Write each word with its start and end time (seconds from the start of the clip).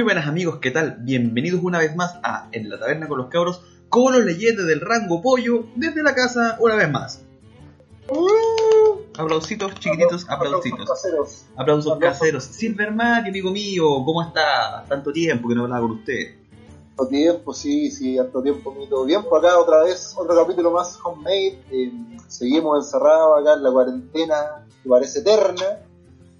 Muy 0.00 0.04
buenas 0.06 0.26
amigos, 0.26 0.60
¿qué 0.62 0.70
tal? 0.70 0.96
Bienvenidos 1.00 1.60
una 1.62 1.78
vez 1.78 1.94
más 1.94 2.18
a 2.22 2.48
En 2.52 2.70
la 2.70 2.78
Taberna 2.78 3.06
con 3.06 3.18
los 3.18 3.26
Cabros, 3.26 3.60
con 3.90 4.14
los 4.14 4.24
leyendas 4.24 4.66
del 4.66 4.80
rango 4.80 5.20
pollo, 5.20 5.66
desde 5.76 6.02
la 6.02 6.14
casa 6.14 6.56
una 6.58 6.74
vez 6.74 6.90
más. 6.90 7.20
Uh, 8.08 9.00
aplausitos 9.18 9.74
chiquititos, 9.74 10.24
aplausitos. 10.26 10.88
caseros. 10.88 11.44
Aplausos 11.54 11.92
Aplausos. 11.92 11.98
caseros. 11.98 12.44
Silvermati, 12.44 13.28
amigo 13.28 13.50
mío, 13.50 13.84
¿cómo 14.06 14.22
está? 14.22 14.86
Tanto 14.88 15.12
tiempo 15.12 15.50
que 15.50 15.54
no 15.54 15.64
hablaba 15.64 15.82
con 15.82 15.90
usted. 15.98 16.34
Harto 16.92 17.06
tiempo, 17.06 17.52
sí, 17.52 17.90
sí, 17.90 18.16
harto 18.16 18.42
tiempo, 18.42 18.72
mi 18.72 18.86
todo 18.86 19.04
bien. 19.04 19.22
Por 19.24 19.44
acá 19.44 19.58
otra 19.58 19.84
vez, 19.84 20.14
otro 20.16 20.34
capítulo 20.34 20.70
más 20.70 20.98
homemade. 21.04 21.62
Eh, 21.70 21.92
seguimos 22.26 22.86
encerrados 22.86 23.42
acá 23.42 23.52
en 23.52 23.62
la 23.64 23.70
cuarentena 23.70 24.36
que 24.82 24.88
parece 24.88 25.18
eterna. 25.18 25.80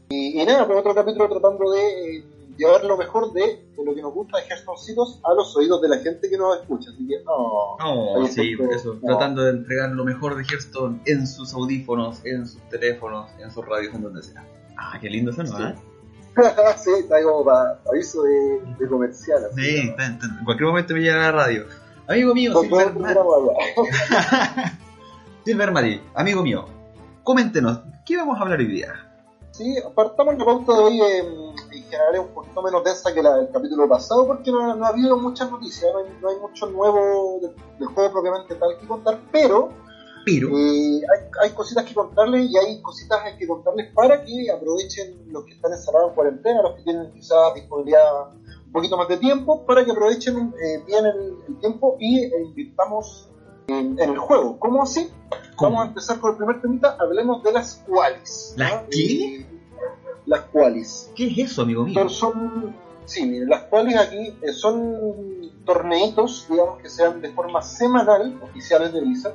Y, 0.09 0.41
y 0.41 0.47
nada, 0.47 0.67
pues 0.67 0.79
otro 0.79 0.95
capítulo 0.95 1.29
tratando 1.29 1.71
de 1.73 2.17
eh, 2.17 2.25
llevar 2.61 2.85
lo 2.85 2.97
mejor 2.97 3.33
de, 3.33 3.41
de 3.77 3.85
lo 3.85 3.95
que 3.95 4.03
nos 4.03 4.13
gusta 4.15 4.39
de 4.39 4.45
Hearthstonecitos 4.45 5.21
a 5.25 5.35
los 5.35 5.57
oídos 5.57 5.81
de 5.83 5.89
la 5.89 5.99
gente 5.99 6.29
que 6.31 6.37
nos 6.39 6.61
escucha. 6.61 6.91
Así 6.91 7.07
que, 7.07 7.15
oh, 7.27 7.77
Ahí 8.21 8.29
sí, 8.29 8.57
por 8.57 8.73
eso. 8.73 8.95
no. 8.95 9.01
Tratando 9.17 9.43
de 9.43 9.51
entregar 9.51 9.91
lo 9.91 10.05
mejor 10.05 10.37
de 10.37 10.43
Hearthstone 10.45 11.01
en 11.07 11.27
sus 11.27 11.53
audífonos, 11.55 12.25
en 12.25 12.47
sus 12.47 12.61
teléfonos, 12.69 13.31
en 13.41 13.51
sus 13.51 13.65
radios, 13.67 13.95
en 13.95 14.03
donde 14.03 14.23
sea. 14.23 14.45
Ah, 14.77 14.99
qué 15.01 15.09
lindo 15.11 15.31
eso, 15.33 15.43
¿no? 15.43 15.57
Sí. 15.59 15.63
eh? 15.65 15.75
sí, 16.77 16.91
está 17.01 17.23
como 17.23 17.45
para 17.45 17.81
aviso 17.91 18.23
de, 18.23 18.61
de 18.79 18.89
comercial. 18.89 19.39
así, 19.51 19.61
Sí, 19.63 19.85
¿no? 19.87 19.91
está- 19.91 20.07
está- 20.07 20.27
en 20.39 20.45
cualquier 20.45 20.69
momento 20.69 20.95
me 20.95 21.01
llega 21.01 21.17
a 21.17 21.33
la 21.33 21.33
radio. 21.33 21.65
Amigo 22.07 22.35
mío, 22.35 22.61
Silvermati. 22.61 23.15
programa, 23.15 24.75
Silvermati, 25.45 26.01
amigo 26.15 26.43
mío, 26.43 26.67
coméntenos, 27.23 27.81
¿qué 28.05 28.17
vamos 28.17 28.39
a 28.39 28.43
hablar 28.43 28.59
hoy 28.59 28.67
día? 28.69 28.93
Sí, 29.53 29.77
apartamos 29.85 30.37
la 30.39 30.45
pauta 30.45 30.73
de 30.75 30.79
hoy 30.81 31.01
eh, 31.01 31.23
general 31.91 32.15
es 32.15 32.21
un 32.21 32.29
poquito 32.29 32.63
menos 32.63 32.85
densa 32.85 33.13
que 33.13 33.23
la 33.23 33.37
del 33.37 33.51
capítulo 33.51 33.89
pasado 33.89 34.27
porque 34.27 34.51
no, 34.51 34.75
no 34.77 34.85
ha 34.87 34.89
habido 34.89 35.17
muchas 35.19 35.51
noticias, 35.51 35.93
no 35.93 35.99
hay, 35.99 36.07
no 36.21 36.29
hay 36.29 36.37
mucho 36.37 36.67
nuevo 36.67 37.39
del, 37.43 37.55
del 37.79 37.89
juego 37.89 38.13
propiamente 38.13 38.55
tal 38.55 38.79
que 38.79 38.87
contar, 38.87 39.21
pero 39.33 39.69
Pero, 40.25 40.49
eh, 40.49 41.01
hay, 41.01 41.21
hay 41.43 41.51
cositas 41.55 41.85
que 41.85 41.95
contarles 41.95 42.51
y 42.51 42.57
hay 42.57 42.83
cositas 42.83 43.21
que 43.39 43.47
contarles 43.47 43.93
para 43.95 44.23
que 44.23 44.51
aprovechen 44.51 45.33
los 45.33 45.45
que 45.45 45.55
están 45.55 45.73
encerrados 45.73 46.11
en 46.11 46.15
cuarentena, 46.15 46.63
los 46.63 46.77
que 46.77 46.83
tienen 46.83 47.11
quizás 47.13 47.55
disponibilidad 47.55 48.29
un 48.67 48.73
poquito 48.73 48.97
más 48.99 49.09
de 49.09 49.17
tiempo, 49.17 49.65
para 49.65 49.83
que 49.85 49.91
aprovechen 49.91 50.53
eh, 50.63 50.85
bien 50.87 51.07
el, 51.07 51.37
el 51.49 51.59
tiempo 51.59 51.97
y 51.99 52.25
eh, 52.25 52.43
invirtamos 52.45 53.29
en, 53.69 53.99
en 53.99 54.11
el 54.11 54.19
juego. 54.19 54.59
¿Cómo 54.59 54.83
así? 54.83 55.11
¿Cómo? 55.57 55.71
Vamos 55.71 55.85
a 55.87 55.89
empezar 55.89 56.21
con 56.21 56.33
el 56.33 56.37
primer 56.37 56.61
temita, 56.61 56.97
hablemos 57.01 57.43
de 57.43 57.53
las 57.53 57.83
qualis. 57.89 58.55
¿Las 58.57 58.85
qué? 58.91 59.47
Las 60.31 60.43
qualis. 60.43 61.11
¿qué 61.17 61.27
es 61.27 61.51
eso, 61.51 61.63
amigo 61.63 61.85
mío? 61.85 62.09
Son, 62.09 62.73
sí, 63.05 63.27
miren, 63.27 63.49
las 63.49 63.65
qualis 63.65 63.97
aquí 63.97 64.33
eh, 64.43 64.53
son 64.53 65.51
torneitos, 65.65 66.47
digamos, 66.49 66.81
que 66.81 66.89
se 66.89 67.03
dan 67.03 67.21
de 67.21 67.33
forma 67.33 67.61
semanal, 67.63 68.39
oficiales 68.41 68.93
de 68.93 69.01
Blizzard, 69.01 69.35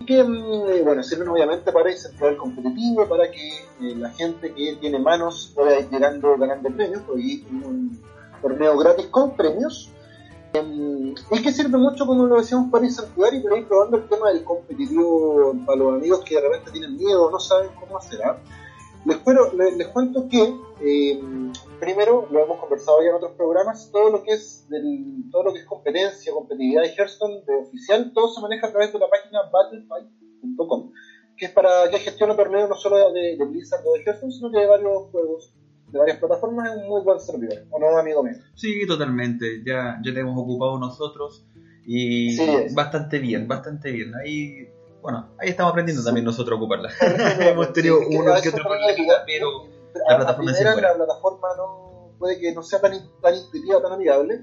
y 0.00 0.04
que, 0.04 0.24
mm, 0.24 0.70
eh, 0.70 0.82
bueno, 0.82 1.04
sirven 1.04 1.28
obviamente 1.28 1.70
para 1.70 1.92
incentivar 1.92 2.32
el 2.32 2.36
competitivo, 2.36 3.08
para 3.08 3.30
que 3.30 3.48
eh, 3.80 3.94
la 3.96 4.10
gente 4.10 4.52
que 4.52 4.74
tiene 4.80 4.98
manos 4.98 5.52
pueda 5.54 5.78
ir 5.78 5.88
llegando, 5.88 6.36
ganando 6.36 6.68
premios, 6.68 7.02
porque 7.06 7.34
es 7.34 7.42
un 7.52 8.02
torneo 8.42 8.76
gratis 8.76 9.06
con 9.06 9.36
premios. 9.36 9.92
Em, 10.52 11.14
y 11.30 11.42
que 11.42 11.52
sirve 11.52 11.78
mucho, 11.78 12.06
como 12.06 12.26
lo 12.26 12.38
decíamos, 12.38 12.72
para 12.72 12.84
incentivar 12.84 13.32
y 13.34 13.40
para 13.40 13.56
ir 13.56 13.68
probando 13.68 13.98
el 13.98 14.08
tema 14.08 14.30
del 14.30 14.42
competitivo 14.42 15.54
para 15.64 15.78
los 15.78 15.94
amigos 15.94 16.24
que 16.24 16.34
de 16.34 16.40
repente 16.40 16.72
tienen 16.72 16.96
miedo 16.96 17.30
no 17.30 17.38
saben 17.38 17.70
cómo 17.78 17.98
hacer. 17.98 18.20
¿ah? 18.24 18.36
Les, 19.06 19.18
cuero- 19.18 19.52
les, 19.54 19.76
les 19.76 19.88
cuento 19.88 20.26
que, 20.28 20.42
eh, 20.80 21.18
primero, 21.78 22.26
lo 22.30 22.42
hemos 22.42 22.58
conversado 22.58 23.02
ya 23.02 23.10
en 23.10 23.14
otros 23.16 23.32
programas, 23.36 23.90
todo 23.92 24.10
lo 24.10 24.22
que 24.22 24.32
es 24.32 24.66
del, 24.68 25.24
todo 25.30 25.44
lo 25.44 25.52
que 25.52 25.58
es 25.60 25.64
competencia, 25.66 26.32
competitividad 26.32 26.82
de 26.82 26.88
Hearthstone 26.96 27.42
de 27.46 27.54
oficial, 27.56 28.10
todo 28.14 28.28
se 28.28 28.40
maneja 28.40 28.66
a 28.66 28.70
través 28.70 28.92
de 28.92 28.98
la 28.98 29.06
página 29.08 29.40
battlefight.com, 29.52 30.90
que 31.36 31.46
es 31.46 31.52
para 31.52 31.88
que 31.90 31.98
gestiona 31.98 32.34
torneos 32.36 32.68
no 32.68 32.74
solo 32.76 33.12
de, 33.12 33.36
de 33.36 33.44
Blizzard 33.44 33.82
o 33.86 33.92
de 33.92 34.00
Hearthstone, 34.04 34.32
sino 34.32 34.50
que 34.50 34.60
de 34.60 34.66
varios 34.66 35.02
juegos, 35.10 35.52
de 35.88 35.98
varias 35.98 36.18
plataformas, 36.18 36.70
es 36.72 36.76
un 36.82 36.88
muy 36.88 37.02
buen 37.02 37.20
servidor, 37.20 37.58
¿o 37.70 37.78
no, 37.78 37.98
amigo 37.98 38.22
mío? 38.22 38.34
Sí, 38.54 38.86
totalmente, 38.86 39.62
ya, 39.66 39.98
ya 40.04 40.14
te 40.14 40.20
hemos 40.20 40.38
ocupado 40.38 40.78
nosotros 40.78 41.44
y 41.86 42.30
Sí, 42.30 42.46
bastante 42.74 43.18
bien, 43.18 43.46
bastante 43.46 43.90
bien. 43.92 44.14
Ahí, 44.14 44.66
bueno, 45.04 45.28
ahí 45.38 45.50
estamos 45.50 45.70
aprendiendo 45.70 46.02
también 46.02 46.24
nosotros 46.24 46.56
a 46.56 46.56
ocuparla. 46.56 46.88
Hemos 47.38 47.72
tenido 47.74 47.98
Sí, 47.98 48.06
uno 48.16 48.32
que 48.42 48.48
otro 48.48 48.64
que- 48.96 49.04
pero 49.26 49.48
la 50.08 50.16
plataforma 50.16 50.50
a 50.50 50.54
sí 50.54 50.64
buena. 50.64 50.80
la 50.88 50.94
plataforma 50.94 51.48
no 51.58 52.10
puede 52.18 52.38
que 52.38 52.52
no 52.52 52.62
sea 52.62 52.78
tan, 52.80 52.92
tan 53.20 53.34
intuitiva, 53.34 53.82
tan 53.82 53.92
amigable, 53.92 54.34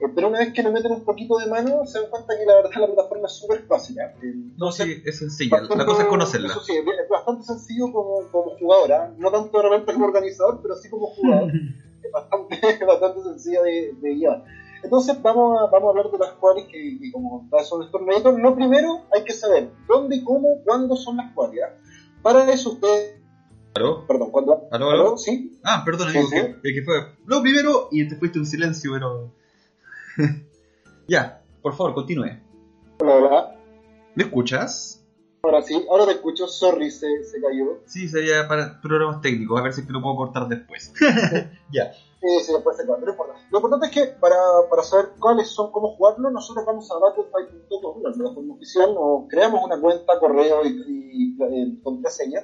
eh, 0.00 0.06
pero 0.14 0.28
una 0.28 0.38
vez 0.38 0.54
que 0.54 0.62
le 0.62 0.70
meten 0.70 0.92
un 0.92 1.04
poquito 1.04 1.36
de 1.36 1.46
mano, 1.48 1.84
se 1.84 1.98
dan 2.00 2.08
cuenta 2.08 2.34
que 2.34 2.46
la 2.46 2.54
verdad 2.54 2.70
la 2.80 2.86
plataforma 2.86 3.26
es 3.26 3.36
súper 3.36 3.62
fácil. 3.66 3.98
¿eh? 3.98 4.10
Eh, 4.22 4.32
no, 4.56 4.72
sí, 4.72 5.02
es 5.04 5.18
sencilla, 5.18 5.56
la 5.60 5.68
partiendo- 5.68 5.84
cosa 5.84 6.02
es 6.02 6.08
conocerla. 6.08 6.48
Eso 6.48 6.60
sí, 6.62 6.72
es 6.78 7.08
bastante 7.08 7.42
sencillo 7.44 7.92
como, 7.92 8.26
como 8.32 8.56
jugadora, 8.58 9.12
no 9.18 9.30
tanto 9.30 9.58
de 9.58 9.62
repente 9.68 9.92
como 9.92 10.06
organizador, 10.06 10.60
pero 10.62 10.74
sí 10.76 10.88
como 10.88 11.08
jugador. 11.08 11.50
es 12.02 12.10
bastante, 12.10 12.58
bastante 12.86 13.20
sencilla 13.22 13.60
de, 13.62 13.90
de 14.00 14.14
llevar. 14.16 14.42
Entonces 14.82 15.20
vamos 15.22 15.60
a, 15.60 15.66
vamos 15.66 15.88
a 15.88 15.90
hablar 15.90 16.10
de 16.10 16.18
las 16.18 16.32
cuales 16.32 16.66
que, 16.66 16.98
que 16.98 17.12
como 17.12 17.48
son 17.64 17.80
los 17.80 17.90
torneitos. 17.90 18.38
Lo 18.38 18.54
primero 18.54 19.02
hay 19.14 19.24
que 19.24 19.32
saber 19.32 19.70
dónde, 19.86 20.22
cómo, 20.24 20.62
cuándo 20.64 20.96
son 20.96 21.18
las 21.18 21.32
cuales. 21.34 21.60
Para 22.22 22.50
eso 22.50 22.72
ustedes, 22.72 23.20
¿Aló? 23.74 24.06
perdón, 24.06 24.30
cuando... 24.30 24.68
¿Aló, 24.70 24.90
aló? 24.90 25.16
¿Sí? 25.16 25.58
Ah, 25.62 25.82
perdón, 25.84 26.08
amigo, 26.08 26.28
sí. 26.28 26.36
Que, 26.62 26.74
que 26.74 26.82
fue 26.82 26.94
lo 27.26 27.42
primero 27.42 27.88
y 27.90 28.08
te 28.08 28.16
fuiste 28.16 28.38
un 28.38 28.46
silencio, 28.46 28.92
pero... 28.92 29.32
ya, 31.08 31.42
por 31.62 31.74
favor, 31.74 31.94
continúe. 31.94 32.40
Hola, 33.00 33.14
hola. 33.14 33.56
¿Me 34.14 34.24
escuchas? 34.24 35.04
Ahora 35.42 35.62
sí, 35.62 35.86
ahora 35.88 36.04
te 36.06 36.12
escucho, 36.12 36.46
sorry, 36.46 36.90
se, 36.90 37.24
se 37.24 37.40
cayó. 37.40 37.80
Sí, 37.86 38.08
sería 38.08 38.46
para 38.46 38.80
problemas 38.80 39.22
técnicos, 39.22 39.58
a 39.58 39.62
ver 39.62 39.72
si 39.72 39.80
es 39.80 39.86
que 39.86 39.92
lo 39.92 40.02
puedo 40.02 40.16
cortar 40.16 40.48
después. 40.48 40.92
ya. 41.72 41.92
Sí, 42.20 42.26
sí, 42.44 42.52
después 42.52 42.76
se 42.76 42.82
cayó, 42.86 42.98
no 42.98 43.10
importa. 43.10 43.32
Lo 43.50 43.58
importante 43.58 43.86
es 43.86 43.92
que 43.92 44.06
para, 44.20 44.36
para 44.68 44.82
saber 44.82 45.10
cuáles 45.18 45.48
son, 45.48 45.70
cómo 45.72 45.94
jugarlo, 45.96 46.30
nosotros 46.30 46.66
vamos 46.66 46.90
a 46.90 46.98
battlefight.com, 46.98 48.02
la 48.02 48.12
plataforma 48.12 48.54
oficial, 48.54 48.92
nos 48.94 49.26
creamos 49.28 49.62
una 49.64 49.80
cuenta, 49.80 50.18
correo 50.18 50.64
y, 50.66 50.68
y, 50.68 51.42
eh, 51.42 51.74
contraseña. 51.82 52.40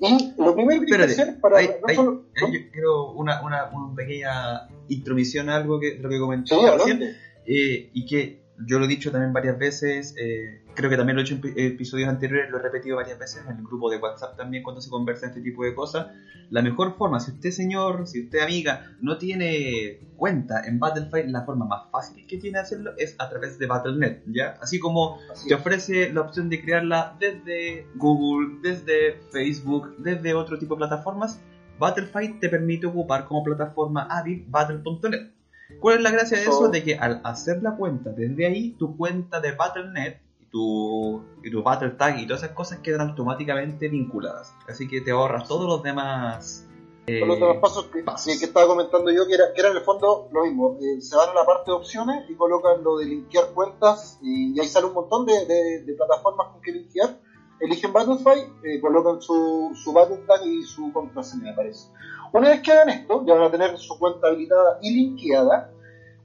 Y 0.00 0.32
lo 0.38 0.54
primero 0.54 0.80
que 0.80 0.94
hay 0.94 0.98
que 0.98 1.02
Espérate, 1.04 1.12
hacer 1.12 1.40
para... 1.40 1.58
hay- 1.58 1.68
no 1.68 1.86
hay- 1.88 1.94
solo- 1.96 2.22
Eh, 2.34 2.40
yo 2.52 2.72
quiero 2.72 3.12
una, 3.12 3.42
una, 3.44 3.70
una 3.72 3.94
pequeña 3.94 4.68
intromisión 4.88 5.48
a 5.50 5.56
algo 5.56 5.78
que, 5.78 5.96
lo 5.98 6.08
que 6.08 6.18
comenté 6.18 6.54
Sí, 6.54 6.60
recién, 6.66 7.02
eh, 7.46 7.90
y 7.92 8.06
que 8.06 8.43
yo 8.66 8.78
lo 8.78 8.84
he 8.84 8.88
dicho 8.88 9.10
también 9.10 9.32
varias 9.32 9.58
veces, 9.58 10.14
eh, 10.16 10.62
creo 10.74 10.88
que 10.88 10.96
también 10.96 11.16
lo 11.16 11.20
he 11.22 11.24
hecho 11.24 11.34
en 11.34 11.40
pi- 11.40 11.52
episodios 11.56 12.08
anteriores, 12.08 12.50
lo 12.50 12.58
he 12.58 12.62
repetido 12.62 12.96
varias 12.96 13.18
veces 13.18 13.42
en 13.48 13.56
el 13.58 13.64
grupo 13.64 13.90
de 13.90 13.96
WhatsApp 13.98 14.36
también 14.36 14.62
cuando 14.62 14.80
se 14.80 14.90
conversa 14.90 15.26
este 15.26 15.40
tipo 15.40 15.64
de 15.64 15.74
cosas. 15.74 16.06
La 16.50 16.62
mejor 16.62 16.96
forma, 16.96 17.18
si 17.20 17.32
usted 17.32 17.50
señor, 17.50 18.06
si 18.06 18.22
usted 18.24 18.40
amiga, 18.40 18.92
no 19.00 19.18
tiene 19.18 19.98
cuenta 20.16 20.60
en 20.64 20.78
Battlefield, 20.78 21.30
la 21.30 21.42
forma 21.44 21.64
más 21.64 21.90
fácil 21.90 22.26
que 22.26 22.38
tiene 22.38 22.58
hacerlo 22.58 22.92
es 22.96 23.16
a 23.18 23.28
través 23.28 23.58
de 23.58 23.66
Battle.net, 23.66 24.18
¿ya? 24.26 24.54
Así 24.60 24.78
como 24.78 25.18
Así 25.32 25.48
te 25.48 25.54
ofrece 25.54 26.12
la 26.12 26.20
opción 26.20 26.48
de 26.48 26.60
crearla 26.62 27.16
desde 27.18 27.86
Google, 27.96 28.58
desde 28.62 29.14
Facebook, 29.32 29.96
desde 29.98 30.34
otro 30.34 30.58
tipo 30.58 30.74
de 30.74 30.78
plataformas. 30.78 31.40
Battlefight 31.78 32.38
te 32.38 32.48
permite 32.48 32.86
ocupar 32.86 33.24
como 33.24 33.42
plataforma 33.42 34.06
hábil 34.08 34.44
Battle.net. 34.48 35.33
¿Cuál 35.80 35.96
es 35.98 36.02
la 36.02 36.10
gracia 36.10 36.36
de 36.38 36.44
eso? 36.44 36.58
Oh. 36.60 36.68
De 36.68 36.82
que 36.82 36.96
al 36.96 37.20
hacer 37.24 37.62
la 37.62 37.76
cuenta 37.76 38.10
desde 38.10 38.46
ahí, 38.46 38.72
tu 38.78 38.96
cuenta 38.96 39.40
de 39.40 39.52
Battle.net 39.52 40.16
y 40.40 40.44
tu, 40.46 41.22
y 41.42 41.50
tu 41.50 41.62
Battle 41.62 41.90
Tag 41.90 42.18
y 42.18 42.26
todas 42.26 42.42
esas 42.42 42.54
cosas 42.54 42.78
quedan 42.80 43.08
automáticamente 43.08 43.88
vinculadas. 43.88 44.52
Así 44.68 44.86
que 44.88 45.00
te 45.00 45.10
ahorras 45.10 45.48
todos 45.48 45.66
los 45.66 45.82
demás. 45.82 46.66
eh, 47.06 47.20
Con 47.20 47.28
los 47.28 47.40
demás 47.40 47.56
pasos 47.60 47.86
que, 47.86 48.02
pasos. 48.02 48.32
sí, 48.32 48.38
que 48.38 48.46
estaba 48.46 48.66
comentando 48.66 49.10
yo, 49.10 49.26
que 49.26 49.34
era, 49.34 49.52
que 49.54 49.60
era 49.60 49.70
en 49.70 49.76
el 49.78 49.82
fondo 49.82 50.28
lo 50.32 50.44
mismo. 50.44 50.78
Eh, 50.80 51.00
se 51.00 51.16
van 51.16 51.30
a 51.30 51.34
la 51.34 51.44
parte 51.44 51.70
de 51.70 51.76
opciones 51.76 52.24
y 52.30 52.34
colocan 52.34 52.82
lo 52.84 52.98
de 52.98 53.06
linkear 53.06 53.46
cuentas 53.54 54.18
y, 54.22 54.54
y 54.56 54.60
ahí 54.60 54.68
sale 54.68 54.86
un 54.86 54.94
montón 54.94 55.26
de, 55.26 55.44
de- 55.46 55.82
de 55.84 55.94
plataformas 55.94 56.48
con 56.52 56.60
que 56.62 56.72
linkear. 56.72 57.18
Eligen 57.60 57.92
Battlefight, 57.92 58.44
eh, 58.64 58.80
colocan 58.80 59.22
su, 59.22 59.70
su 59.74 59.92
Battle 59.92 60.18
Tag 60.26 60.44
y 60.44 60.62
su 60.64 60.92
contraseña, 60.92 61.44
me 61.44 61.52
parece. 61.54 61.88
Una 62.34 62.48
vez 62.50 62.60
que 62.62 62.72
hagan 62.72 62.88
esto, 62.90 63.24
ya 63.26 63.34
van 63.34 63.44
a 63.44 63.50
tener 63.50 63.78
su 63.78 63.98
cuenta 63.98 64.26
habilitada 64.28 64.78
y 64.82 64.90
linkeada. 64.94 65.70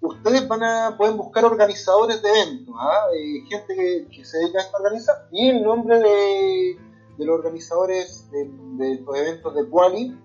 Ustedes 0.01 0.47
van 0.47 0.63
a 0.63 0.95
pueden 0.97 1.17
buscar 1.17 1.43
organizadores 1.45 2.21
de 2.21 2.29
eventos, 2.29 2.73
¿ah? 2.79 3.07
Eh, 3.15 3.43
gente 3.49 3.75
que, 3.75 4.07
que 4.09 4.25
se 4.25 4.37
dedica 4.39 4.59
a 4.59 4.61
esto 4.63 4.77
a 4.77 4.79
organizar, 4.81 5.15
y 5.31 5.49
el 5.49 5.61
nombre 5.63 5.99
de, 5.99 6.77
de 7.17 7.25
los 7.25 7.35
organizadores 7.37 8.29
de, 8.31 8.49
de 8.77 8.93
estos 8.93 9.17
eventos 9.17 9.53
de 9.55 9.67
Quali 9.69 10.17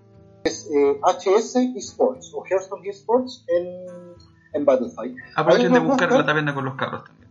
es 0.45 0.69
eh, 0.73 0.99
HS 1.03 1.55
Esports 1.75 2.31
o 2.33 2.43
Hearthstone 2.45 2.87
Esports 2.89 3.43
en, 3.47 3.85
en 4.53 4.65
Battlefight. 4.65 5.15
Aprovechen 5.35 5.73
de 5.73 5.79
buscar 5.79 6.07
buscan- 6.09 6.19
la 6.19 6.25
taberna 6.25 6.55
con 6.55 6.65
los 6.65 6.75
carros 6.75 7.03
también. 7.03 7.24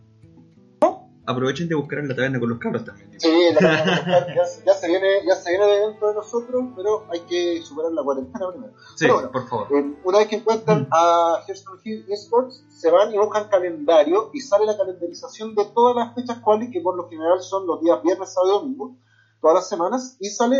Aprovechen 1.26 1.68
de 1.68 1.74
buscar 1.74 2.00
en 2.00 2.08
la 2.08 2.14
taberna 2.14 2.38
con 2.38 2.48
los 2.48 2.58
cabros 2.58 2.84
también. 2.84 3.18
Sí, 3.18 3.32
la 3.54 3.60
taberna 3.84 4.26
ya, 4.34 4.44
ya, 4.66 4.74
se 4.74 4.88
viene, 4.88 5.08
ya 5.26 5.34
se 5.34 5.50
viene 5.50 5.66
dentro 5.66 6.08
de 6.08 6.14
nosotros, 6.14 6.64
pero 6.76 7.06
hay 7.10 7.20
que 7.20 7.62
superar 7.62 7.92
la 7.92 8.02
cuarentena 8.02 8.50
primero. 8.50 8.72
Sí, 8.96 9.06
bueno, 9.08 9.30
por 9.30 9.48
favor. 9.48 9.68
Eh, 9.70 9.94
una 10.04 10.18
vez 10.18 10.28
que 10.28 10.36
encuentran 10.36 10.82
mm. 10.82 10.88
a 10.90 11.44
Hearthstone 11.46 11.80
Hill 11.84 12.06
Esports, 12.08 12.64
se 12.68 12.90
van 12.90 13.14
y 13.14 13.18
buscan 13.18 13.48
calendario 13.48 14.30
y 14.32 14.40
sale 14.40 14.66
la 14.66 14.76
calendarización 14.76 15.54
de 15.54 15.64
todas 15.74 15.96
las 15.96 16.14
fechas 16.14 16.38
cuales, 16.38 16.70
que 16.70 16.80
por 16.80 16.96
lo 16.96 17.08
general 17.08 17.40
son 17.42 17.66
los 17.66 17.80
días 17.80 18.02
viernes, 18.02 18.32
sábado 18.32 18.56
y 18.56 18.60
domingo, 18.60 18.96
todas 19.40 19.54
las 19.56 19.68
semanas, 19.68 20.16
y 20.20 20.28
sale 20.28 20.58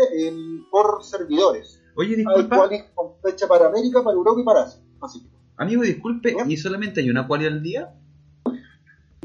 por 0.71 1.03
servidores. 1.03 1.81
Oye, 1.95 2.15
disculpa. 2.15 2.67
Hay 2.69 2.85
con 2.93 3.13
fecha 3.21 3.47
para 3.47 3.67
América, 3.67 4.03
para 4.03 4.15
Europa 4.15 4.41
y 4.41 4.43
para 4.43 4.63
Asia, 4.63 4.81
Pacífico. 4.99 5.35
Amigo, 5.57 5.83
disculpe, 5.83 6.35
¿y 6.47 6.57
solamente 6.57 6.99
hay 6.99 7.09
una 7.09 7.27
quali 7.27 7.45
al 7.45 7.63
día? 7.63 7.93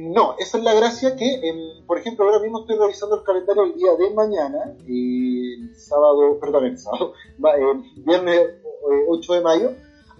No, 0.00 0.34
esa 0.38 0.56
es 0.56 0.64
la 0.64 0.72
gracia 0.72 1.14
que, 1.14 1.40
por 1.86 1.98
ejemplo, 1.98 2.24
ahora 2.24 2.38
mismo 2.38 2.60
estoy 2.60 2.76
revisando 2.76 3.16
el 3.16 3.22
calendario 3.22 3.64
el 3.64 3.74
día 3.74 3.94
de 3.96 4.10
mañana, 4.14 4.74
el 4.86 5.70
sábado, 5.76 6.38
perdón, 6.40 6.64
el 6.66 6.78
sábado, 6.78 7.12
viernes 7.96 8.40
8 9.08 9.32
eh, 9.32 9.36
de 9.36 9.42
mayo, 9.42 9.70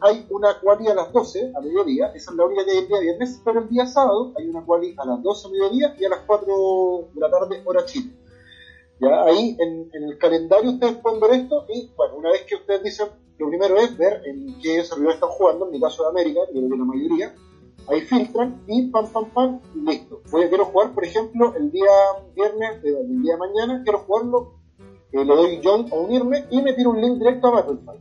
hay 0.00 0.26
una 0.30 0.60
quali 0.60 0.88
a 0.88 0.94
las 0.94 1.12
12 1.12 1.52
a 1.54 1.60
mediodía, 1.60 2.12
esa 2.14 2.30
es 2.30 2.36
la 2.36 2.44
única 2.44 2.64
que 2.64 2.72
hay 2.72 2.78
el 2.78 2.88
día 2.88 3.00
viernes, 3.00 3.40
pero 3.44 3.60
el 3.60 3.68
día 3.68 3.86
sábado 3.86 4.32
hay 4.36 4.48
una 4.48 4.64
quali 4.64 4.94
a 4.98 5.04
las 5.06 5.22
12 5.22 5.46
a 5.46 5.50
mediodía 5.50 5.96
y 5.98 6.04
a 6.04 6.10
las 6.10 6.20
4 6.26 7.08
de 7.14 7.20
la 7.20 7.30
tarde 7.30 7.62
hora 7.64 7.84
chile. 7.86 8.12
Ya 9.00 9.22
ahí 9.22 9.56
en, 9.58 9.90
el 9.92 10.18
calendario 10.18 10.72
ustedes 10.72 10.96
pueden 10.98 11.20
ver 11.20 11.32
esto 11.32 11.64
y 11.68 11.90
bueno, 11.96 12.16
una 12.16 12.30
vez 12.32 12.42
que 12.42 12.56
ustedes 12.56 12.82
dicen, 12.82 13.08
lo 13.38 13.48
primero 13.48 13.78
es 13.78 13.96
ver 13.96 14.22
en 14.26 14.58
qué 14.60 14.84
servidor 14.84 15.14
están 15.14 15.30
jugando, 15.30 15.66
en 15.66 15.72
mi 15.72 15.80
caso 15.80 16.02
de 16.02 16.10
América, 16.10 16.40
yo 16.52 16.60
creo 16.60 16.70
que 16.70 16.76
la 16.76 16.84
mayoría, 16.84 17.34
ahí 17.90 18.00
filtran 18.02 18.62
y 18.66 18.88
pam 18.88 19.06
pam 19.12 19.31
pam, 19.31 19.60
listo. 19.84 20.22
Voy 20.31 20.44
a 20.44 20.48
quiero 20.48 20.66
jugar, 20.66 20.94
por 20.94 21.04
ejemplo, 21.04 21.54
el 21.56 21.70
día 21.70 21.90
viernes, 22.34 22.84
el 22.84 23.22
día 23.22 23.34
de 23.34 23.38
mañana, 23.38 23.82
quiero 23.82 24.00
jugarlo, 24.00 24.54
eh, 25.12 25.25
le 25.25 25.34
doy 25.34 25.60
join 25.62 25.87
o 25.90 26.02
unirme 26.02 26.44
y 26.50 26.62
me 26.62 26.72
tiro 26.72 26.90
un 26.90 27.00
link 27.00 27.19
directo 27.19 27.48
a 27.48 27.50
Battlefy. 27.50 27.98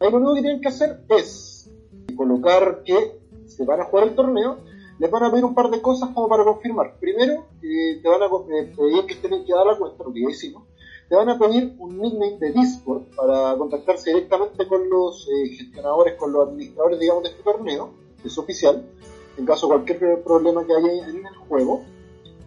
Ahí 0.00 0.10
lo 0.10 0.16
único 0.18 0.34
que 0.34 0.42
tienen 0.42 0.60
que 0.60 0.68
hacer 0.68 1.04
es 1.08 1.70
colocar 2.16 2.82
que 2.84 3.20
se 3.46 3.64
van 3.64 3.80
a 3.80 3.84
jugar 3.84 4.08
el 4.08 4.14
torneo 4.14 4.58
les 5.00 5.10
van 5.10 5.24
a 5.24 5.30
pedir 5.30 5.46
un 5.46 5.54
par 5.54 5.70
de 5.70 5.80
cosas 5.80 6.10
como 6.10 6.28
para 6.28 6.44
confirmar. 6.44 6.98
Primero, 7.00 7.46
eh, 7.62 8.00
te 8.02 8.08
van 8.08 8.22
a 8.22 8.26
eh, 8.26 8.72
pedir 8.76 9.06
que 9.06 9.14
tienen 9.14 9.46
que 9.46 9.54
dar 9.54 9.66
la 9.66 9.78
cuenta, 9.78 10.04
lo 10.04 10.12
que 10.12 10.20
ya 10.20 10.28
hicimos. 10.28 10.64
Te 11.08 11.16
van 11.16 11.30
a 11.30 11.38
pedir 11.38 11.74
un 11.78 11.98
nickname 11.98 12.36
de 12.38 12.52
Discord 12.52 13.04
para 13.16 13.56
contactarse 13.56 14.10
directamente 14.10 14.68
con 14.68 14.88
los 14.90 15.26
eh, 15.26 15.48
gestionadores, 15.56 16.16
con 16.16 16.32
los 16.32 16.48
administradores, 16.48 17.00
digamos, 17.00 17.22
de 17.22 17.30
este 17.30 17.42
torneo, 17.42 17.94
es 18.22 18.36
oficial, 18.36 18.84
en 19.40 19.46
caso 19.46 19.66
de 19.66 19.74
cualquier 19.74 20.22
problema 20.22 20.66
que 20.66 20.74
haya 20.74 21.08
en 21.08 21.26
el 21.26 21.36
juego. 21.48 21.82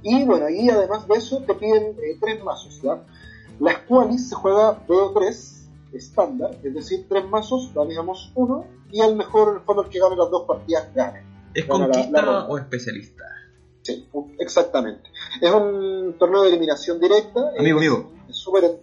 Y 0.04 0.24
bueno, 0.26 0.50
y 0.50 0.70
además 0.70 1.08
de 1.08 1.16
eso 1.16 1.40
te 1.40 1.56
piden 1.56 1.96
tres 2.22 2.44
mazos, 2.44 2.82
¿ya? 2.82 3.04
Las 3.60 3.80
cuales 3.80 4.30
se 4.30 4.36
juega 4.36 4.86
BO3 4.88 5.54
estándar, 5.94 6.58
es 6.64 6.74
decir, 6.74 7.06
tres 7.08 7.26
mazos, 7.30 7.72
digamos 7.88 8.32
uno, 8.36 8.66
y 8.92 9.02
al 9.02 9.16
mejor, 9.16 9.58
el 9.58 9.66
fondo, 9.66 9.84
el 9.84 9.90
que 9.90 10.00
gane 10.00 10.16
las 10.16 10.30
dos 10.30 10.44
partidas 10.44 10.94
gane. 10.94 11.24
¿Es 11.54 11.66
conquista 11.66 12.48
o 12.48 12.58
especialista? 12.58 13.24
Sí, 13.82 14.08
exactamente. 14.40 15.10
Es 15.42 15.52
un 15.52 16.16
torneo 16.18 16.44
de 16.44 16.50
eliminación 16.50 17.00
directa. 17.00 17.52
Amigo, 17.58 17.78
amigo. 17.78 18.12
Es 18.30 18.38
súper. 18.38 18.80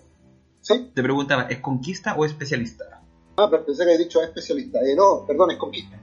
¿Sí? 0.61 0.91
Te 0.95 1.03
preguntaba, 1.03 1.45
¿es 1.45 1.59
conquista 1.59 2.15
o 2.17 2.25
especialista? 2.25 3.03
Ah, 3.37 3.49
pero 3.51 3.65
pensé 3.65 3.85
que 3.85 3.93
había 3.93 4.05
dicho 4.05 4.23
especialista. 4.23 4.79
Eh, 4.81 4.95
no, 4.95 5.25
perdón, 5.27 5.53
es 5.53 5.57
conquista. 5.57 6.01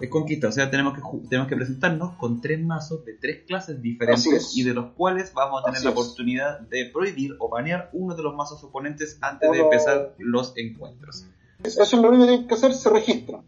Es 0.00 0.10
conquista, 0.10 0.48
o 0.48 0.52
sea, 0.52 0.70
tenemos 0.70 0.94
que, 0.94 1.00
tenemos 1.28 1.48
que 1.48 1.56
presentarnos 1.56 2.14
con 2.16 2.40
tres 2.40 2.62
mazos 2.62 3.04
de 3.04 3.14
tres 3.14 3.44
clases 3.46 3.80
diferentes 3.80 4.56
y 4.56 4.62
de 4.62 4.74
los 4.74 4.92
cuales 4.92 5.32
vamos 5.32 5.62
a 5.62 5.64
tener 5.64 5.82
la 5.84 5.90
oportunidad 5.90 6.60
de 6.60 6.90
prohibir 6.92 7.36
o 7.38 7.48
banear 7.48 7.90
uno 7.92 8.14
de 8.14 8.22
los 8.22 8.34
mazos 8.34 8.62
oponentes 8.64 9.18
antes 9.20 9.50
de 9.50 9.58
empezar 9.60 10.14
los 10.18 10.52
encuentros. 10.56 11.26
Eso 11.64 11.82
es 11.82 11.92
lo 11.94 12.08
único 12.08 12.24
que 12.24 12.28
tienen 12.28 12.48
que 12.48 12.54
hacer, 12.54 12.74
se 12.74 12.90
registra. 12.90 13.42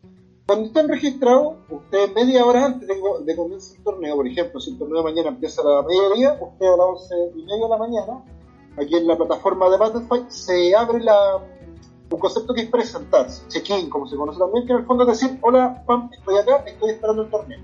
Cuando 0.47 0.69
estén 0.69 0.89
registrados, 0.89 1.57
ustedes 1.69 2.15
media 2.15 2.45
hora 2.47 2.65
antes 2.65 2.89
de, 2.89 2.95
de 2.95 3.37
comenzar 3.37 3.77
el 3.77 3.85
torneo, 3.85 4.17
por 4.17 4.27
ejemplo, 4.27 4.61
si 4.61 4.71
el 4.71 4.79
torneo 4.79 4.99
de 4.99 5.05
mañana 5.05 5.29
empieza 5.29 5.61
a 5.61 5.65
la 5.65 5.83
mediodía, 5.83 6.39
ustedes 6.41 6.73
a 6.73 6.77
las 6.77 6.87
11 6.87 7.15
y 7.37 7.43
media 7.43 7.65
de 7.65 7.69
la 7.69 7.77
mañana, 7.77 8.25
aquí 8.79 8.95
en 8.95 9.07
la 9.07 9.17
plataforma 9.17 9.69
de 9.69 9.77
Battlefy, 9.77 10.25
se 10.29 10.75
abre 10.75 11.01
la, 11.01 11.58
un 12.11 12.19
concepto 12.19 12.55
que 12.55 12.63
es 12.63 12.71
presentarse, 12.71 13.47
check-in, 13.49 13.91
como 13.91 14.07
se 14.07 14.17
conoce 14.17 14.39
también, 14.39 14.67
que 14.67 14.73
en 14.73 14.79
el 14.79 14.87
fondo 14.87 15.05
es 15.05 15.21
decir, 15.21 15.39
hola, 15.43 15.83
pam, 15.87 16.11
estoy 16.13 16.39
acá, 16.39 16.65
estoy 16.67 16.91
esperando 16.91 17.23
el 17.23 17.31
torneo. 17.31 17.59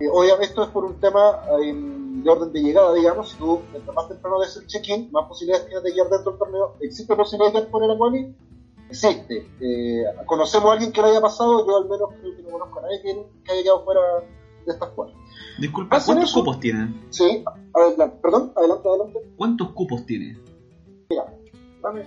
Eh, 0.00 0.08
obviamente 0.10 0.46
esto 0.46 0.62
es 0.62 0.70
por 0.70 0.84
un 0.84 0.98
tema 0.98 1.40
de 1.50 2.30
orden 2.30 2.52
de 2.52 2.62
llegada, 2.62 2.94
digamos, 2.94 3.30
si 3.30 3.36
tú 3.38 3.60
mientras 3.70 3.94
más 3.94 4.08
temprano 4.08 4.40
des 4.40 4.56
el 4.56 4.66
check-in, 4.66 5.10
más 5.12 5.26
posibilidades 5.26 5.66
tienes 5.66 5.84
de 5.84 5.90
llegar 5.90 6.08
dentro 6.08 6.32
del 6.32 6.38
torneo. 6.38 6.74
¿Existe 6.80 7.14
posibilidad 7.14 7.52
de 7.52 7.68
poner 7.68 7.90
a 7.90 7.98
quali? 7.98 8.34
existe. 8.92 9.48
Eh, 9.60 10.04
¿Conocemos 10.26 10.70
a 10.70 10.72
alguien 10.74 10.92
que 10.92 11.00
lo 11.00 11.08
haya 11.08 11.20
pasado? 11.20 11.66
Yo 11.66 11.76
al 11.76 11.88
menos 11.88 12.10
creo 12.20 12.36
que 12.36 12.42
no 12.42 12.50
conozco 12.50 12.78
a 12.78 12.82
nadie 12.82 13.02
que, 13.02 13.52
haya 13.52 13.62
quedado 13.62 13.84
fuera 13.84 14.00
de 14.66 14.72
estas 14.72 14.88
cuatras. 14.90 15.18
Disculpa, 15.58 16.00
¿cuántos 16.04 16.32
cupos 16.32 16.60
tienen? 16.60 17.06
Sí, 17.10 17.44
adelante, 17.74 18.18
perdón, 18.22 18.52
adelante, 18.54 18.88
adelante. 18.88 19.18
¿Cuántos 19.36 19.70
cupos 19.70 20.06
tiene? 20.06 20.38
Mira, 21.10 21.34
dame, 21.82 22.04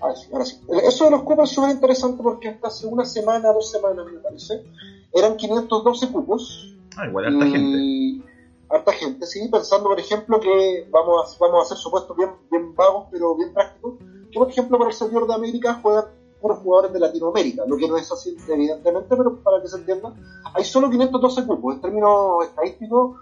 ahora 0.00 0.16
sí, 0.16 0.28
ahora 0.32 0.44
sí. 0.44 0.60
Eso 0.84 1.04
de 1.04 1.10
los 1.10 1.22
cupos 1.22 1.50
es 1.50 1.54
súper 1.54 1.70
interesante 1.70 2.22
porque 2.22 2.48
hasta 2.48 2.68
hace 2.68 2.86
una 2.86 3.04
semana, 3.04 3.52
dos 3.52 3.70
semanas 3.70 4.06
me 4.06 4.18
parece, 4.20 4.64
eran 5.12 5.36
512 5.36 6.12
cupos. 6.12 6.76
Ah, 6.96 7.06
igual 7.06 7.26
harta 7.26 7.46
gente. 7.46 8.24
Harta 8.70 8.92
gente, 8.92 9.26
sí, 9.26 9.48
pensando 9.50 9.88
por 9.88 9.98
ejemplo 9.98 10.38
que 10.40 10.86
vamos 10.90 11.34
a, 11.34 11.38
vamos 11.40 11.60
a 11.60 11.62
hacer 11.62 11.78
supuestos 11.78 12.14
bien, 12.16 12.30
bien 12.50 12.74
vagos 12.74 13.06
pero 13.10 13.34
bien 13.34 13.54
prácticos, 13.54 13.94
que 14.30 14.38
por 14.38 14.50
ejemplo 14.50 14.78
para 14.78 14.90
el 14.90 14.96
servidor 14.96 15.26
de 15.26 15.34
América 15.34 15.80
juegan 15.82 16.04
puros 16.40 16.58
jugadores 16.58 16.92
de 16.92 17.00
Latinoamérica, 17.00 17.64
lo 17.66 17.76
que 17.76 17.88
no 17.88 17.96
es 17.96 18.12
así 18.12 18.36
evidentemente, 18.48 19.16
pero 19.16 19.36
para 19.42 19.60
que 19.60 19.68
se 19.68 19.78
entienda, 19.78 20.14
hay 20.54 20.64
solo 20.64 20.90
512 20.90 21.46
cupos. 21.46 21.74
En 21.74 21.80
términos 21.80 22.44
estadísticos, 22.44 23.16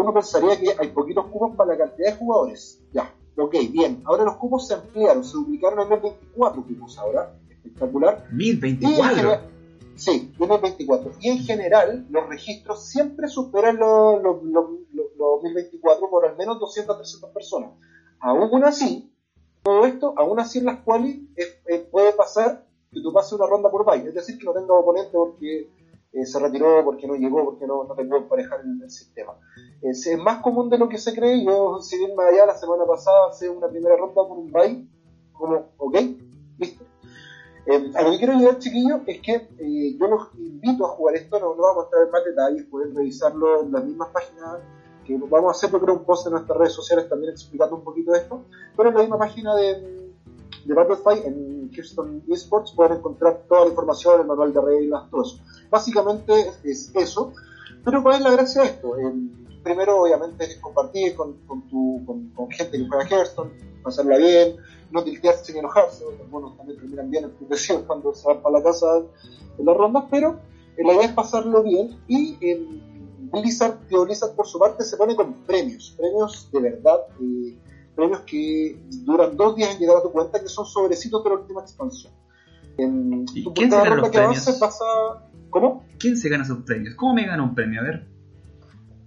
uno 0.00 0.14
pensaría 0.14 0.58
que 0.58 0.74
hay 0.78 0.88
poquitos 0.88 1.26
cupos 1.26 1.56
para 1.56 1.72
la 1.72 1.78
cantidad 1.78 2.12
de 2.12 2.16
jugadores. 2.16 2.80
Ya, 2.92 3.12
ok, 3.38 3.54
bien. 3.70 4.02
Ahora 4.04 4.24
los 4.24 4.36
cupos 4.36 4.66
se 4.66 4.74
ampliaron, 4.74 5.24
se 5.24 5.36
duplicaron 5.36 5.80
en 5.80 5.88
1024 5.88 6.64
cupos 6.64 6.98
ahora. 6.98 7.34
Espectacular. 7.50 8.26
1024. 8.32 9.40
Sí, 9.96 10.32
1024. 10.38 11.12
Y 11.20 11.28
en 11.28 11.38
general, 11.38 12.06
los 12.10 12.28
registros 12.28 12.86
siempre 12.86 13.28
superan 13.28 13.78
los, 13.78 14.22
los, 14.22 14.42
los, 14.44 14.66
los 14.92 15.42
1024 15.42 16.08
por 16.08 16.26
al 16.26 16.36
menos 16.36 16.60
200 16.60 16.96
300 16.96 17.30
personas. 17.30 17.70
Aún 18.20 18.64
así, 18.64 19.12
todo 19.62 19.86
esto, 19.86 20.14
aún 20.16 20.40
así 20.40 20.58
en 20.58 20.66
las 20.66 20.80
quali 20.80 21.28
puede 21.90 22.12
pasar 22.12 22.64
que 22.92 23.00
tú 23.02 23.12
pases 23.12 23.32
una 23.34 23.46
ronda 23.46 23.70
por 23.70 23.84
bye, 23.84 24.08
es 24.08 24.14
decir, 24.14 24.38
que 24.38 24.44
no 24.44 24.52
tenga 24.52 24.72
oponente 24.72 25.10
porque 25.12 25.70
eh, 26.12 26.26
se 26.26 26.38
retiró, 26.38 26.84
porque 26.84 27.06
no 27.06 27.14
llegó, 27.14 27.44
porque 27.44 27.66
no, 27.66 27.84
no 27.84 27.94
te 27.94 28.04
puede 28.04 28.22
emparejar 28.22 28.60
el, 28.60 28.82
el 28.82 28.90
sistema. 28.90 29.34
Es 29.82 30.18
más 30.18 30.42
común 30.42 30.68
de 30.68 30.78
lo 30.78 30.88
que 30.88 30.98
se 30.98 31.14
cree, 31.14 31.44
yo 31.44 31.78
si 31.80 31.98
bien 31.98 32.12
allá 32.18 32.46
la 32.46 32.56
semana 32.56 32.84
pasada 32.84 33.30
hice 33.32 33.48
una 33.48 33.68
primera 33.68 33.96
ronda 33.96 34.26
por 34.26 34.38
un 34.38 34.50
bye, 34.50 34.86
como, 35.32 35.68
ok, 35.76 35.96
listo. 36.58 36.84
Eh, 37.66 37.92
a 37.94 38.02
lo 38.02 38.10
que 38.10 38.18
quiero 38.18 38.32
ayudar, 38.32 38.58
chiquillos, 38.58 39.00
es 39.06 39.20
que 39.20 39.34
eh, 39.58 39.96
yo 39.98 40.06
los 40.08 40.34
invito 40.38 40.86
a 40.86 40.88
jugar 40.88 41.16
esto, 41.16 41.38
no, 41.38 41.54
no 41.54 41.62
vamos 41.62 41.70
a 41.70 41.80
mostrar 41.82 42.06
en 42.06 42.10
más 42.10 42.24
detalles, 42.24 42.66
pueden 42.70 42.96
revisarlo 42.96 43.62
en 43.62 43.72
las 43.72 43.84
mismas 43.84 44.08
páginas 44.08 44.58
que 45.08 45.16
vamos 45.16 45.48
a 45.48 45.50
hacer 45.66 45.80
creo 45.80 45.94
un 45.94 46.04
post 46.04 46.26
en 46.26 46.32
nuestras 46.32 46.58
redes 46.58 46.74
sociales 46.74 47.08
también 47.08 47.32
explicando 47.32 47.76
un 47.76 47.84
poquito 47.84 48.14
esto, 48.14 48.44
pero 48.76 48.90
en 48.90 48.94
la 48.94 49.00
misma 49.00 49.18
página 49.18 49.54
de, 49.54 50.12
de 50.64 50.74
Battlefy, 50.74 51.26
en 51.26 51.70
Houston 51.72 52.22
Esports, 52.28 52.72
pueden 52.72 52.98
encontrar 52.98 53.42
toda 53.48 53.62
la 53.62 53.70
información, 53.70 54.20
el 54.20 54.26
manual 54.26 54.52
de 54.52 54.60
reglas, 54.60 55.10
todo 55.10 55.22
eso. 55.22 55.38
Básicamente 55.70 56.52
es 56.62 56.90
eso, 56.94 57.32
pero 57.84 58.02
¿cuál 58.02 58.16
es 58.16 58.20
la 58.22 58.30
gracia 58.32 58.62
de 58.62 58.68
esto? 58.68 58.96
Primero, 59.68 60.02
obviamente, 60.02 60.44
es 60.44 60.56
compartir 60.56 61.14
con, 61.14 61.34
con, 61.46 61.68
tu, 61.68 62.02
con, 62.34 62.50
gente 62.50 62.78
que 62.78 62.88
juega 62.88 63.06
Hearthstone, 63.06 63.50
pasarla 63.82 64.16
bien, 64.16 64.56
no 64.90 65.04
tiltearse 65.04 65.44
sin 65.44 65.58
enojarse, 65.58 66.04
algunos 66.20 66.56
también 66.56 66.78
terminan 66.78 67.10
bien 67.10 67.24
en 67.24 67.82
cuando 67.86 68.14
se 68.14 68.26
van 68.26 68.40
para 68.40 68.58
la 68.58 68.64
casa 68.64 68.86
en 69.58 69.66
las 69.66 69.76
rondas, 69.76 70.04
pero 70.10 70.40
la 70.78 70.94
idea 70.94 71.04
es 71.04 71.12
pasarlo 71.12 71.62
bien 71.62 71.98
y 72.08 72.36
Blizzard, 73.30 73.78
Blizzard 73.90 74.34
por 74.34 74.46
su 74.46 74.58
parte 74.58 74.84
se 74.84 74.96
pone 74.96 75.14
con 75.14 75.34
premios, 75.44 75.94
premios 75.98 76.48
de 76.50 76.60
verdad, 76.60 77.00
eh, 77.20 77.58
premios 77.94 78.20
que 78.20 78.80
duran 79.04 79.36
dos 79.36 79.54
días 79.56 79.74
en 79.74 79.80
llegar 79.80 79.98
a 79.98 80.02
tu 80.02 80.10
cuenta, 80.12 80.40
que 80.40 80.48
son 80.48 80.64
sobrecitos 80.64 81.22
de 81.24 81.30
la 81.30 81.36
última 81.36 81.60
expansión. 81.60 82.12
En, 82.78 83.26
¿Y 83.34 83.44
quién 83.52 83.70
se 83.70 83.76
gana 83.76 83.96
los 83.96 84.08
premios? 84.08 84.60
¿Cómo? 85.50 85.84
¿Quién 85.98 86.16
se 86.16 86.28
gana 86.28 86.44
esos 86.44 86.62
premios? 86.64 86.94
¿Cómo 86.94 87.14
me 87.14 87.26
gana 87.26 87.42
un 87.42 87.54
premio? 87.54 87.80
A 87.80 87.84
ver. 87.84 88.17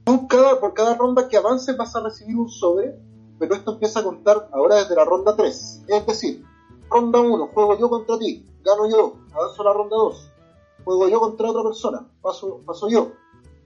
Tú 0.04 0.28
cada, 0.28 0.60
por 0.60 0.74
cada 0.74 0.96
ronda 0.96 1.28
que 1.28 1.38
avances 1.38 1.76
vas 1.78 1.96
a 1.96 2.02
recibir 2.02 2.36
un 2.38 2.50
sobre, 2.50 2.96
pero 3.40 3.56
esto 3.56 3.74
empieza 3.74 4.00
a 4.00 4.04
contar 4.04 4.50
ahora 4.52 4.76
desde 4.78 4.96
la 4.96 5.06
ronda 5.06 5.36
3. 5.36 5.84
Es 5.88 6.06
decir, 6.06 6.44
ronda 6.90 7.20
1, 7.20 7.48
juego 7.54 7.78
yo 7.78 7.90
contra 7.90 8.18
ti, 8.18 8.46
gano 8.64 8.90
yo, 8.90 9.14
avanzo 9.34 9.62
a 9.62 9.66
la 9.66 9.74
ronda 9.74 9.96
2, 9.96 10.32
juego 10.84 11.08
yo 11.08 11.20
contra 11.20 11.50
otra 11.50 11.64
persona, 11.64 12.08
paso, 12.22 12.60
paso 12.66 12.90
yo, 12.90 13.12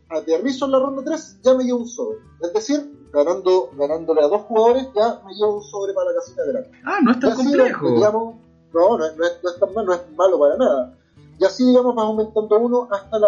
aterrizo 0.09 0.65
en 0.65 0.71
la 0.71 0.79
ronda 0.79 1.03
3, 1.03 1.39
ya 1.41 1.53
me 1.55 1.63
llevo 1.63 1.79
un 1.79 1.87
sobre. 1.87 2.19
Es 2.41 2.53
decir, 2.53 3.07
ganando, 3.11 3.69
ganándole 3.77 4.21
a 4.21 4.27
dos 4.27 4.41
jugadores, 4.43 4.87
ya 4.93 5.21
me 5.25 5.33
llevo 5.33 5.55
un 5.57 5.63
sobre 5.63 5.93
para 5.93 6.11
la 6.11 6.15
casita 6.19 6.43
grande. 6.45 6.71
Ah, 6.85 6.99
no 7.01 7.11
es 7.11 7.19
tan 7.19 7.29
complejo. 7.37 7.85
digamos, 7.95 8.35
no, 8.73 8.97
no, 8.97 9.05
es- 9.05 9.15
no 9.17 9.25
es, 9.25 9.39
no 9.43 9.49
es 9.49 9.59
tan 9.59 9.73
no 9.85 9.93
es 9.93 10.01
malo 10.17 10.37
para 10.39 10.57
nada. 10.57 10.97
Y 11.37 11.43
así, 11.43 11.65
digamos, 11.65 11.95
vas 11.95 12.05
aumentando 12.05 12.57
uno 12.59 12.87
hasta 12.89 13.19
la 13.19 13.27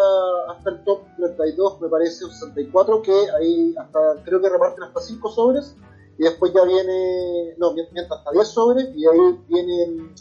hasta 0.49 0.69
el 0.69 0.83
top 0.85 1.01
32, 1.17 1.81
me 1.81 1.89
parece, 1.89 2.23
o 2.25 2.29
64, 2.29 3.01
que 3.01 3.11
ahí 3.37 3.75
hasta 3.77 3.99
creo 4.23 4.41
que 4.41 4.49
reparten 4.49 4.83
hasta 4.83 5.01
5 5.01 5.29
sobres. 5.29 5.75
Y 6.17 6.23
después 6.23 6.51
ya 6.53 6.63
viene, 6.63 7.53
no, 7.57 7.73
mien- 7.73 7.89
mientras 7.91 8.19
hasta 8.19 8.31
10 8.31 8.47
sobres, 8.47 8.89
y 8.95 9.05
ahí 9.05 9.39
vienen 9.49 10.13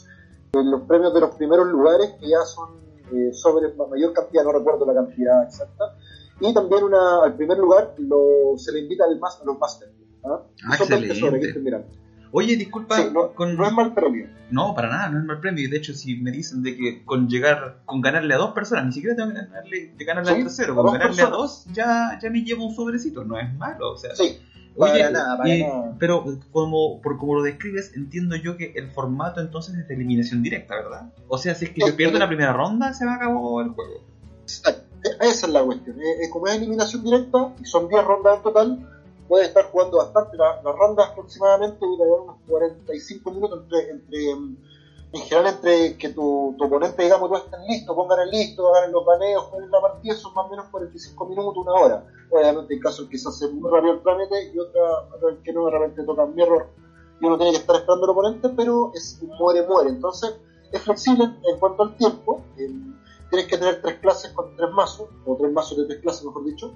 eh, 0.53 0.63
los 0.65 0.83
premios 0.83 1.15
de 1.15 1.21
los 1.21 1.35
primeros 1.37 1.67
lugares, 1.69 2.13
que 2.21 2.29
ya 2.29 2.43
son 2.45 2.69
eh, 3.13 3.33
sobres, 3.33 3.75
ma- 3.77 3.87
mayor 3.87 4.13
cantidad, 4.13 4.45
no 4.45 4.53
recuerdo 4.53 4.85
la 4.85 4.93
cantidad 4.95 5.45
exacta. 5.45 5.95
Y 6.41 6.53
también 6.53 6.85
una, 6.85 7.23
al 7.23 7.35
primer 7.35 7.57
lugar 7.57 7.95
lo, 7.99 8.59
se 8.59 8.73
le 8.73 8.81
invita 8.81 9.05
al 9.05 9.19
mas- 9.19 9.41
a 9.41 9.45
los 9.47 9.59
Masters. 9.59 9.93
¿ah? 10.25 10.43
Ah, 10.69 10.77
Son 10.77 10.89
20 10.89 11.07
excelente. 11.07 11.15
sobres, 11.21 11.41
que 11.41 11.47
estoy 11.49 11.63
mirando. 11.63 11.89
Oye, 12.33 12.57
disculpa, 12.57 12.97
Sí, 12.97 13.09
no, 13.13 13.29
con... 13.35 13.57
no 13.57 13.67
es 13.67 13.73
mal 13.73 13.93
premio. 13.95 14.29
No, 14.51 14.75
para 14.75 14.89
nada, 14.89 15.09
no 15.09 15.19
es 15.19 15.25
mal 15.25 15.41
premio. 15.41 15.69
De 15.71 15.77
hecho, 15.77 15.95
si 15.95 16.17
me 16.17 16.31
dicen 16.31 16.63
de 16.63 16.77
que 16.77 17.05
con 17.05 17.29
llegar, 17.29 17.77
con 17.85 18.01
ganarle 18.01 18.35
a 18.35 18.39
dos 18.39 18.53
personas, 18.53 18.87
ni 18.87 18.93
siquiera 18.93 19.17
tengo 19.17 19.31
que 19.31 19.37
ganarle, 19.41 19.91
de 19.97 20.05
ganarle 20.05 20.31
al 20.31 20.37
Sí, 20.39 20.43
tercero, 20.45 20.73
a 20.75 20.77
con 20.83 20.93
ganarle 20.93 21.23
a 21.23 21.27
dos, 21.27 21.65
ya, 21.73 22.19
ya 22.21 22.31
me 22.31 22.43
llevo 22.43 22.67
un 22.67 22.75
sobrecito, 22.75 23.25
no 23.25 23.39
es 23.39 23.53
malo. 23.55 23.93
O 23.93 23.97
sea, 23.97 24.15
Sí, 24.15 24.37
Oye, 24.79 25.11
nada, 25.11 25.39
para 25.39 25.49
y- 25.57 25.63
nada. 25.63 25.95
pero 25.99 26.23
como, 26.53 27.01
por 27.01 27.17
como 27.17 27.37
lo 27.37 27.43
describes, 27.43 27.93
entiendo 27.95 28.37
yo 28.37 28.57
que 28.59 28.73
el 28.75 28.91
formato 28.91 29.41
entonces 29.41 29.75
es 29.75 29.89
de 29.89 29.95
eliminación 29.95 30.43
directa, 30.43 30.75
¿verdad? 30.75 31.11
O 31.29 31.39
sea, 31.39 31.55
si 31.55 31.65
es 31.65 31.71
que 31.71 31.81
yo 31.81 31.97
pierdo 31.97 32.15
sí. 32.17 32.19
la 32.21 32.27
primera 32.29 32.53
ronda, 32.53 32.93
se 32.93 33.07
me 33.07 33.13
acabó 33.13 33.63
el 33.63 33.69
juego. 33.71 34.03
Exacto. 34.43 34.83
E- 35.03 35.29
Esa 35.31 35.47
es 35.47 35.53
la 35.53 35.63
cuestión. 35.65 35.99
Eh, 35.99 36.25
eh, 36.25 36.29
como 36.31 36.47
es 36.49 36.57
eliminación 36.57 37.03
directa 37.03 37.49
y 37.59 37.65
son 37.65 37.89
10 37.89 38.05
rondas 38.05 38.37
en 38.37 38.43
total, 38.43 38.79
puedes 39.29 39.49
estar 39.49 39.65
jugando 39.71 39.99
bastante. 39.99 40.37
La- 40.37 40.61
Las 40.63 40.75
rondas 40.77 41.11
aproximadamente 41.11 41.79
duran 41.85 42.23
unos 42.25 42.37
45 42.49 43.31
minutos 43.31 43.61
entre, 43.63 43.91
entre 43.91 44.35
mm, 44.35 44.57
en 45.13 45.23
general 45.23 45.55
entre 45.55 45.97
que 45.97 46.09
tu, 46.11 46.55
oponente, 46.59 47.03
digamos, 47.05 47.31
tú 47.31 47.37
estés 47.37 47.61
listo, 47.69 47.95
pongan 47.95 48.21
el 48.21 48.31
listo, 48.31 48.75
hagan 48.75 48.93
los 48.93 49.05
baneos, 49.05 49.45
jueguen 49.45 49.71
la 49.71 49.81
partida, 49.81 50.15
son 50.15 50.35
más 50.35 50.47
o 50.47 50.51
menos 50.51 50.67
45 50.71 51.25
minutos, 51.27 51.57
una 51.57 51.73
hora. 51.73 52.05
Obviamente 52.31 52.75
hay 52.75 52.81
casos 52.81 53.07
que 53.09 53.17
se 53.19 53.29
hace 53.29 53.49
muy 53.49 53.71
rápido 53.71 53.95
el 53.95 54.03
trámite 54.03 54.51
y 54.53 54.59
otra, 54.59 54.83
otra 55.15 55.37
que 55.43 55.53
no, 55.53 55.67
de 55.67 55.71
repente 55.73 56.03
tocan 56.05 56.35
mi 56.35 56.43
error 56.43 56.67
y 57.21 57.25
uno 57.25 57.37
tiene 57.39 57.53
que 57.53 57.59
estar 57.59 57.77
esperando 57.77 58.05
al 58.05 58.11
oponente, 58.11 58.49
pero 58.51 58.91
es 58.95 59.19
un 59.23 59.29
muere-muere. 59.39 59.89
Entonces 59.91 60.35
es 60.73 60.83
flexible 60.83 61.25
en 61.25 61.59
cuanto 61.59 61.85
al 61.85 61.97
tiempo. 61.97 62.43
em, 62.59 62.95
tienes 63.31 63.47
que 63.49 63.57
tener 63.59 63.81
tres 63.81 63.99
clases 64.01 64.33
con 64.33 64.55
tres 64.57 64.71
mazos, 64.71 65.09
o 65.25 65.37
tres 65.37 65.51
mazos 65.53 65.79
de 65.79 65.87
tres 65.87 66.01
clases, 66.03 66.25
mejor 66.25 66.45
dicho. 66.45 66.73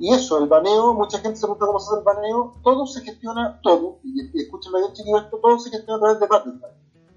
Y 0.00 0.14
eso, 0.14 0.38
el 0.38 0.48
baneo, 0.48 0.94
mucha 0.94 1.18
gente 1.18 1.36
se 1.36 1.42
pregunta 1.42 1.66
cómo 1.66 1.78
se 1.78 1.90
hace 1.90 1.98
el 1.98 2.04
baneo, 2.04 2.54
todo 2.64 2.86
se 2.86 3.02
gestiona, 3.02 3.60
todo, 3.62 3.98
y, 4.02 4.18
y 4.18 4.32
bien 4.32 4.92
chiquillos, 4.94 5.24
esto 5.24 5.38
todo 5.42 5.58
se 5.58 5.68
gestiona 5.68 5.96
a 5.96 6.00
través 6.00 6.20
de 6.20 6.26
Battlefy. 6.26 6.66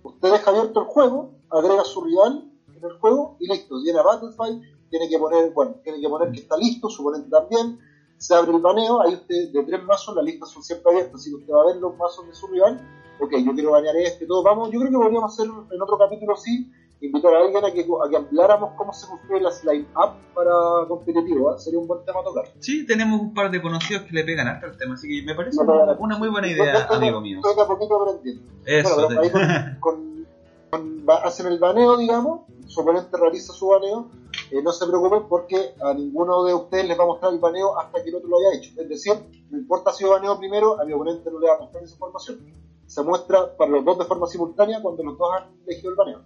Usted 0.03 0.31
deja 0.33 0.51
abierto 0.51 0.81
el 0.81 0.87
juego, 0.87 1.31
agrega 1.49 1.85
su 1.85 2.01
rival 2.01 2.51
en 2.75 2.83
el 2.83 2.99
juego 2.99 3.37
y 3.39 3.47
listo, 3.47 3.81
viene 3.81 3.99
a 3.99 4.03
Battlefy, 4.03 4.61
tiene 4.89 5.07
que 5.07 5.17
poner, 5.17 5.53
bueno, 5.53 5.75
tiene 5.81 6.01
que 6.01 6.09
poner 6.09 6.33
que 6.33 6.41
está 6.41 6.57
listo, 6.57 6.89
su 6.89 7.03
oponente 7.03 7.29
también, 7.29 7.79
se 8.17 8.35
abre 8.35 8.51
el 8.51 8.61
baneo, 8.61 9.01
ahí 9.01 9.13
usted 9.13 9.53
de 9.53 9.63
tres 9.63 9.81
mazos, 9.85 10.13
las 10.13 10.25
listas 10.25 10.49
son 10.49 10.61
siempre 10.61 10.91
abiertas, 10.91 11.21
así 11.21 11.29
que 11.29 11.37
usted 11.37 11.53
va 11.53 11.61
a 11.61 11.67
ver 11.67 11.77
los 11.77 11.95
mazos 11.95 12.27
de 12.27 12.35
su 12.35 12.47
rival, 12.47 12.81
ok, 13.21 13.31
yo 13.45 13.53
quiero 13.53 13.71
banear 13.71 13.95
este, 13.95 14.25
todo, 14.25 14.43
vamos, 14.43 14.69
yo 14.71 14.81
creo 14.81 14.91
que 14.91 14.97
podríamos 14.97 15.33
hacer 15.33 15.45
en 15.45 15.81
otro 15.81 15.97
capítulo 15.97 16.35
sí, 16.35 16.69
invitar 17.07 17.33
a 17.33 17.39
alguien 17.39 17.63
a 17.65 17.71
que, 17.71 17.81
a 17.81 18.09
que 18.09 18.15
habláramos 18.17 18.71
cómo 18.77 18.93
se 18.93 19.07
construye 19.07 19.41
la 19.41 19.51
slide 19.51 19.85
up 19.95 20.13
para 20.33 20.87
competitivo, 20.87 21.53
¿eh? 21.53 21.59
sería 21.59 21.79
un 21.79 21.87
buen 21.87 22.03
tema 22.05 22.21
a 22.21 22.23
tocar. 22.23 22.45
Sí, 22.59 22.85
tenemos 22.85 23.19
un 23.19 23.33
par 23.33 23.51
de 23.51 23.61
conocidos 23.61 24.03
que 24.03 24.13
le 24.13 24.23
pegan 24.23 24.47
hasta 24.47 24.67
el 24.67 24.77
tema, 24.77 24.93
así 24.95 25.07
que 25.07 25.25
me 25.25 25.35
parece 25.35 25.63
No, 25.63 25.95
una, 25.99 26.17
muy 26.17 26.29
buena 26.29 26.47
idea, 26.47 26.85
amigo 26.89 27.19
mío. 27.21 27.39
Estoy 27.43 27.63
a 27.63 27.67
poquito 27.67 28.01
aprendiendo. 28.01 28.41
Eso, 28.65 28.95
Bueno, 29.07 29.21
ahí 29.21 29.29
con, 29.29 29.41
con- 29.79 30.27
con- 30.71 31.05
va- 31.07 31.23
hacen 31.23 31.47
el 31.47 31.59
baneo, 31.59 31.97
digamos, 31.97 32.41
su 32.67 32.81
oponente 32.81 33.15
realiza 33.17 33.53
su 33.53 33.67
baneo, 33.67 34.09
eh, 34.49 34.61
no 34.63 34.71
se 34.71 34.87
preocupen 34.87 35.27
porque 35.27 35.73
a 35.81 35.93
ninguno 35.93 36.43
de 36.45 36.53
ustedes 36.53 36.87
les 36.87 36.97
va 36.97 37.03
a 37.03 37.07
mostrar 37.07 37.33
el 37.33 37.39
baneo 37.39 37.77
hasta 37.77 38.01
que 38.01 38.09
el 38.09 38.15
otro 38.15 38.29
lo 38.29 38.37
haya 38.39 38.57
hecho. 38.57 38.71
Es 38.81 38.89
decir, 38.89 39.13
no 39.51 39.57
importa 39.57 39.91
si 39.91 40.03
yo 40.03 40.11
baneo 40.11 40.39
primero, 40.39 40.79
a 40.79 40.85
mi 40.85 40.93
oponente 40.93 41.29
no 41.29 41.39
le 41.39 41.47
va 41.49 41.55
a 41.55 41.59
mostrar 41.59 41.83
esa 41.83 41.93
información. 41.93 42.39
Se 42.87 43.01
muestra 43.03 43.55
para 43.57 43.71
los 43.71 43.85
dos 43.85 43.99
de 43.99 44.05
forma 44.05 44.25
simultánea 44.27 44.81
cuando 44.81 45.03
los 45.03 45.17
dos 45.17 45.27
han 45.33 45.49
elegido 45.67 45.91
el 45.91 45.95
baneo. 45.97 46.19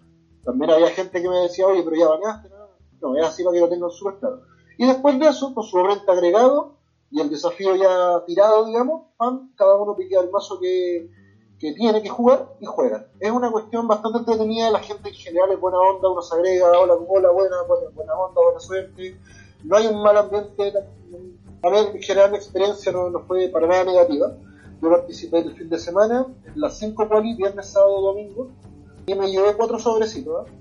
También 0.44 0.72
había 0.72 0.89
gente 0.89 1.22
que 1.22 1.29
me 1.29 1.39
decía, 1.39 1.67
oye, 1.67 1.84
pero 1.84 1.96
ya 1.96 2.08
baneaste, 2.08 2.50
no, 2.50 2.67
no, 3.01 3.17
es 3.17 3.25
así 3.25 3.44
para 3.44 3.53
que 3.56 3.62
lo 3.62 3.70
tengan 3.70 3.91
súper 3.91 4.20
claro. 4.20 4.41
Y 4.77 4.86
después 4.86 5.20
de 5.20 5.27
eso, 5.27 5.53
con 5.53 5.63
su 5.63 5.77
oponente 5.77 6.12
agregado 6.12 6.77
y 7.10 7.22
el 7.22 7.29
desafío 7.29 7.75
ya 7.75 8.24
tirado, 8.25 8.65
digamos, 8.65 9.08
pam, 9.17 9.51
cada 9.56 9.75
uno 9.75 9.96
piquea 9.96 10.22
el 10.22 10.32
mazo 10.32 10.60
que, 10.60 11.10
que 11.60 11.74
tiene 11.74 12.01
que 12.01 12.10
jugar 12.10 12.48
y 12.60 12.65
juegan. 12.65 13.08
Es 13.20 13.32
una 13.32 13.51
cuestión 13.51 13.88
bastante 13.88 14.20
entretenida, 14.20 14.70
la 14.70 14.79
gente 14.79 15.10
en 15.10 15.15
general 15.15 15.51
es 15.51 15.60
buena 15.60 15.79
onda, 15.79 16.10
uno 16.10 16.22
se 16.22 16.36
agrega, 16.36 16.67
hola, 16.79 16.94
hola, 16.94 17.32
buena, 17.32 17.62
buena, 17.63 17.89
buena 17.94 18.13
onda, 18.13 18.41
buena 18.41 18.60
suerte. 18.60 19.20
No 19.63 19.75
hay 19.75 19.88
un 19.88 20.01
mal 20.01 20.17
ambiente, 20.17 20.74
a 21.63 21.70
ver, 21.70 21.96
en 21.96 22.01
general 22.01 22.32
mi 22.32 22.38
experiencia 22.38 22.91
no, 22.91 23.10
no 23.10 23.22
fue 23.22 23.50
para 23.50 23.67
nada 23.67 23.84
negativa. 23.86 24.36
Yo 24.82 24.89
participé 24.91 25.39
el 25.39 25.56
fin 25.56 25.70
de 25.70 25.79
semana, 25.79 26.27
en 26.46 26.62
las 26.62 26.77
5 26.77 27.08
poli, 27.10 27.36
viernes, 27.36 27.70
sábado, 27.70 28.01
domingo, 28.01 28.50
y 29.07 29.15
me 29.15 29.31
llevé 29.31 29.53
cuatro 29.55 29.79
sobrecitos, 29.79 30.47
¿eh? 30.47 30.51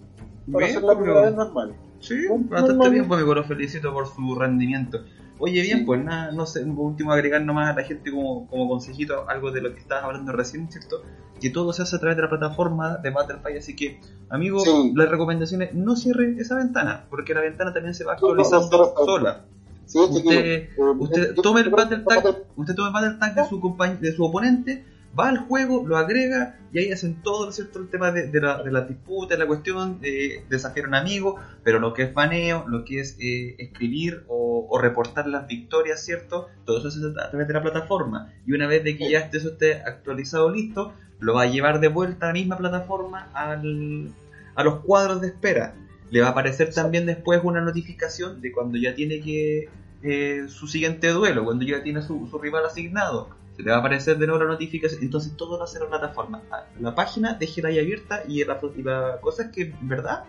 Para 0.52 0.66
Bien, 0.66 0.76
hacer 0.76 0.82
la 0.82 0.94
pues, 0.94 0.98
primera 1.04 1.20
vez 1.26 1.34
normal. 1.34 1.74
Sí, 1.98 2.14
bastante 2.48 2.90
bien, 2.90 3.08
pues 3.08 3.20
lo 3.22 3.44
felicito 3.44 3.92
por 3.92 4.06
su 4.06 4.34
rendimiento. 4.36 5.00
Oye, 5.38 5.60
bien, 5.62 5.80
Sí. 5.80 5.84
pues 5.84 6.02
nada, 6.04 6.30
no 6.30 6.46
sé, 6.46 6.64
por 6.64 6.86
último 6.86 7.10
agregar 7.12 7.42
nomás 7.42 7.70
a 7.70 7.74
la 7.78 7.82
gente 7.84 8.10
como, 8.12 8.46
como 8.46 8.68
consejito 8.68 9.28
algo 9.28 9.50
de 9.50 9.60
lo 9.62 9.74
que 9.74 9.80
estabas 9.80 10.04
hablando 10.04 10.30
recién, 10.32 10.70
¿cierto? 10.70 11.02
Que 11.40 11.50
todo 11.50 11.72
se 11.72 11.82
hace 11.82 11.96
a 11.96 11.98
través 11.98 12.16
de 12.16 12.22
la 12.22 12.28
plataforma 12.30 12.98
de 12.98 13.10
Battlefy, 13.10 13.58
así 13.58 13.74
que, 13.74 14.00
amigo, 14.30 14.60
Sí. 14.60 14.92
las 14.94 15.08
recomendaciones, 15.10 15.74
no 15.74 15.96
cierre 15.96 16.36
esa 16.38 16.54
ventana, 16.54 17.04
porque 17.10 17.34
la 17.34 17.40
ventana 17.40 17.74
también 17.74 17.94
se 17.94 18.04
va 18.04 18.14
Sí, 18.16 18.20
no, 18.22 18.28
actualizando 18.28 18.78
no, 18.78 18.94
no. 19.00 19.04
sola. 19.04 19.44
Sí, 19.86 19.98
Usted, 19.98 20.68
usted 20.98 21.34
toma 21.42 21.60
el 21.60 21.70
battle 21.70 21.98
tag, 21.98 22.24
usted 22.56 22.74
toma 22.74 22.88
el 22.88 22.94
battle 22.94 23.18
tag 23.18 23.34
de 23.34 23.44
su 23.48 23.76
de 24.00 24.12
su 24.12 24.24
oponente, 24.24 24.84
va 25.18 25.28
al 25.28 25.38
juego, 25.38 25.86
lo 25.86 25.96
agrega 25.96 26.58
y 26.72 26.78
ahí 26.78 26.92
hacen 26.92 27.22
todo, 27.22 27.44
¿no 27.44 27.50
es 27.50 27.56
cierto? 27.56 27.78
El 27.78 27.88
tema 27.88 28.12
de, 28.12 28.28
de 28.28 28.40
la, 28.40 28.62
de 28.62 28.70
la 28.70 28.82
disputa, 28.82 29.36
la 29.36 29.46
cuestión, 29.46 30.00
de 30.00 30.44
desafiar 30.48 30.86
a 30.86 30.88
un 30.88 30.94
amigo, 30.94 31.36
pero 31.64 31.78
lo 31.78 31.94
que 31.94 32.02
es 32.02 32.14
baneo, 32.14 32.64
lo 32.68 32.84
que 32.84 33.00
es 33.00 33.16
eh, 33.20 33.54
escribir 33.58 34.24
o, 34.28 34.66
o 34.68 34.78
reportar 34.78 35.26
las 35.26 35.46
victorias, 35.46 36.04
¿cierto? 36.04 36.48
Todo 36.64 36.78
eso 36.78 36.90
se 36.90 36.98
hace 36.98 37.20
a 37.20 37.30
través 37.30 37.48
de 37.48 37.54
la 37.54 37.62
plataforma. 37.62 38.32
Y 38.46 38.52
una 38.52 38.66
vez 38.66 38.84
de 38.84 38.96
que 38.96 39.10
ya 39.10 39.20
esté 39.20 39.38
eso 39.38 39.50
esté 39.50 39.74
actualizado, 39.74 40.50
listo, 40.50 40.92
lo 41.18 41.34
va 41.34 41.42
a 41.42 41.46
llevar 41.46 41.80
de 41.80 41.88
vuelta 41.88 42.26
a 42.26 42.28
la 42.28 42.34
misma 42.34 42.58
plataforma 42.58 43.30
al, 43.32 44.10
a 44.54 44.64
los 44.64 44.80
cuadros 44.80 45.20
de 45.20 45.28
espera. 45.28 45.74
Le 46.10 46.20
va 46.20 46.28
a 46.28 46.30
aparecer 46.30 46.72
también 46.72 47.06
después 47.06 47.40
una 47.42 47.60
notificación 47.60 48.40
de 48.40 48.52
cuando 48.52 48.78
ya 48.78 48.94
tiene 48.94 49.20
que 49.20 49.68
eh, 50.02 50.44
su 50.48 50.68
siguiente 50.68 51.08
duelo, 51.08 51.44
cuando 51.44 51.64
ya 51.64 51.82
tiene 51.82 52.02
su, 52.02 52.28
su 52.30 52.38
rival 52.38 52.66
asignado. 52.66 53.30
Se 53.56 53.62
le 53.62 53.70
va 53.70 53.76
a 53.76 53.80
aparecer 53.80 54.18
de 54.18 54.26
nuevo 54.26 54.42
la 54.44 54.50
notificación. 54.50 55.02
Entonces 55.02 55.36
todo 55.36 55.56
lo 55.58 55.64
hace 55.64 55.78
en 55.78 55.84
la 55.84 55.90
plataforma. 55.90 56.42
Ah, 56.50 56.64
La 56.80 56.94
página 56.94 57.34
déjela 57.34 57.68
ahí 57.70 57.78
abierta 57.78 58.22
y 58.28 58.44
la, 58.44 58.58
y 58.76 58.82
la 58.82 59.18
cosa 59.20 59.44
es 59.44 59.48
que, 59.50 59.72
verdad, 59.82 60.24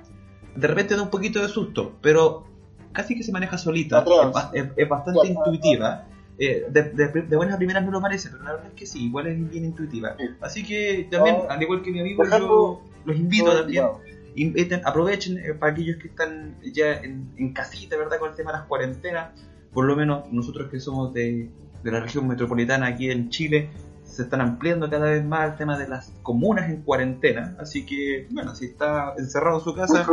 de 0.56 0.68
repente 0.68 0.96
da 0.96 1.02
un 1.04 1.10
poquito 1.10 1.42
de 1.42 1.48
susto, 1.50 1.94
pero 2.02 2.46
casi 2.94 3.16
que 3.16 3.24
se 3.24 3.32
maneja 3.32 3.58
solita. 3.58 4.00
Es, 4.28 4.34
ba- 4.34 4.52
es- 4.54 4.70
es 4.76 4.90
bastante 4.90 5.20
intuitiva. 5.28 6.06
Eh, 6.40 6.66
de, 6.70 6.84
de, 6.84 7.08
de 7.24 7.36
buenas 7.36 7.56
a 7.56 7.58
primeras 7.58 7.84
no 7.84 7.90
lo 7.92 8.00
parece, 8.00 8.30
pero 8.30 8.44
la 8.44 8.52
verdad 8.54 8.68
es 8.68 8.74
que 8.76 8.86
sí, 8.86 9.06
igual 9.06 9.26
es 9.28 9.50
bien 9.50 9.66
intuitiva. 9.66 10.16
Sí. 10.18 10.26
Así 10.40 10.64
que 10.64 11.08
también, 11.10 11.36
No, 11.38 11.50
al 11.50 11.62
igual 11.62 11.82
que 11.82 11.92
mi 11.92 12.00
amigo, 12.00 12.24
yo 12.26 12.82
los 13.06 13.16
invito 13.18 13.52
también 13.58 13.86
inviten, 14.36 14.82
aprovechen 14.86 15.40
eh, 15.40 15.56
para 15.56 15.72
aquellos 15.72 15.98
que 15.98 16.10
están 16.10 16.56
ya 16.62 16.94
en, 16.94 17.34
en 17.38 17.54
casita, 17.54 17.98
¿verdad? 17.98 18.20
Con 18.20 18.30
el 18.30 18.36
tema 18.36 18.52
de 18.52 18.60
las 18.60 18.68
cuarentenas. 18.68 19.32
Por 19.74 19.86
lo 19.86 19.96
menos 19.96 20.32
nosotros 20.32 20.70
que 20.70 20.80
somos 20.80 21.12
de, 21.12 21.50
de 21.84 21.92
la 21.92 22.00
región 22.00 22.28
metropolitana 22.28 22.88
aquí 22.88 23.12
en 23.12 23.30
Chile, 23.30 23.70
se 24.04 24.24
están 24.24 24.42
ampliando 24.42 24.90
cada 24.90 25.12
vez 25.12 25.24
más 25.24 25.52
el 25.52 25.58
tema 25.58 25.78
de 25.78 25.88
las 25.88 26.12
comunas 26.24 26.70
en 26.70 26.82
cuarentena. 26.82 27.56
Así 27.60 27.86
que, 27.86 28.28
bueno, 28.32 28.56
si 28.56 28.66
está 28.66 29.14
encerrado 29.18 29.60
en 29.60 29.64
su 29.64 29.76
casa, 29.76 30.06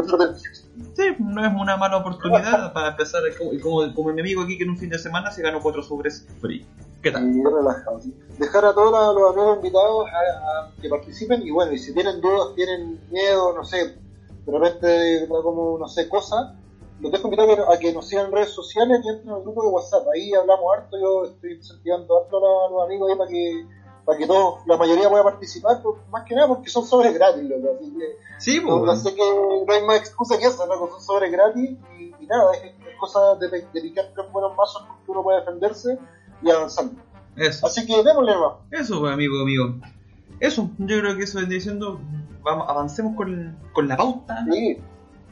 sí, 0.94 1.02
no 1.18 1.47
es 1.47 1.52
una 1.54 1.76
mala 1.76 1.99
oportunidad 1.99 2.73
para 2.73 2.88
empezar, 2.90 3.23
como, 3.38 3.59
como, 3.61 3.94
como 3.94 4.12
mi 4.12 4.21
amigo 4.21 4.42
aquí 4.42 4.59
que 4.59 4.64
en 4.64 4.71
un 4.71 4.78
fin 4.78 4.90
de 4.90 4.99
semana 4.99 5.30
se 5.30 5.42
ganó 5.42 5.61
cuatro 5.61 5.83
sobres 5.83 6.26
free. 6.40 6.66
¿Qué 7.02 7.11
tal? 7.11 7.35
Y 7.35 7.42
relajado. 7.42 8.00
Dejar 8.38 8.64
a 8.64 8.75
todos 8.75 9.14
los, 9.14 9.33
amigos 9.33 9.56
invitados 9.56 10.06
a, 10.09 10.68
a 10.68 10.73
que 10.80 10.88
participen 10.88 11.42
y 11.42 11.50
bueno, 11.50 11.73
y 11.73 11.78
si 11.78 11.92
tienen 11.92 12.21
dudas, 12.21 12.54
tienen 12.56 12.99
miedo, 13.11 13.54
no 13.54 13.62
sé, 13.62 13.97
de 14.47 14.59
repente 14.59 15.26
como, 15.28 15.78
no 15.78 15.88
sé, 15.88 16.09
cosas, 16.09 16.52
los 17.01 17.13
dejo 17.13 17.29
invitados 17.29 17.59
a 17.69 17.79
que, 17.79 17.93
nos 17.93 18.09
sigan 18.09 18.27
en 18.27 18.33
redes 18.33 18.51
sociales 18.51 19.01
y 19.05 19.09
entren 19.09 19.35
al 19.35 19.43
grupo 19.43 19.63
de 19.63 19.69
WhatsApp. 19.69 20.07
Ahí 20.15 20.33
hablamos 20.33 20.65
harto, 20.77 20.99
yo 20.99 21.25
estoy 21.25 21.55
incentivando 21.55 22.19
harto 22.19 22.39
a 22.39 22.71
los, 22.71 22.85
amigos 22.85 23.11
ahí 23.11 23.19
para 23.19 23.31
que 23.31 23.67
para 24.05 24.19
que 24.19 24.27
todos, 24.27 24.67
la 24.67 24.77
mayoría 24.77 25.09
pueda 25.09 25.25
participar, 25.25 25.81
pues, 25.83 25.97
más 26.11 26.25
que 26.25 26.35
nada 26.35 26.49
porque 26.49 26.69
son 26.69 26.85
sobres 26.85 27.15
gratis, 27.15 27.43
loco, 27.43 27.75
así 27.75 27.91
que 27.97 28.17
Sí, 28.39 28.61
no, 28.61 28.81
pues. 28.81 28.85
no 28.85 28.97
sé 28.97 29.15
que 29.15 29.23
no 29.67 29.73
hay 29.73 29.83
más 29.83 29.97
excusa 29.97 30.37
que 30.39 30.45
esa, 30.45 30.67
¿no? 30.67 30.75
son 30.77 31.01
sobres 31.01 31.33
gratis 31.33 31.71
y, 31.99 32.15
y 32.21 32.27
nada, 32.27 32.53
es, 32.53 32.65
es 32.65 32.99
cosa 32.99 33.35
de, 33.37 33.49
de 33.49 33.81
picar 33.81 34.11
tres 34.15 34.31
buenos 34.31 34.55
mazos 34.57 34.83
que 35.07 35.11
uno 35.11 35.23
puede 35.23 35.41
defenderse 35.41 35.99
y 36.43 36.51
avanzando. 36.51 37.01
Eso. 37.37 37.67
Así 37.67 37.87
que 37.87 38.03
démosle 38.03 38.33
nomás. 38.33 38.59
Eso, 38.71 39.01
pues, 39.01 39.13
amigo, 39.13 39.41
amigo. 39.41 39.75
Eso, 40.41 40.71
yo 40.79 40.99
creo 41.01 41.17
que 41.17 41.25
eso 41.25 41.41
es 41.41 41.49
diciendo. 41.49 42.01
Vamos, 42.43 42.69
avancemos 42.69 43.17
con, 43.17 43.59
con 43.73 43.89
la 43.89 43.97
pauta. 43.97 44.45
Sí. 44.53 44.79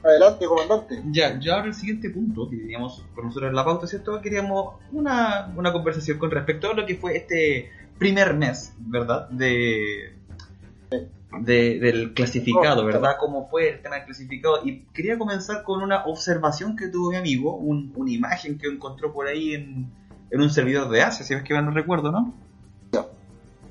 Adelante, 0.04 0.46
comandante. 0.46 1.00
Ya, 1.10 1.38
ya 1.38 1.54
ahora 1.54 1.66
el 1.68 1.74
siguiente 1.74 2.10
punto 2.10 2.48
que 2.50 2.56
teníamos 2.56 3.04
con 3.14 3.26
nosotros 3.26 3.50
en 3.50 3.56
la 3.56 3.64
pauta, 3.64 3.86
¿cierto? 3.86 4.20
Queríamos 4.20 4.74
una, 4.90 5.52
una 5.56 5.72
conversación 5.72 6.18
con 6.18 6.30
respecto 6.30 6.70
a 6.70 6.74
lo 6.74 6.84
que 6.86 6.96
fue 6.96 7.16
este 7.16 7.70
primer 7.98 8.34
mes, 8.34 8.72
¿verdad? 8.78 9.28
De, 9.30 10.14
de- 11.40 11.78
del 11.78 12.14
clasificado, 12.14 12.84
¿verdad? 12.84 13.16
¿Cómo 13.20 13.48
fue 13.48 13.68
el 13.70 13.82
tema 13.82 13.96
del 13.96 14.04
clasificado? 14.06 14.60
Y 14.64 14.80
quería 14.92 15.16
comenzar 15.18 15.62
con 15.62 15.82
una 15.82 16.04
observación 16.04 16.76
que 16.76 16.88
tuvo 16.88 17.10
mi 17.10 17.16
amigo, 17.16 17.54
un- 17.56 17.92
una 17.94 18.10
imagen 18.10 18.58
que 18.58 18.66
encontró 18.68 19.12
por 19.12 19.28
ahí 19.28 19.54
en, 19.54 19.86
en 20.30 20.40
un 20.40 20.50
servidor 20.50 20.88
de 20.90 21.02
Asia, 21.02 21.24
si 21.24 21.32
es 21.34 21.42
que 21.42 21.54
mal 21.54 21.64
no 21.64 21.70
recuerdo, 21.70 22.10
¿no? 22.10 22.34
Ya. 22.92 23.06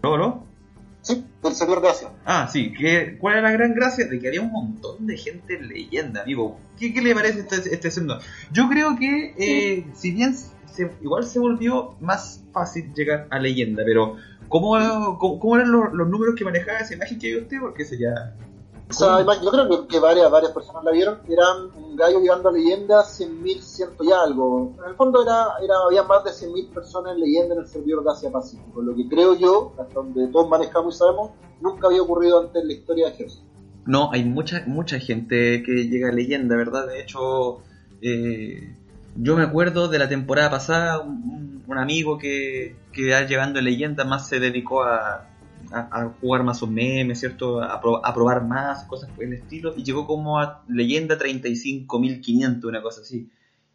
¿No, 0.02 0.18
no? 0.18 0.46
Sí, 1.02 1.26
del 1.42 1.54
servidor 1.54 1.82
de 1.82 1.90
Asia. 1.90 2.10
Ah, 2.26 2.48
sí, 2.52 2.72
que, 2.74 3.18
¿cuál 3.20 3.34
era 3.40 3.42
la 3.44 3.52
gran 3.52 3.74
gracia? 3.74 4.06
De 4.08 4.20
que 4.20 4.28
había 4.28 4.42
un 4.42 4.52
montón 4.52 5.08
de 5.08 5.18
gente 5.18 5.56
en 5.56 5.68
leyenda, 5.68 6.22
amigo. 6.24 6.60
¿Qué, 6.80 6.94
qué 6.94 7.02
le 7.02 7.16
parece 7.16 7.40
este, 7.40 7.74
este 7.74 7.90
segundo? 7.92 8.20
Yo 8.52 8.70
creo 8.70 8.96
que, 8.98 9.34
eh, 9.38 9.86
si 9.96 10.12
bien 10.12 10.36
se- 10.36 10.92
igual 11.02 11.24
se 11.26 11.40
volvió 11.40 11.96
más 12.02 12.44
fácil 12.54 12.94
llegar 12.94 13.28
a 13.32 13.40
leyenda, 13.40 13.84
pero 13.86 14.16
¿cómo, 14.48 14.78
cómo, 15.18 15.40
cómo 15.40 15.56
eran 15.56 15.72
los, 15.72 15.92
los 15.94 16.08
números 16.08 16.36
que 16.36 16.44
manejaba 16.46 16.80
esa 16.80 16.94
imagen 16.94 17.18
que 17.20 17.28
vio 17.28 17.42
usted? 17.42 17.58
Porque 17.60 17.84
sería... 17.84 18.36
Esa 18.92 19.22
imagen, 19.22 19.44
yo 19.44 19.52
creo 19.52 19.70
que, 19.70 19.88
que 19.88 20.00
varias, 20.00 20.30
varias 20.30 20.52
personas 20.52 20.84
la 20.84 20.92
vieron. 20.92 21.20
Eran 21.28 21.72
un 21.76 21.96
gallo 21.96 22.20
llegando 22.20 22.50
a 22.50 22.52
leyenda 22.52 23.04
100.000, 23.04 23.62
ciento 23.62 24.04
y 24.04 24.12
algo. 24.12 24.74
En 24.84 24.90
el 24.90 24.96
fondo 24.96 25.24
era, 25.24 25.48
era 25.64 25.76
había 25.88 26.04
más 26.04 26.24
de 26.24 26.32
100.000 26.32 26.74
personas 26.74 27.14
en 27.14 27.22
leyenda 27.22 27.56
en 27.56 27.62
el 27.62 27.68
servidor 27.68 28.04
de 28.04 28.12
Asia 28.12 28.32
Pacífico. 28.32 28.82
Lo 28.82 28.96
que 28.96 29.08
creo 29.08 29.36
yo, 29.36 29.74
hasta 29.80 29.94
donde 29.94 30.28
todos 30.28 30.50
manejamos 30.50 30.96
y 30.96 30.98
sabemos, 30.98 31.32
nunca 31.62 31.88
había 31.88 32.02
ocurrido 32.02 32.42
antes 32.42 32.62
en 32.62 32.68
la 32.68 32.74
historia 32.74 33.08
de 33.08 33.14
Gears. 33.14 33.42
No, 33.86 34.12
hay 34.12 34.24
mucha 34.24 34.64
mucha 34.68 35.00
gente 35.00 35.64
que 35.64 35.88
llega 35.90 36.10
a 36.10 36.12
leyenda, 36.12 36.56
¿verdad? 36.56 36.88
De 36.88 37.02
hecho, 37.02 37.60
eh, 38.02 38.76
yo 39.16 39.36
me 39.36 39.44
acuerdo 39.44 39.88
de 39.88 39.98
la 39.98 40.08
temporada 40.08 40.52
pasada, 40.52 41.00
un, 41.00 41.64
un 41.68 41.78
amigo 41.78 42.18
que, 42.18 42.76
que 42.92 43.04
llegando 43.28 43.60
a 43.60 43.62
leyenda 43.62 44.04
más 44.04 44.28
se 44.28 44.40
dedicó 44.40 44.84
a, 44.84 45.31
a, 45.72 46.02
a 46.02 46.10
jugar 46.22 46.44
más 46.44 46.62
un 46.62 46.74
memes, 46.74 47.20
¿cierto? 47.20 47.62
A, 47.62 47.80
pro- 47.82 48.06
a 48.06 48.14
probar 48.14 48.44
más, 48.46 48.84
cosas 48.86 49.10
por 49.12 49.24
el 49.24 49.34
estilo, 49.34 49.74
y 49.76 49.84
llegó 49.84 50.06
como 50.06 50.40
a 50.40 50.64
leyenda 50.68 51.18
35.500, 51.18 52.64
una 52.66 52.82
cosa 52.82 53.02
así. 53.02 53.30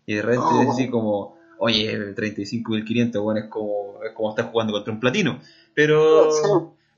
Y 0.06 0.14
de 0.14 0.22
repente 0.22 0.46
Oh. 0.66 0.70
así 0.72 0.88
como, 0.88 1.36
oye, 1.58 2.14
35.500, 2.14 3.22
bueno, 3.22 3.40
es 3.40 3.46
como, 3.46 4.02
es 4.04 4.12
como 4.12 4.30
estar 4.30 4.50
jugando 4.50 4.72
contra 4.72 4.92
un 4.92 5.00
platino. 5.00 5.40
Pero... 5.74 6.30
Sí. 6.32 6.40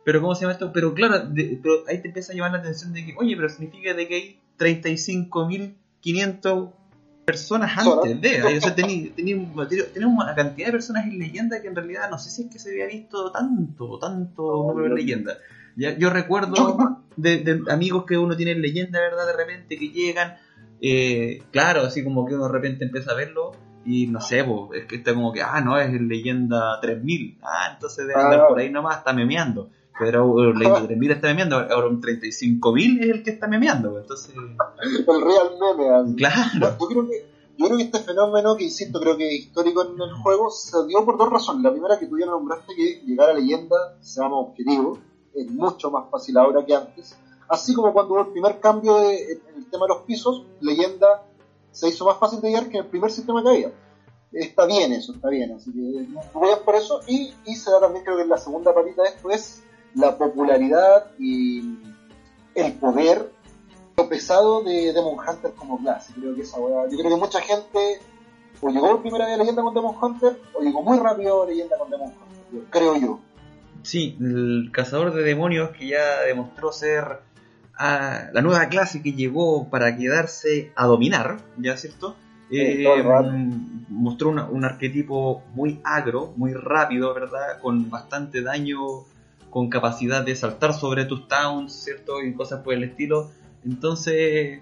Pero 0.04 0.20
¿cómo 0.22 0.34
se 0.34 0.42
llama 0.42 0.52
esto? 0.52 0.72
Pero 0.72 0.94
claro, 0.94 1.26
de- 1.26 1.58
pero 1.62 1.82
ahí 1.86 2.00
te 2.00 2.08
empieza 2.08 2.32
a 2.32 2.36
llamar 2.36 2.52
la 2.52 2.58
atención 2.58 2.94
de 2.94 3.04
que, 3.04 3.14
oye, 3.18 3.36
pero 3.36 3.48
significa 3.50 3.92
de 3.92 4.08
que 4.08 4.14
hay 4.14 4.38
35.500 4.56 6.68
personas 7.28 7.76
antes 7.76 8.18
de, 8.22 8.42
o 8.42 8.60
sea, 8.62 8.74
tenía, 8.74 9.12
tenía, 9.16 9.36
tenía 9.92 10.08
una 10.08 10.34
cantidad 10.34 10.68
de 10.68 10.72
personas 10.72 11.04
en 11.04 11.18
leyenda 11.18 11.60
que 11.60 11.68
en 11.68 11.76
realidad 11.76 12.08
no 12.10 12.18
sé 12.18 12.30
si 12.30 12.44
es 12.44 12.50
que 12.50 12.58
se 12.58 12.70
había 12.70 12.86
visto 12.86 13.30
tanto, 13.30 13.98
tanto 13.98 14.42
número 14.66 14.86
en 14.86 14.94
leyenda. 14.94 15.36
Ya, 15.76 15.94
yo 15.98 16.08
recuerdo 16.08 17.04
de, 17.16 17.38
de 17.44 17.70
amigos 17.70 18.04
que 18.06 18.16
uno 18.16 18.34
tiene 18.34 18.52
en 18.52 18.62
leyenda, 18.62 18.98
¿verdad? 18.98 19.26
De 19.26 19.36
repente 19.36 19.76
que 19.76 19.90
llegan, 19.90 20.36
eh, 20.80 21.42
claro, 21.50 21.82
así 21.82 22.02
como 22.02 22.24
que 22.24 22.34
uno 22.34 22.46
de 22.46 22.52
repente 22.52 22.86
empieza 22.86 23.12
a 23.12 23.14
verlo 23.14 23.52
y 23.84 24.06
no 24.06 24.22
sé, 24.22 24.42
po, 24.42 24.72
es 24.72 24.86
que 24.86 24.96
está 24.96 25.12
como 25.12 25.30
que, 25.30 25.42
ah, 25.42 25.60
no, 25.60 25.78
es 25.78 25.88
en 25.88 26.08
leyenda 26.08 26.80
3000, 26.80 27.40
ah, 27.42 27.72
entonces 27.74 28.06
debe 28.06 28.20
andar 28.20 28.40
Ah. 28.40 28.48
por 28.48 28.58
ahí 28.58 28.70
nomás, 28.70 28.98
está 28.98 29.12
memeando. 29.12 29.70
Pero 29.98 30.52
leyenda 30.52 30.86
3000 30.86 31.10
está 31.10 31.26
memeando, 31.28 31.56
ahora 31.56 31.88
un 31.88 32.00
35000 32.00 33.02
es 33.02 33.10
el 33.10 33.22
que 33.22 33.30
está 33.30 33.46
memeando, 33.48 33.90
pues, 33.90 34.02
entonces, 34.02 34.34
El 35.08 35.20
real 35.22 35.50
meme. 35.60 35.90
así. 35.94 36.14
claro. 36.16 36.76
Yo 36.80 36.86
creo 36.88 37.08
que 37.08 37.38
yo 37.58 37.66
creo 37.66 37.76
que 37.78 37.84
este 37.84 37.98
fenómeno, 37.98 38.56
que 38.56 38.64
insisto, 38.64 39.00
creo 39.00 39.16
que 39.16 39.26
es 39.26 39.34
histórico 39.46 39.82
en 39.84 40.00
el 40.00 40.12
juego, 40.22 40.48
se 40.48 40.86
dio 40.86 41.04
por 41.04 41.18
dos 41.18 41.28
razones. 41.28 41.64
La 41.64 41.72
primera 41.72 41.98
que 41.98 42.06
tú 42.06 42.16
ya 42.16 42.26
nombraste, 42.26 42.72
que 42.76 43.02
llegar 43.04 43.30
a 43.30 43.34
leyenda, 43.34 43.74
seamos 44.00 44.50
objetivos, 44.50 45.00
es 45.34 45.50
mucho 45.50 45.90
más 45.90 46.08
fácil 46.08 46.38
ahora 46.38 46.64
que 46.64 46.74
antes. 46.76 47.16
Así 47.48 47.74
como 47.74 47.92
cuando 47.92 48.14
hubo 48.14 48.20
el 48.20 48.28
primer 48.28 48.60
cambio 48.60 48.98
de- 48.98 49.32
en 49.32 49.56
el 49.56 49.70
tema 49.70 49.86
de 49.86 49.94
los 49.94 50.02
pisos, 50.02 50.44
leyenda 50.60 51.24
se 51.72 51.88
hizo 51.88 52.04
más 52.04 52.18
fácil 52.18 52.40
de 52.40 52.48
llegar 52.48 52.68
que 52.68 52.78
en 52.78 52.84
el 52.84 52.90
primer 52.90 53.10
sistema 53.10 53.42
que 53.42 53.48
había. 53.48 53.72
Está 54.30 54.64
bien 54.66 54.92
eso, 54.92 55.12
está 55.14 55.28
bien, 55.28 55.50
así 55.52 55.72
que 55.72 55.80
bien 55.80 56.58
por 56.64 56.74
eso. 56.76 57.00
Y, 57.08 57.32
y 57.44 57.56
se 57.56 57.70
da 57.72 57.80
también, 57.80 58.04
creo 58.04 58.16
que 58.18 58.22
en 58.22 58.28
la 58.28 58.38
segunda 58.38 58.72
patita 58.72 59.02
de 59.02 59.08
esto 59.08 59.30
es 59.30 59.64
la 59.98 60.16
popularidad 60.16 61.06
y 61.18 61.78
el 62.54 62.72
poder 62.74 63.30
lo 63.96 64.08
pesado 64.08 64.62
de 64.62 64.92
Demon 64.92 65.16
Hunter 65.18 65.52
como 65.56 65.78
clase. 65.78 66.12
Creo 66.14 66.34
que 66.34 66.42
esa 66.42 66.58
Yo 66.58 66.96
creo 66.98 67.10
que 67.10 67.16
mucha 67.16 67.40
gente 67.40 68.00
o 68.60 68.68
llegó 68.70 68.88
por 68.88 69.02
primera 69.02 69.26
vez 69.26 69.34
a 69.34 69.38
leyenda 69.38 69.62
con 69.62 69.74
Demon 69.74 69.94
Hunter 70.00 70.40
o 70.54 70.62
llegó 70.62 70.82
muy 70.82 70.98
rápido 70.98 71.42
a 71.42 71.46
leyenda 71.46 71.76
con 71.78 71.90
Demon 71.90 72.08
Hunter. 72.08 72.64
Creo 72.70 72.96
yo. 72.96 73.20
Sí, 73.82 74.16
el 74.20 74.70
cazador 74.72 75.12
de 75.14 75.22
demonios 75.22 75.70
que 75.70 75.88
ya 75.88 76.20
demostró 76.26 76.72
ser 76.72 77.20
ah, 77.76 78.24
la 78.32 78.42
nueva 78.42 78.68
clase 78.68 79.02
que 79.02 79.12
llegó 79.12 79.68
para 79.68 79.96
quedarse 79.96 80.72
a 80.74 80.86
dominar, 80.86 81.38
¿ya 81.58 81.76
cierto? 81.76 82.16
Eh, 82.50 82.84
mostró 83.88 84.30
una- 84.30 84.48
un 84.48 84.64
arquetipo 84.64 85.42
muy 85.54 85.80
agro, 85.84 86.32
muy 86.36 86.54
rápido, 86.54 87.14
¿verdad? 87.14 87.60
Con 87.60 87.90
bastante 87.90 88.42
daño, 88.42 88.78
con 89.50 89.70
capacidad 89.70 90.24
de 90.24 90.36
saltar 90.36 90.74
sobre 90.74 91.04
tus 91.04 91.28
towns, 91.28 91.72
¿cierto? 91.72 92.22
Y 92.22 92.34
cosas 92.34 92.62
por 92.62 92.74
el 92.74 92.84
estilo. 92.84 93.30
Entonces, 93.64 94.60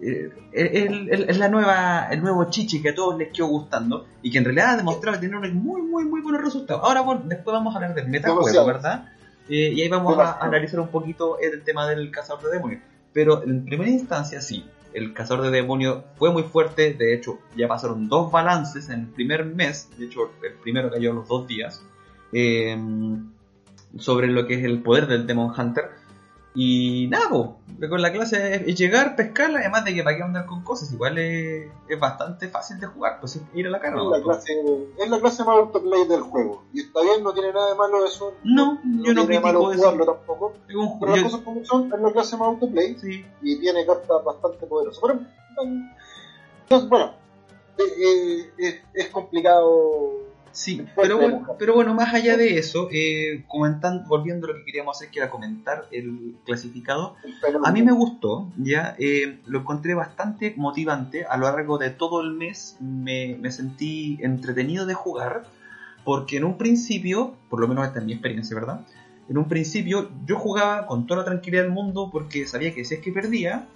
eh, 0.00 0.30
es, 0.52 1.38
la 1.38 1.48
nueva, 1.48 2.08
el 2.10 2.20
nuevo 2.22 2.44
chichi 2.50 2.82
que 2.82 2.90
a 2.90 2.94
todos 2.94 3.18
les 3.18 3.32
quedó 3.32 3.46
gustando 3.46 4.06
y 4.22 4.30
que 4.30 4.38
en 4.38 4.44
realidad 4.44 4.74
ha 4.74 4.76
demostrado 4.76 5.18
tener 5.18 5.36
un 5.36 5.54
muy, 5.54 5.82
muy, 5.82 6.04
muy 6.04 6.20
buenos 6.20 6.42
resultados. 6.42 6.82
Ahora, 6.84 7.00
bueno, 7.02 7.22
después 7.24 7.54
vamos 7.54 7.74
a 7.74 7.78
hablar 7.78 7.94
del 7.94 8.08
metajuego. 8.08 8.66
¿verdad? 8.66 9.08
Eh, 9.48 9.72
y 9.74 9.82
ahí 9.82 9.88
vamos 9.88 10.18
a 10.18 10.38
analizar 10.44 10.80
un 10.80 10.88
poquito 10.88 11.38
el 11.38 11.62
tema 11.62 11.88
del 11.88 12.10
cazador 12.10 12.44
de 12.44 12.50
demonios. 12.56 12.82
Pero 13.12 13.42
en 13.42 13.64
primera 13.64 13.90
instancia, 13.90 14.40
sí, 14.42 14.66
el 14.92 15.14
cazador 15.14 15.44
de 15.46 15.50
demonios 15.50 16.04
fue 16.16 16.30
muy 16.30 16.42
fuerte. 16.42 16.92
De 16.92 17.14
hecho, 17.14 17.38
ya 17.56 17.68
pasaron 17.68 18.08
dos 18.08 18.30
balances 18.30 18.90
en 18.90 19.00
el 19.00 19.06
primer 19.06 19.46
mes. 19.46 19.88
De 19.96 20.06
hecho, 20.06 20.30
el 20.42 20.54
primero 20.54 20.90
cayó 20.90 21.12
a 21.12 21.14
los 21.14 21.28
dos 21.28 21.46
días. 21.46 21.82
eh, 22.32 22.76
sobre 23.98 24.28
lo 24.28 24.46
que 24.46 24.54
es 24.54 24.64
el 24.64 24.82
poder 24.82 25.06
del 25.06 25.26
Demon 25.26 25.52
Hunter. 25.56 25.90
Y 26.58 27.06
nada, 27.08 27.28
po, 27.28 27.58
con 27.86 28.00
la 28.00 28.10
clase 28.10 28.64
es, 28.66 28.78
llegar, 28.78 29.14
pescarla, 29.14 29.58
además 29.58 29.84
de 29.84 29.94
que 29.94 30.02
para 30.02 30.16
qué 30.16 30.22
andar 30.22 30.46
con 30.46 30.64
cosas, 30.64 30.90
igual 30.90 31.18
es, 31.18 31.70
es 31.86 32.00
bastante 32.00 32.48
fácil 32.48 32.80
de 32.80 32.86
jugar, 32.86 33.20
pues 33.20 33.36
es 33.36 33.42
ir 33.52 33.66
a 33.66 33.70
la 33.70 33.78
cara. 33.78 33.96
Es 33.96 34.02
¿no? 34.02 34.10
la 34.10 34.22
clase, 34.22 34.64
es 34.98 35.10
la 35.10 35.20
clase 35.20 35.44
más 35.44 35.54
autoplay 35.54 36.08
del 36.08 36.22
juego. 36.22 36.62
Y 36.72 36.80
está 36.80 37.02
bien, 37.02 37.22
no 37.22 37.34
tiene 37.34 37.52
nada 37.52 37.68
de 37.68 37.74
malo 37.74 38.06
eso. 38.06 38.32
No, 38.42 38.80
yo 38.82 39.12
no 39.12 39.26
tiene 39.26 39.34
de 39.34 39.40
malo 39.40 39.66
critico 39.66 39.72
eso. 39.72 39.80
jugarlo 39.82 40.06
tampoco. 40.06 40.54
Un 40.74 40.98
Pero 40.98 41.12
las 41.12 41.24
cosas 41.24 41.40
como 41.42 41.64
son, 41.66 41.92
es 41.92 42.00
la 42.00 42.12
clase 42.12 42.36
más 42.38 42.48
autoplay. 42.48 42.98
sí, 42.98 43.26
y 43.42 43.60
tiene 43.60 43.84
cartas 43.84 44.24
bastante 44.24 44.66
poderosas. 44.66 45.02
Pero, 45.02 45.20
entonces, 46.62 46.88
bueno, 46.88 47.12
eh, 47.76 47.82
eh, 48.00 48.52
es, 48.56 48.76
es 48.94 49.08
complicado. 49.10 50.25
Sí, 50.56 50.86
pero 50.96 51.18
bueno, 51.18 51.46
pero 51.58 51.74
bueno, 51.74 51.92
más 51.92 52.14
allá 52.14 52.38
de 52.38 52.56
eso, 52.56 52.88
eh, 52.90 53.44
comentando, 53.46 54.08
volviendo 54.08 54.46
a 54.46 54.52
lo 54.52 54.56
que 54.56 54.64
queríamos 54.64 54.96
hacer, 54.96 55.10
que 55.10 55.18
era 55.18 55.28
comentar 55.28 55.86
el 55.92 56.34
clasificado, 56.46 57.14
a 57.62 57.72
mí 57.72 57.82
me 57.82 57.92
gustó, 57.92 58.50
ya, 58.56 58.96
eh, 58.98 59.38
lo 59.44 59.60
encontré 59.60 59.92
bastante 59.92 60.54
motivante, 60.56 61.26
a 61.26 61.36
lo 61.36 61.44
largo 61.44 61.76
de 61.76 61.90
todo 61.90 62.22
el 62.22 62.32
mes 62.32 62.78
me, 62.80 63.36
me 63.38 63.52
sentí 63.52 64.16
entretenido 64.22 64.86
de 64.86 64.94
jugar, 64.94 65.44
porque 66.04 66.38
en 66.38 66.44
un 66.44 66.56
principio, 66.56 67.34
por 67.50 67.60
lo 67.60 67.68
menos 67.68 67.86
esta 67.86 67.98
es 67.98 68.06
mi 68.06 68.14
experiencia, 68.14 68.54
¿verdad? 68.54 68.80
En 69.28 69.36
un 69.36 69.48
principio 69.48 70.08
yo 70.24 70.38
jugaba 70.38 70.86
con 70.86 71.06
toda 71.06 71.20
la 71.20 71.26
tranquilidad 71.26 71.64
del 71.64 71.72
mundo 71.72 72.08
porque 72.10 72.46
sabía 72.46 72.74
que 72.74 72.82
si 72.86 72.94
es 72.94 73.00
que 73.02 73.12
perdía, 73.12 73.66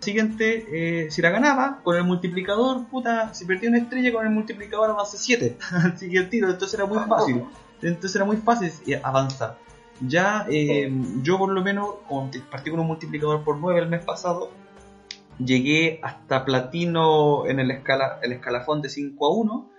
siguiente, 0.00 1.04
eh, 1.04 1.10
si 1.10 1.22
la 1.22 1.30
ganaba, 1.30 1.80
con 1.82 1.96
el 1.96 2.04
multiplicador, 2.04 2.86
puta, 2.88 3.32
si 3.34 3.44
perdía 3.44 3.68
una 3.68 3.78
estrella 3.78 4.12
con 4.12 4.26
el 4.26 4.32
multiplicador 4.32 4.90
avance 4.90 5.18
7, 5.18 5.58
así 5.94 6.10
que 6.10 6.18
el 6.18 6.28
tiro, 6.28 6.50
entonces 6.50 6.78
era 6.78 6.86
muy 6.86 6.98
fácil, 7.06 7.44
entonces 7.82 8.16
era 8.16 8.24
muy 8.24 8.38
fácil 8.38 8.72
eh, 8.86 9.00
avanzar. 9.02 9.58
Ya 10.00 10.46
eh, 10.48 10.90
yo 11.22 11.38
por 11.38 11.50
lo 11.50 11.62
menos, 11.62 11.96
partí 12.50 12.70
con 12.70 12.80
un 12.80 12.86
multiplicador 12.86 13.44
por 13.44 13.58
9 13.58 13.80
el 13.80 13.88
mes 13.88 14.02
pasado, 14.02 14.50
llegué 15.38 16.00
hasta 16.02 16.44
platino 16.44 17.46
en 17.46 17.60
el, 17.60 17.70
escala, 17.70 18.18
el 18.22 18.32
escalafón 18.32 18.80
de 18.80 18.88
5 18.88 19.26
a 19.26 19.36
1, 19.36 19.70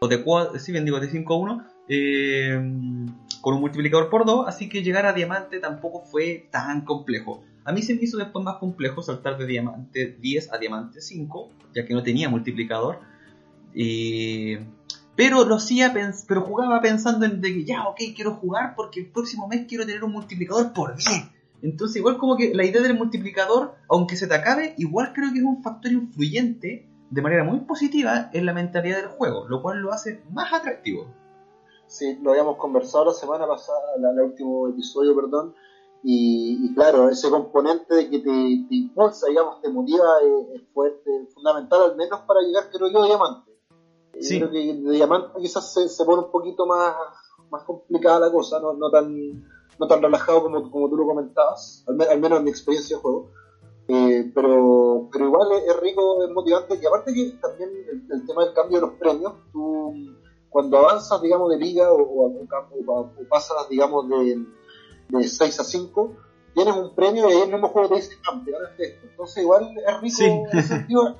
o 0.00 0.08
de 0.08 0.22
4, 0.22 0.58
sí 0.60 0.70
bien 0.70 0.84
digo, 0.84 1.00
de 1.00 1.08
5 1.08 1.34
a 1.34 1.36
1, 1.36 1.66
eh, 1.88 2.52
con 3.40 3.54
un 3.54 3.60
multiplicador 3.60 4.10
por 4.10 4.24
2, 4.24 4.46
así 4.46 4.68
que 4.68 4.82
llegar 4.82 5.06
a 5.06 5.12
diamante 5.12 5.58
tampoco 5.58 6.02
fue 6.04 6.48
tan 6.50 6.84
complejo. 6.84 7.42
A 7.64 7.72
mí 7.72 7.82
se 7.82 7.94
me 7.94 8.02
hizo 8.02 8.18
después 8.18 8.44
más 8.44 8.56
complejo 8.58 9.02
saltar 9.02 9.38
de 9.38 9.46
diamante 9.46 10.16
10 10.20 10.52
a 10.52 10.58
diamante 10.58 11.00
5, 11.00 11.50
ya 11.74 11.84
que 11.84 11.94
no 11.94 12.02
tenía 12.02 12.28
multiplicador. 12.28 12.98
Pero 15.16 15.44
lo 15.44 15.54
hacía, 15.54 15.92
pero 15.92 16.42
jugaba 16.42 16.80
pensando 16.80 17.24
en 17.24 17.40
que 17.40 17.64
ya, 17.64 17.88
ok, 17.88 18.00
quiero 18.14 18.34
jugar 18.34 18.74
porque 18.76 19.00
el 19.00 19.06
próximo 19.06 19.48
mes 19.48 19.66
quiero 19.68 19.86
tener 19.86 20.04
un 20.04 20.12
multiplicador 20.12 20.72
por 20.72 20.94
10. 20.96 21.30
Entonces, 21.62 21.96
igual 21.96 22.18
como 22.18 22.36
que 22.36 22.52
la 22.54 22.66
idea 22.66 22.82
del 22.82 22.94
multiplicador, 22.94 23.74
aunque 23.88 24.16
se 24.16 24.26
te 24.26 24.34
acabe, 24.34 24.74
igual 24.76 25.12
creo 25.14 25.32
que 25.32 25.38
es 25.38 25.44
un 25.44 25.62
factor 25.62 25.92
influyente 25.92 26.86
de 27.10 27.22
manera 27.22 27.44
muy 27.44 27.60
positiva 27.60 28.28
en 28.32 28.44
la 28.44 28.52
mentalidad 28.52 28.98
del 28.98 29.08
juego, 29.08 29.48
lo 29.48 29.62
cual 29.62 29.78
lo 29.78 29.92
hace 29.92 30.20
más 30.30 30.52
atractivo. 30.52 31.06
Sí, 31.86 32.18
lo 32.22 32.32
habíamos 32.32 32.56
conversado 32.58 33.06
la 33.06 33.12
semana 33.12 33.46
pasada, 33.46 33.78
el 33.96 34.20
último 34.20 34.68
episodio, 34.68 35.14
perdón, 35.14 35.54
y, 36.06 36.74
claro, 36.74 37.08
ese 37.08 37.30
componente 37.30 37.94
de 37.94 38.10
que 38.10 38.18
te, 38.18 38.30
impulsa, 38.68 39.26
digamos, 39.26 39.62
te 39.62 39.70
motiva 39.70 40.04
es, 40.52 40.62
fuerte, 40.74 41.28
fundamental 41.32 41.80
al 41.82 41.96
menos 41.96 42.20
para 42.20 42.42
llegar, 42.42 42.68
creo 42.70 42.88
yo, 42.90 43.02
a 43.02 43.06
diamante. 43.06 43.50
Sí. 44.20 44.38
Creo 44.38 44.50
que 44.50 44.58
de 44.58 44.90
diamante 44.92 45.40
quizás 45.40 45.72
se, 45.72 46.04
pone 46.04 46.24
un 46.24 46.30
poquito 46.30 46.66
más, 46.66 46.94
más 47.50 47.64
complicada 47.64 48.20
la 48.20 48.30
cosa, 48.30 48.60
no, 48.60 48.74
no 48.74 48.90
tan 48.90 49.44
no 49.78 49.88
tan 49.88 50.02
relajado 50.02 50.42
como, 50.42 50.70
como 50.70 50.90
tú 50.90 50.96
lo 50.96 51.06
comentabas, 51.06 51.84
al, 51.88 52.20
menos 52.20 52.38
en 52.38 52.44
mi 52.44 52.50
experiencia 52.50 52.96
de 52.96 53.02
juego. 53.02 53.30
Eh, 53.88 54.30
pero, 54.34 55.08
pero 55.10 55.26
igual 55.26 55.48
es, 55.52 55.80
rico, 55.80 56.22
es 56.22 56.30
motivante, 56.30 56.78
y 56.80 56.86
aparte 56.86 57.14
que 57.14 57.30
también 57.40 57.70
el, 58.10 58.26
tema 58.26 58.44
del 58.44 58.54
cambio 58.54 58.80
de 58.80 58.86
los 58.88 58.96
premios, 58.98 59.32
tú 59.52 59.90
cuando 60.50 60.78
avanzas, 60.78 61.20
digamos, 61.22 61.50
de 61.50 61.56
liga 61.56 61.90
o, 61.90 62.26
o 62.26 63.08
pasas, 63.28 63.68
digamos, 63.70 64.08
de 64.08 64.44
de 65.08 65.28
6 65.28 65.60
a 65.60 65.64
5, 65.64 66.12
tienes 66.54 66.74
un 66.74 66.94
premio 66.94 67.28
y 67.28 67.32
ahí 67.32 67.42
el 67.42 67.52
mismo 67.52 67.68
juego 67.68 67.88
te 67.88 67.96
dice 67.96 68.16
campeón 68.22 68.62
esto. 68.78 69.06
Entonces 69.06 69.42
igual 69.42 69.74
es 69.76 70.00
rico 70.00 70.62
sentido, 70.62 71.16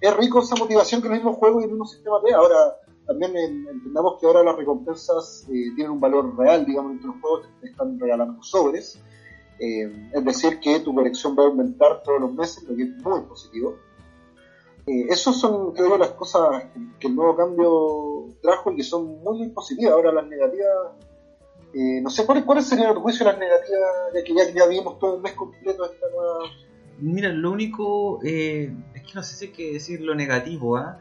es 0.00 0.16
rico 0.16 0.40
esa 0.40 0.56
motivación 0.56 1.00
que 1.00 1.08
el 1.08 1.14
mismo 1.14 1.32
juego 1.34 1.60
y 1.60 1.64
el 1.64 1.70
mismo 1.70 1.86
sistema 1.86 2.20
te 2.24 2.34
Ahora, 2.34 2.76
también 3.06 3.34
entendamos 3.36 4.20
que 4.20 4.26
ahora 4.26 4.42
las 4.42 4.56
recompensas 4.56 5.46
eh, 5.48 5.72
tienen 5.74 5.92
un 5.92 6.00
valor 6.00 6.36
real, 6.36 6.66
digamos, 6.66 6.92
entre 6.92 7.06
los 7.06 7.20
juegos 7.20 7.48
te 7.60 7.68
están 7.68 7.98
regalando 7.98 8.42
sobres. 8.42 9.00
Eh, 9.58 10.10
es 10.12 10.24
decir, 10.24 10.60
que 10.60 10.80
tu 10.80 10.94
colección 10.94 11.34
va 11.36 11.44
a 11.44 11.46
aumentar 11.46 12.02
todos 12.02 12.20
los 12.20 12.32
meses, 12.32 12.62
lo 12.64 12.76
que 12.76 12.82
es 12.82 12.90
muy 13.02 13.22
positivo. 13.22 13.76
Eh, 14.86 15.06
esas 15.08 15.36
son, 15.36 15.72
creo 15.72 15.88
yo, 15.88 15.98
las 15.98 16.10
cosas 16.10 16.66
que, 17.00 17.08
el 17.08 17.16
nuevo 17.16 17.36
cambio 17.36 18.26
trajo 18.40 18.72
y 18.72 18.76
que 18.76 18.82
son 18.82 19.22
muy 19.22 19.48
positivas. 19.48 19.94
Ahora 19.94 20.12
las 20.12 20.26
negativas 20.26 20.92
eh, 21.74 22.00
no 22.00 22.10
sé, 22.10 22.24
¿cuáles, 22.24 22.44
¿cuáles 22.44 22.66
serían 22.66 22.94
los 22.94 23.02
juicios 23.02 23.26
las 23.26 23.38
negativas, 23.38 23.90
ya 24.14 24.24
que 24.24 24.34
ya, 24.54 24.66
vimos 24.66 24.98
todo 24.98 25.16
el 25.16 25.22
mes 25.22 25.32
completo 25.34 25.84
esta 25.84 26.06
nueva... 26.10 26.50
Mira, 27.00 27.28
lo 27.28 27.52
único, 27.52 28.20
eh, 28.24 28.74
es 28.94 29.02
que 29.02 29.12
no 29.14 29.22
sé 29.22 29.36
si 29.36 29.44
hay 29.46 29.52
que 29.52 29.72
decir 29.74 30.00
lo 30.00 30.14
negativo, 30.14 30.76
¿ah? 30.76 31.00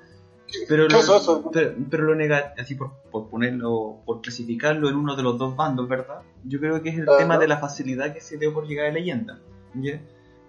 Pero, 0.70 0.88
lo, 0.88 1.52
pero, 1.90 2.04
lo 2.04 2.16
negativo, 2.16 2.54
así 2.62 2.76
por, 2.76 2.92
por, 3.12 3.30
ponerlo, 3.30 4.02
por 4.06 4.22
clasificarlo 4.22 4.90
en 4.90 4.96
uno 4.96 5.16
de 5.16 5.24
los 5.24 5.38
dos 5.38 5.56
bandos, 5.56 5.90
¿verdad? 5.90 6.22
Yo 6.46 6.60
creo 6.60 6.82
que 6.82 6.90
es 6.90 6.98
el 7.00 7.08
tema 7.18 7.38
de 7.38 7.48
la 7.48 7.58
facilidad 7.58 8.14
que 8.14 8.22
se 8.22 8.38
dio 8.38 8.54
por 8.54 8.66
llegar 8.68 8.86
a 8.86 8.92
leyenda. 8.92 9.42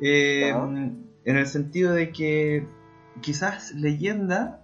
Eh, 0.00 0.50
en 0.50 1.36
el 1.36 1.46
sentido 1.46 1.94
de 1.94 2.12
que 2.12 2.66
quizás 3.22 3.72
leyenda 3.74 4.62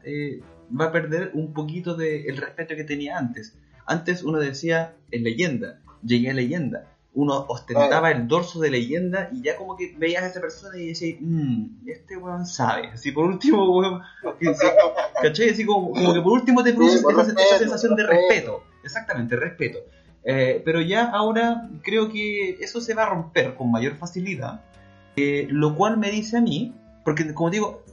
va 0.70 0.86
a 0.86 0.92
perder 0.92 1.32
un 1.34 1.52
poquito 1.52 1.96
del 1.96 2.36
respeto 2.36 2.76
que 2.76 2.84
tenía 2.84 3.18
antes. 3.18 3.56
Antes 3.86 4.22
uno 4.22 4.38
decía, 4.38 4.94
en 5.10 5.24
leyenda, 5.24 5.80
llegué 6.02 6.30
a 6.30 6.34
leyenda. 6.34 6.90
Uno 7.14 7.46
ostentaba 7.48 8.10
el 8.10 8.26
dorso 8.26 8.58
de 8.58 8.70
leyenda 8.70 9.28
y 9.32 9.42
ya 9.42 9.56
como 9.56 9.76
que 9.76 9.94
veías 9.96 10.24
a 10.24 10.26
esa 10.26 10.40
persona 10.40 10.76
y 10.76 10.88
decías, 10.88 11.18
mmm, 11.20 11.86
este 11.86 12.16
weón 12.16 12.44
sabe. 12.44 12.88
Así 12.88 13.12
por 13.12 13.26
último, 13.26 13.78
weón, 13.78 14.02
¿cachai? 15.22 15.50
Así 15.50 15.64
como, 15.64 15.92
que 15.94 16.20
por 16.20 16.32
último 16.32 16.64
te 16.64 16.72
produce 16.72 16.98
esa, 16.98 17.58
sensación 17.58 17.94
de 17.94 18.06
respeto. 18.06 18.64
Exactamente, 18.82 19.36
respeto. 19.36 19.78
Eh, 20.24 20.60
pero 20.64 20.80
ya 20.80 21.04
ahora 21.04 21.68
creo 21.82 22.10
que 22.10 22.56
eso 22.60 22.80
se 22.80 22.94
va 22.94 23.04
a 23.04 23.10
romper 23.10 23.54
con 23.54 23.70
mayor 23.70 23.96
facilidad. 23.96 24.62
Eh, 25.16 25.46
lo 25.50 25.76
cual 25.76 25.98
me 25.98 26.10
dice 26.10 26.38
a 26.38 26.40
mí, 26.40 26.74
porque 27.04 27.32
como 27.32 27.50
digo, 27.50 27.84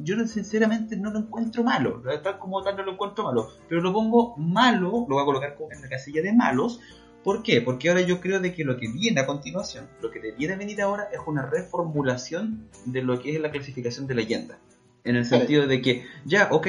yo 0.00 0.16
sinceramente 0.26 0.96
no 0.96 1.10
lo 1.10 1.20
encuentro 1.20 1.62
malo, 1.62 2.02
tal 2.22 2.38
como 2.38 2.62
tal 2.62 2.76
no 2.76 2.82
lo 2.82 2.92
encuentro 2.92 3.24
malo, 3.24 3.48
pero 3.68 3.80
lo 3.80 3.92
pongo 3.92 4.36
malo, 4.36 5.06
lo 5.08 5.14
voy 5.14 5.22
a 5.22 5.26
colocar 5.26 5.56
en 5.70 5.80
la 5.80 5.88
casilla 5.88 6.20
de 6.20 6.32
malos, 6.32 6.80
¿por 7.22 7.42
qué? 7.42 7.60
Porque 7.60 7.88
ahora 7.88 8.00
yo 8.00 8.20
creo 8.20 8.40
de 8.40 8.52
que 8.52 8.64
lo 8.64 8.76
que 8.76 8.88
viene 8.88 9.20
a 9.20 9.26
continuación, 9.26 9.88
lo 10.02 10.10
que 10.10 10.20
debiera 10.20 10.56
venir 10.56 10.82
ahora 10.82 11.08
es 11.12 11.20
una 11.26 11.46
reformulación 11.46 12.68
de 12.86 13.02
lo 13.02 13.20
que 13.20 13.36
es 13.36 13.40
la 13.40 13.50
clasificación 13.50 14.06
de 14.08 14.14
leyenda, 14.14 14.58
en 15.04 15.16
el 15.16 15.24
sentido 15.24 15.66
de 15.66 15.80
que 15.80 16.04
ya, 16.24 16.48
ok, 16.50 16.66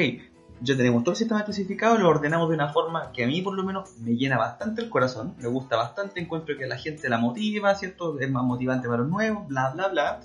ya 0.61 0.77
tenemos 0.77 1.03
todo 1.03 1.13
el 1.13 1.17
sistema 1.17 1.45
clasificado, 1.45 1.97
lo 1.97 2.09
ordenamos 2.09 2.49
de 2.49 2.55
una 2.55 2.71
forma 2.71 3.11
que 3.11 3.23
a 3.23 3.27
mí 3.27 3.41
por 3.41 3.55
lo 3.55 3.63
menos 3.63 3.97
me 3.99 4.17
llena 4.17 4.37
bastante 4.37 4.81
el 4.81 4.89
corazón, 4.89 5.35
me 5.39 5.47
gusta 5.47 5.77
bastante, 5.77 6.19
encuentro 6.19 6.57
que 6.57 6.67
la 6.67 6.77
gente 6.77 7.09
la 7.09 7.17
motiva, 7.17 7.73
¿cierto? 7.73 8.19
Es 8.19 8.29
más 8.29 8.43
motivante 8.43 8.87
para 8.87 9.01
los 9.01 9.09
nuevos, 9.09 9.47
bla, 9.47 9.71
bla, 9.71 9.87
bla 9.87 10.19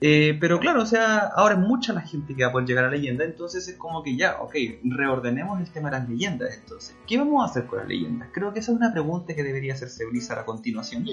eh, 0.00 0.36
pero 0.38 0.60
claro, 0.60 0.82
o 0.82 0.86
sea, 0.86 1.18
ahora 1.34 1.54
es 1.54 1.60
mucha 1.60 1.92
la 1.92 2.02
gente 2.02 2.34
que 2.34 2.42
va 2.42 2.50
a 2.50 2.52
poder 2.52 2.68
llegar 2.68 2.84
a 2.84 2.90
leyenda, 2.90 3.24
entonces 3.24 3.66
es 3.66 3.76
como 3.76 4.02
que 4.02 4.16
ya, 4.16 4.40
ok, 4.40 4.54
reordenemos 4.84 5.58
el 5.60 5.70
tema 5.70 5.90
de 5.90 5.98
las 5.98 6.08
leyendas. 6.08 6.54
Entonces, 6.54 6.96
¿qué 7.06 7.16
vamos 7.16 7.42
a 7.42 7.50
hacer 7.50 7.66
con 7.66 7.78
las 7.78 7.88
leyendas? 7.88 8.28
Creo 8.32 8.52
que 8.52 8.60
esa 8.60 8.72
es 8.72 8.76
una 8.76 8.92
pregunta 8.92 9.34
que 9.34 9.42
debería 9.42 9.72
hacerse 9.72 10.04
Blizzard 10.04 10.40
a 10.40 10.44
continuación. 10.44 11.06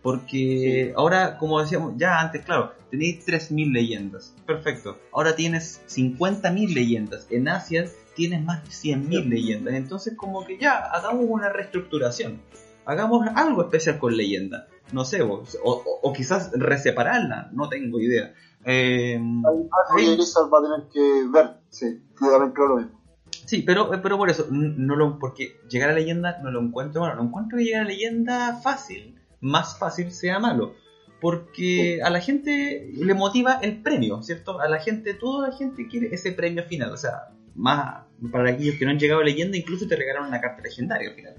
Porque 0.00 0.92
ahora, 0.96 1.38
como 1.38 1.60
decíamos, 1.60 1.94
ya 1.96 2.20
antes, 2.20 2.44
claro, 2.44 2.72
tenéis 2.90 3.24
3.000 3.24 3.72
leyendas. 3.72 4.34
Perfecto. 4.46 4.98
Ahora 5.12 5.36
tienes 5.36 5.80
50.000 5.88 6.74
leyendas. 6.74 7.28
En 7.30 7.46
Asia 7.48 7.84
tienes 8.16 8.42
más 8.42 8.64
de 8.64 8.70
100.000 8.70 9.28
leyendas. 9.28 9.74
Entonces, 9.74 10.16
como 10.16 10.44
que 10.44 10.58
ya, 10.58 10.76
hagamos 10.76 11.26
una 11.28 11.50
reestructuración. 11.50 12.40
Hagamos 12.84 13.28
algo 13.36 13.62
especial 13.62 13.98
con 13.98 14.16
leyenda 14.16 14.66
no 14.92 15.04
sé, 15.04 15.22
o, 15.22 15.44
o, 15.64 16.12
quizás 16.12 16.50
resepararla, 16.52 17.50
no 17.52 17.68
tengo 17.68 18.00
idea. 18.00 18.34
Eh, 18.64 19.16
ahí 19.16 20.16
va 20.16 20.58
a 20.58 20.62
tener 20.62 20.88
que 20.92 21.28
ver, 21.28 21.56
sí, 21.70 22.02
lo 22.20 22.76
mismo. 22.76 23.02
Sí, 23.46 23.62
pero, 23.62 23.90
pero 24.02 24.16
por 24.18 24.30
eso, 24.30 24.46
no 24.50 24.96
lo, 24.96 25.18
porque 25.18 25.60
llegar 25.68 25.90
a 25.90 25.94
leyenda 25.94 26.38
no 26.42 26.50
lo 26.50 26.60
encuentro 26.60 27.02
malo, 27.02 27.16
no 27.16 27.28
encuentro 27.28 27.58
que 27.58 27.64
llegar 27.64 27.82
a 27.82 27.88
leyenda 27.88 28.60
fácil, 28.62 29.18
más 29.40 29.78
fácil 29.78 30.12
sea 30.12 30.38
malo. 30.38 30.74
Porque 31.20 32.00
a 32.02 32.10
la 32.10 32.20
gente 32.20 32.90
le 32.96 33.14
motiva 33.14 33.54
el 33.62 33.80
premio, 33.80 34.22
¿cierto? 34.22 34.60
A 34.60 34.68
la 34.68 34.80
gente, 34.80 35.14
toda 35.14 35.50
la 35.50 35.56
gente 35.56 35.86
quiere 35.86 36.12
ese 36.12 36.32
premio 36.32 36.64
final. 36.64 36.90
O 36.90 36.96
sea, 36.96 37.28
más 37.54 38.06
para 38.30 38.50
aquellos 38.50 38.76
que 38.76 38.84
no 38.84 38.90
han 38.90 38.98
llegado 38.98 39.20
a 39.20 39.24
leyenda, 39.24 39.56
incluso 39.56 39.86
te 39.86 39.96
regalaron 39.96 40.28
una 40.28 40.40
carta 40.40 40.62
legendaria 40.62 41.10
al 41.10 41.14
final. 41.14 41.34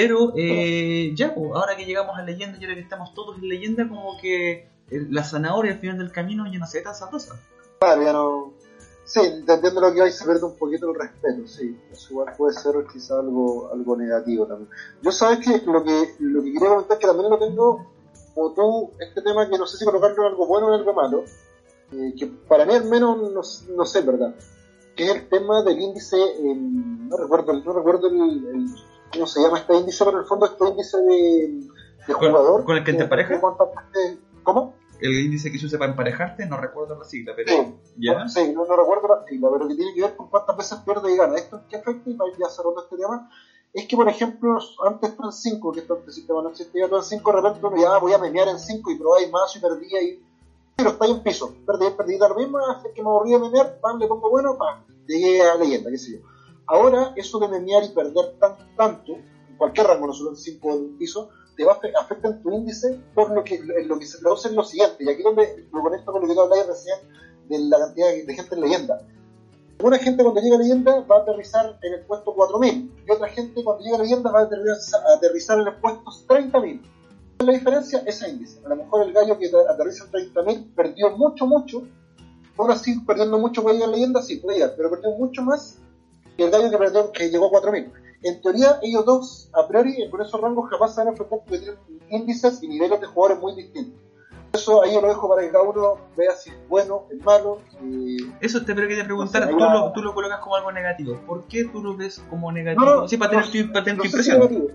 Pero 0.00 0.32
eh, 0.34 1.12
ya, 1.14 1.34
pues, 1.34 1.50
ahora 1.54 1.76
que 1.76 1.84
llegamos 1.84 2.18
a 2.18 2.22
leyenda 2.22 2.56
y 2.58 2.64
ahora 2.64 2.74
que 2.74 2.80
estamos 2.80 3.12
todos 3.12 3.36
en 3.36 3.48
leyenda, 3.48 3.86
como 3.86 4.18
que 4.18 4.52
eh, 4.90 5.06
la 5.10 5.24
zanahoria 5.24 5.72
al 5.72 5.78
final 5.78 5.98
del 5.98 6.10
camino 6.10 6.50
ya 6.50 6.58
no 6.58 6.66
se 6.66 6.78
ve 6.78 6.84
tan 6.84 6.94
sabrosa. 6.94 7.38
Claro, 7.80 8.02
ya 8.02 8.12
no. 8.14 8.52
Sí, 9.04 9.20
entiendo 9.20 9.80
lo 9.80 9.92
que 9.92 10.00
hay, 10.00 10.10
se 10.10 10.24
pierde 10.24 10.46
un 10.46 10.56
poquito 10.56 10.90
el 10.90 10.98
respeto, 10.98 11.46
sí. 11.46 11.78
Eso 11.92 12.12
igual 12.12 12.32
puede 12.38 12.54
ser 12.54 12.72
quizá 12.90 13.18
algo, 13.18 13.70
algo 13.70 13.94
negativo 13.94 14.46
también. 14.46 14.70
Yo 15.02 15.12
sabes 15.12 15.40
que 15.40 15.66
lo 15.66 15.84
que 15.84 16.14
lo 16.20 16.42
que 16.42 16.52
quería 16.52 16.68
comentar 16.68 16.96
es 16.96 17.00
que 17.00 17.06
también 17.06 17.28
lo 17.28 17.38
tengo, 17.38 17.86
como 18.34 18.52
tú, 18.54 18.90
este 19.00 19.20
tema 19.20 19.50
que 19.50 19.58
no 19.58 19.66
sé 19.66 19.76
si 19.76 19.84
colocarlo 19.84 20.22
en 20.22 20.28
algo 20.32 20.46
bueno 20.46 20.68
o 20.68 20.74
en 20.74 20.80
algo 20.80 20.94
malo, 20.94 21.24
eh, 21.92 22.14
que 22.18 22.26
para 22.48 22.64
mí 22.64 22.72
al 22.72 22.84
menos 22.86 23.18
no, 23.18 23.42
no, 23.76 23.84
sé, 23.84 24.00
¿verdad? 24.00 24.34
Que 24.96 25.04
es 25.04 25.10
el 25.10 25.28
tema 25.28 25.62
del 25.62 25.78
índice, 25.78 26.16
no 26.40 27.16
recuerdo, 27.18 27.52
no 27.52 27.72
recuerdo 27.74 28.08
el 28.08 28.66
¿cómo 29.12 29.26
se 29.26 29.40
llama 29.40 29.58
este 29.58 29.76
índice? 29.76 30.04
Pero 30.04 30.18
en 30.18 30.22
el 30.22 30.28
fondo 30.28 30.46
este 30.46 30.68
índice 30.68 30.96
de, 30.98 31.68
de 32.06 32.12
jugador. 32.14 32.64
¿Con 32.64 32.76
el 32.76 32.84
que 32.84 32.92
te 32.92 33.02
emparejas? 33.02 33.40
¿Cómo? 34.42 34.74
El 35.00 35.18
índice 35.18 35.50
que 35.50 35.58
se 35.58 35.66
usa 35.66 35.78
para 35.78 35.92
emparejarte, 35.92 36.46
no 36.46 36.58
recuerdo 36.58 36.98
la 36.98 37.04
sigla, 37.04 37.32
pero. 37.34 37.48
Sí, 37.52 37.74
¿ya? 37.98 38.28
sí 38.28 38.52
no, 38.52 38.64
recuerdo 38.64 39.08
la 39.08 39.24
sigla, 39.26 39.48
pero 39.50 39.68
que 39.68 39.74
tiene 39.74 39.94
que 39.94 40.02
ver 40.02 40.16
con 40.16 40.28
cuántas 40.28 40.56
veces 40.56 40.78
pierde 40.84 41.12
y 41.12 41.16
gana. 41.16 41.36
¿Esto 41.36 41.62
qué 41.68 41.76
afecta? 41.76 42.10
Y 42.10 42.14
para 42.14 42.30
ya 42.36 42.48
cerrando 42.50 42.82
este 42.82 42.96
tema, 42.96 43.30
es 43.72 43.86
que, 43.86 43.96
por 43.96 44.08
ejemplo, 44.08 44.58
antes 44.84 45.14
en 45.22 45.32
5, 45.32 45.72
que 45.72 45.80
este 45.80 46.12
sistema 46.12 46.42
no 46.42 46.50
existía, 46.50 46.86
en 46.86 47.02
5, 47.02 47.30
de 47.30 47.36
repente 47.40 47.66
uno 47.66 47.76
ya 47.80 47.98
voy 47.98 48.12
a 48.12 48.18
menear 48.18 48.48
en 48.48 48.58
5 48.58 48.90
y 48.90 48.98
probáis 48.98 49.30
más 49.30 49.56
y 49.56 49.60
perdí 49.60 49.96
ahí. 49.96 50.22
Pero 50.76 50.90
está 50.90 51.04
ahí 51.04 51.12
en 51.12 51.22
piso, 51.22 51.54
perdí, 51.66 51.86
perdí 51.96 52.18
lo 52.18 52.34
mismo, 52.34 52.58
hace 52.58 52.92
que 52.92 53.02
me 53.02 53.08
aburrí 53.08 53.32
de 53.32 53.38
menear, 53.38 53.78
pan, 53.80 53.98
le 53.98 54.06
pongo 54.06 54.30
bueno, 54.30 54.56
pan, 54.56 54.84
llegué 55.06 55.42
a 55.42 55.54
leyenda, 55.54 55.90
qué 55.90 55.98
sé 55.98 56.12
yo. 56.12 56.18
Ahora, 56.70 57.12
eso 57.16 57.40
de 57.40 57.48
menear 57.48 57.82
y 57.82 57.88
perder 57.88 58.36
tan, 58.38 58.54
tanto, 58.76 59.14
en 59.14 59.56
cualquier 59.56 59.88
rango, 59.88 60.06
no 60.06 60.12
solo 60.12 60.30
en 60.30 60.36
5 60.36 60.76
del 60.76 60.90
piso, 60.96 61.28
te 61.56 61.64
va 61.64 61.72
a 61.72 62.00
afectar 62.00 62.30
en 62.30 62.42
tu 62.42 62.52
índice 62.52 62.96
por 63.12 63.32
lo 63.32 63.42
que, 63.42 63.60
lo 63.86 63.98
que 63.98 64.06
se 64.06 64.18
traduce 64.18 64.48
en 64.48 64.54
lo 64.54 64.62
siguiente. 64.62 65.02
Y 65.02 65.08
aquí 65.10 65.20
donde 65.20 65.66
lo 65.72 65.82
conecto 65.82 66.12
con 66.12 66.22
lo 66.22 66.28
que 66.28 66.34
tú 66.34 66.42
hablabas 66.42 66.68
recién 66.68 66.96
de 67.48 67.58
la 67.58 67.76
cantidad 67.80 68.06
de 68.24 68.34
gente 68.34 68.54
en 68.54 68.60
leyenda. 68.60 69.02
Una 69.82 69.98
gente 69.98 70.22
cuando 70.22 70.40
llega 70.40 70.54
a 70.54 70.58
leyenda 70.60 71.00
va 71.10 71.16
a 71.16 71.20
aterrizar 71.22 71.76
en 71.82 71.94
el 71.94 72.06
puesto 72.06 72.34
4000 72.34 73.02
y 73.04 73.10
otra 73.10 73.28
gente 73.28 73.64
cuando 73.64 73.82
llega 73.82 73.96
a 73.96 74.02
leyenda 74.02 74.30
va 74.30 74.42
a 74.42 75.14
aterrizar, 75.16 75.58
en 75.58 75.66
el 75.66 75.74
puesto 75.74 76.04
30.000. 76.28 76.82
La 77.40 77.52
diferencia 77.52 78.04
es 78.06 78.22
el 78.22 78.34
índice. 78.34 78.60
A 78.64 78.68
lo 78.68 78.76
mejor 78.76 79.02
el 79.08 79.12
gallo 79.12 79.36
que 79.38 79.50
aterriza 79.68 80.04
en 80.04 80.32
30.000 80.32 80.74
perdió 80.76 81.10
mucho, 81.16 81.46
mucho. 81.46 81.82
Ahora 82.56 82.76
sí, 82.76 83.00
perdiendo 83.00 83.38
mucho 83.38 83.64
para 83.64 83.74
llegar 83.74 83.88
a 83.88 83.92
leyenda, 83.92 84.22
sí, 84.22 84.36
puede 84.36 84.58
llegar, 84.58 84.74
pero 84.76 84.90
perdió 84.90 85.10
mucho 85.18 85.42
más 85.42 85.80
y 86.40 86.42
el 86.44 86.50
gallo 86.50 86.70
que, 86.70 86.78
perdió, 86.78 87.12
que 87.12 87.28
llegó 87.28 87.46
a 87.48 87.50
4000. 87.50 87.92
En 88.22 88.40
teoría, 88.40 88.78
ellos 88.82 89.04
dos, 89.04 89.48
a 89.52 89.66
priori, 89.68 90.08
con 90.10 90.22
esos 90.22 90.40
rangos 90.40 90.68
jamás 90.70 90.94
se 90.94 91.00
van 91.00 91.08
a 91.08 91.10
enfrentar 91.10 91.38
porque 91.40 91.58
tienen 91.58 91.78
índices 92.08 92.62
y 92.62 92.68
niveles 92.68 92.98
de 93.00 93.06
jugadores 93.06 93.40
muy 93.42 93.54
distintos. 93.54 94.00
Eso 94.52 94.82
ahí 94.82 94.94
lo 95.00 95.06
dejo 95.06 95.28
para 95.28 95.42
que 95.42 95.50
cada 95.52 95.64
uno 95.64 95.96
vea 96.16 96.32
si 96.34 96.50
es 96.50 96.56
bueno, 96.68 97.04
es 97.10 97.22
malo. 97.24 97.58
eh, 97.82 98.16
Eso 98.40 98.62
te 98.64 98.74
quería 98.74 99.04
preguntar, 99.04 99.42
No 99.42 99.46
sé, 99.48 99.52
tú, 99.52 99.58
lo, 99.60 99.92
tú 99.92 100.02
lo 100.02 100.14
colocas 100.14 100.40
como 100.40 100.56
algo 100.56 100.72
negativo. 100.72 101.20
¿Por 101.26 101.44
qué 101.44 101.64
tú 101.64 101.82
lo 101.82 101.94
ves 101.96 102.20
como 102.30 102.50
negativo? 102.50 102.84
No, 102.84 103.00
no, 103.02 103.08
sí, 103.08 103.16
para 103.16 103.30
tener, 103.30 103.50
tu, 103.66 103.72
para 103.72 103.84
tener 103.84 104.00
tu 104.02 104.08
sé 104.08 104.22
si 104.22 104.30
impresión. 104.30 104.72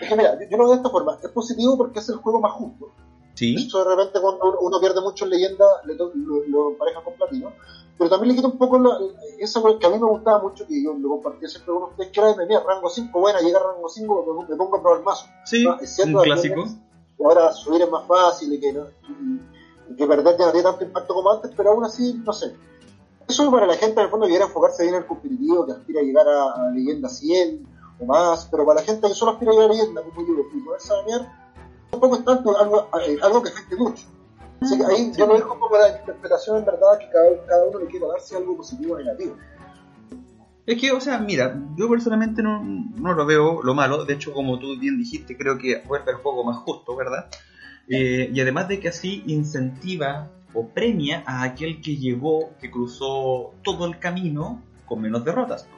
es 0.00 0.08
que 0.08 0.16
mira, 0.16 0.34
yo, 0.38 0.46
yo 0.48 0.56
lo 0.56 0.64
veo 0.64 0.72
de 0.72 0.76
esta 0.76 0.90
forma. 0.90 1.18
Es 1.22 1.30
positivo 1.30 1.76
porque 1.76 1.98
es 1.98 2.08
el 2.10 2.16
juego 2.16 2.40
más 2.40 2.52
justo. 2.52 2.86
De 2.86 2.92
Sí, 3.34 3.54
hecho, 3.66 3.78
de 3.84 3.96
repente 3.96 4.18
cuando 4.20 4.58
uno- 4.60 4.80
pierde 4.80 5.00
mucho 5.02 5.24
en 5.24 5.30
leyenda, 5.30 5.64
le 5.84 5.94
lo, 5.94 6.10
lo 6.48 6.70
empareja 6.70 7.02
con 7.02 7.14
platino. 7.14 7.52
Pero 7.98 8.10
también 8.10 8.30
le 8.30 8.36
quita 8.36 8.48
un 8.48 8.58
poco 8.58 8.78
la- 8.78 8.98
eso 9.38 9.62
que 9.78 9.86
a 9.86 9.90
mí 9.90 9.98
me 9.98 10.06
gustaba 10.06 10.38
mucho, 10.38 10.66
que 10.66 10.82
yo 10.82 10.94
lo 10.94 11.08
compartía 11.08 11.48
siempre 11.48 11.72
con 11.74 11.82
ustedes, 11.84 12.10
que 12.12 12.20
era 12.20 12.34
de 12.34 12.60
rango 12.60 12.88
5, 12.90 13.20
buena, 13.20 13.40
llega 13.40 13.58
a 13.58 13.62
rango 13.72 13.88
5, 13.88 14.24
me, 14.42 14.48
me 14.48 14.56
pongo 14.56 14.76
a 14.76 14.82
probar 14.82 15.02
mazo. 15.02 15.26
sí, 15.44 15.64
es 15.80 15.98
un 16.06 16.12
clásico. 16.24 16.54
es- 16.66 16.76
Y 17.18 17.24
ahora 17.24 17.50
subir 17.52 17.80
es 17.82 17.90
más 17.90 18.06
fácil 18.06 18.52
y 18.52 18.60
que, 18.60 18.72
no, 18.74 18.84
y- 19.08 19.92
y 19.92 19.96
que 19.96 20.06
perder 20.06 20.36
ya 20.36 20.46
no 20.46 20.52
tiene 20.52 20.68
tanto 20.68 20.84
impacto 20.84 21.14
como 21.14 21.32
antes, 21.32 21.50
pero 21.56 21.70
aún 21.70 21.84
así, 21.84 22.20
no 22.24 22.32
sé. 22.32 22.54
Eso 23.26 23.50
para 23.50 23.66
la 23.66 23.74
gente 23.76 23.98
en 23.98 24.04
el 24.04 24.10
fondo 24.10 24.26
que 24.26 24.30
quiere 24.32 24.44
enfocarse 24.44 24.82
bien 24.82 24.94
en 24.96 25.00
el 25.02 25.06
competitivo, 25.06 25.64
que 25.66 25.72
aspira 25.72 26.00
a 26.00 26.04
llegar 26.04 26.28
a, 26.28 26.52
a 26.66 26.70
leyenda 26.72 27.08
100 27.08 27.66
o 27.98 28.04
más, 28.04 28.46
pero 28.50 28.66
para 28.66 28.80
la 28.80 28.86
gente 28.86 29.08
que 29.08 29.14
solo 29.14 29.32
aspira 29.32 29.50
a 29.50 29.54
llegar 29.54 29.70
a 29.70 29.72
leyenda, 29.72 30.02
como 30.02 30.26
yo, 30.26 30.34
y 30.54 30.60
poder 30.60 30.80
sanear, 30.80 31.26
tampoco 31.90 32.16
es 32.16 32.24
tanto 32.24 32.56
algo, 32.58 32.86
eh, 33.06 33.16
algo 33.22 33.42
que 33.42 33.48
afecte 33.48 33.76
mucho. 33.76 34.04
Así 34.60 34.78
que 34.78 34.84
ahí 34.84 35.12
yo 35.16 35.26
lo 35.26 35.34
dejo 35.34 35.58
como 35.58 35.76
la 35.76 35.98
interpretación 35.98 36.58
en 36.58 36.64
verdad 36.64 36.98
que 36.98 37.08
cada, 37.10 37.46
cada 37.46 37.64
uno 37.66 37.80
le 37.80 37.86
quiere 37.86 38.06
dar 38.06 38.20
si 38.20 38.34
algo 38.34 38.56
positivo 38.56 38.94
o 38.94 38.98
negativo. 38.98 39.36
Es 40.66 40.80
que, 40.80 40.90
o 40.90 41.00
sea, 41.00 41.18
mira, 41.18 41.56
yo 41.76 41.88
personalmente 41.88 42.42
no, 42.42 42.62
no 42.62 43.14
lo 43.14 43.24
veo 43.24 43.62
lo 43.62 43.74
malo. 43.74 44.04
De 44.04 44.14
hecho, 44.14 44.32
como 44.32 44.58
tú 44.58 44.78
bien 44.78 44.98
dijiste, 44.98 45.36
creo 45.36 45.58
que 45.58 45.82
vuelve 45.86 46.10
el 46.10 46.16
juego 46.16 46.42
más 46.42 46.56
justo, 46.56 46.96
¿verdad? 46.96 47.28
Eh, 47.88 48.30
y 48.32 48.40
además 48.40 48.66
de 48.66 48.80
que 48.80 48.88
así 48.88 49.22
incentiva 49.26 50.28
o 50.54 50.68
premia 50.68 51.22
a 51.26 51.44
aquel 51.44 51.80
que 51.80 51.96
llegó, 51.96 52.50
que 52.60 52.70
cruzó 52.70 53.54
todo 53.62 53.86
el 53.86 53.98
camino 54.00 54.62
con 54.86 55.02
menos 55.02 55.24
derrotas. 55.24 55.68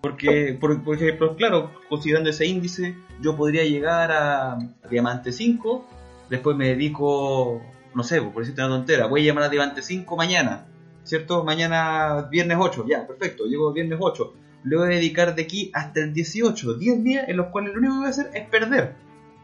Porque, 0.00 0.56
por, 0.60 0.82
por 0.82 0.96
ejemplo, 0.96 1.36
claro, 1.36 1.70
considerando 1.88 2.30
ese 2.30 2.46
índice, 2.46 2.96
yo 3.20 3.36
podría 3.36 3.64
llegar 3.64 4.10
a 4.10 4.58
Diamante 4.90 5.30
5, 5.32 5.84
después 6.28 6.56
me 6.56 6.68
dedico, 6.68 7.62
no 7.94 8.02
sé, 8.02 8.20
por 8.20 8.42
decirte 8.42 8.62
una 8.62 8.76
tontera, 8.76 9.06
voy 9.06 9.22
a 9.22 9.24
llamar 9.26 9.44
a 9.44 9.48
Diamante 9.48 9.82
5 9.82 10.16
mañana, 10.16 10.66
¿cierto? 11.04 11.44
Mañana 11.44 12.28
viernes 12.30 12.58
8, 12.60 12.84
ya, 12.88 13.06
perfecto, 13.06 13.46
llego 13.46 13.72
viernes 13.72 13.98
8. 14.00 14.34
Le 14.64 14.76
voy 14.76 14.86
a 14.86 14.96
dedicar 14.96 15.34
de 15.34 15.42
aquí 15.42 15.70
hasta 15.74 16.00
el 16.00 16.12
18, 16.12 16.74
10 16.74 17.04
días 17.04 17.28
en 17.28 17.36
los 17.36 17.48
cuales 17.48 17.72
lo 17.72 17.78
único 17.78 17.94
que 17.94 17.98
voy 17.98 18.06
a 18.06 18.10
hacer 18.10 18.30
es 18.34 18.48
perder. 18.48 18.96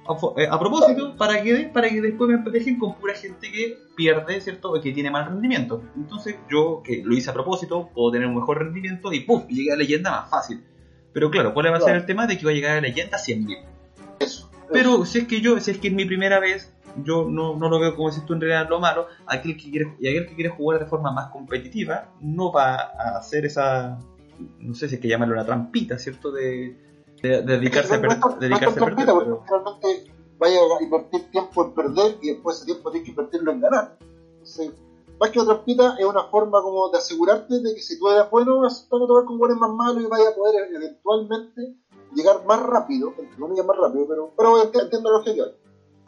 A, 0.09 0.41
eh, 0.41 0.49
a 0.51 0.59
propósito, 0.59 1.15
para 1.17 1.43
que, 1.43 1.71
para 1.73 1.89
que 1.91 2.01
después 2.01 2.31
me 2.31 2.51
dejen 2.51 2.79
con 2.79 2.97
pura 2.97 3.15
gente 3.15 3.53
que 3.53 3.79
pierde, 3.95 4.41
¿cierto? 4.41 4.73
O 4.73 4.81
que 4.81 4.93
tiene 4.93 5.11
mal 5.11 5.27
rendimiento. 5.27 5.83
Entonces, 5.95 6.37
yo 6.51 6.83
que 6.83 7.03
lo 7.05 7.15
hice 7.15 7.31
a 7.31 7.35
propósito, 7.35 7.91
puedo 7.95 8.11
tener 8.11 8.27
un 8.27 8.35
mejor 8.35 8.59
rendimiento 8.59 9.13
y 9.13 9.21
¡pum! 9.21 9.47
Llegué 9.47 9.73
a 9.73 9.77
leyenda 9.77 10.11
más 10.11 10.31
fácil. 10.31 10.65
Pero 11.13 11.31
claro, 11.31 11.53
¿cuál 11.53 11.73
va 11.73 11.77
a 11.77 11.81
ser 11.81 11.97
el 11.97 12.07
tema 12.07 12.27
de 12.27 12.39
que 12.39 12.45
voy 12.45 12.55
a 12.55 12.57
llegar 12.57 12.79
a 12.79 12.81
leyenda 12.81 13.19
100.000? 13.19 13.59
Eso. 14.21 14.51
Pero 14.73 15.05
si 15.05 15.19
es 15.19 15.27
que 15.27 15.41
yo, 15.41 15.59
si 15.61 15.73
es 15.73 15.79
que 15.79 15.89
es 15.89 15.95
mi 15.95 16.05
primera 16.05 16.39
vez, 16.39 16.73
yo 17.05 17.24
no, 17.24 17.57
no 17.57 17.68
lo 17.68 17.79
veo 17.79 17.94
como 17.94 18.11
si 18.11 18.20
tú 18.22 18.33
en 18.35 18.40
realidad 18.40 18.68
lo 18.68 18.79
malo. 18.81 19.07
Aquel 19.26 19.57
que 19.57 19.70
quiere, 19.70 19.94
y 19.98 20.09
aquel 20.09 20.26
que 20.26 20.35
quiere 20.35 20.50
jugar 20.50 20.79
de 20.81 20.87
forma 20.87 21.11
más 21.11 21.26
competitiva 21.29 22.09
no 22.20 22.50
va 22.53 22.74
a 22.74 23.16
hacer 23.18 23.44
esa, 23.46 23.98
no 24.59 24.74
sé 24.74 24.88
si 24.88 24.94
hay 24.96 25.00
que 25.00 25.09
llamarlo 25.09 25.35
una 25.35 25.44
trampita, 25.44 25.98
¿cierto? 25.98 26.31
De, 26.31 26.76
de- 27.22 27.42
de 27.42 27.42
dedicarse 27.42 27.94
a, 27.94 27.98
No 27.98 28.09
es 28.09 28.14
per- 28.14 28.20
tan- 28.20 28.31
no 28.31 28.35
es 28.35 28.40
dedicarse 28.40 28.81
tan 28.81 28.83
a 28.83 28.87
perder. 28.96 29.07
trampita, 29.07 29.12
porque 29.12 29.31
pero- 29.46 29.62
realmente 29.64 30.12
vaya 30.38 30.59
a 30.79 30.83
invertir 30.83 31.31
tiempo 31.31 31.64
en 31.64 31.74
perder 31.74 32.16
y 32.22 32.29
después 32.33 32.57
ese 32.57 32.66
tiempo 32.66 32.90
tienes 32.90 33.05
que 33.07 33.11
invertirlo 33.11 33.53
en 33.53 33.61
ganar. 33.61 33.96
Entonces, 34.33 34.70
más 35.20 35.29
que 35.31 35.38
una 35.38 35.48
trampita, 35.53 35.96
es 35.98 36.05
una 36.07 36.24
forma 36.24 36.62
como 36.62 36.88
de 36.88 36.96
asegurarte 36.96 37.61
de 37.61 37.74
que 37.74 37.81
si 37.83 37.98
tú 37.98 38.09
eres 38.09 38.31
bueno, 38.31 38.61
vas 38.61 38.87
a 38.87 38.88
tocar 38.88 39.24
con 39.26 39.38
buenos 39.38 39.59
más 39.59 39.70
malos 39.70 40.03
y 40.03 40.07
vaya 40.07 40.31
a 40.31 40.35
poder 40.35 40.66
eventualmente 40.74 41.74
llegar 42.14 42.44
más 42.46 42.61
rápido, 42.62 43.12
entre 43.18 43.38
comillas 43.38 43.66
más 43.66 43.76
rápido, 43.76 44.07
pero, 44.09 44.33
pero 44.37 44.57
ent- 44.64 44.83
entiendo 44.83 45.11
lo 45.12 45.22
que 45.22 45.37
yo. 45.37 45.44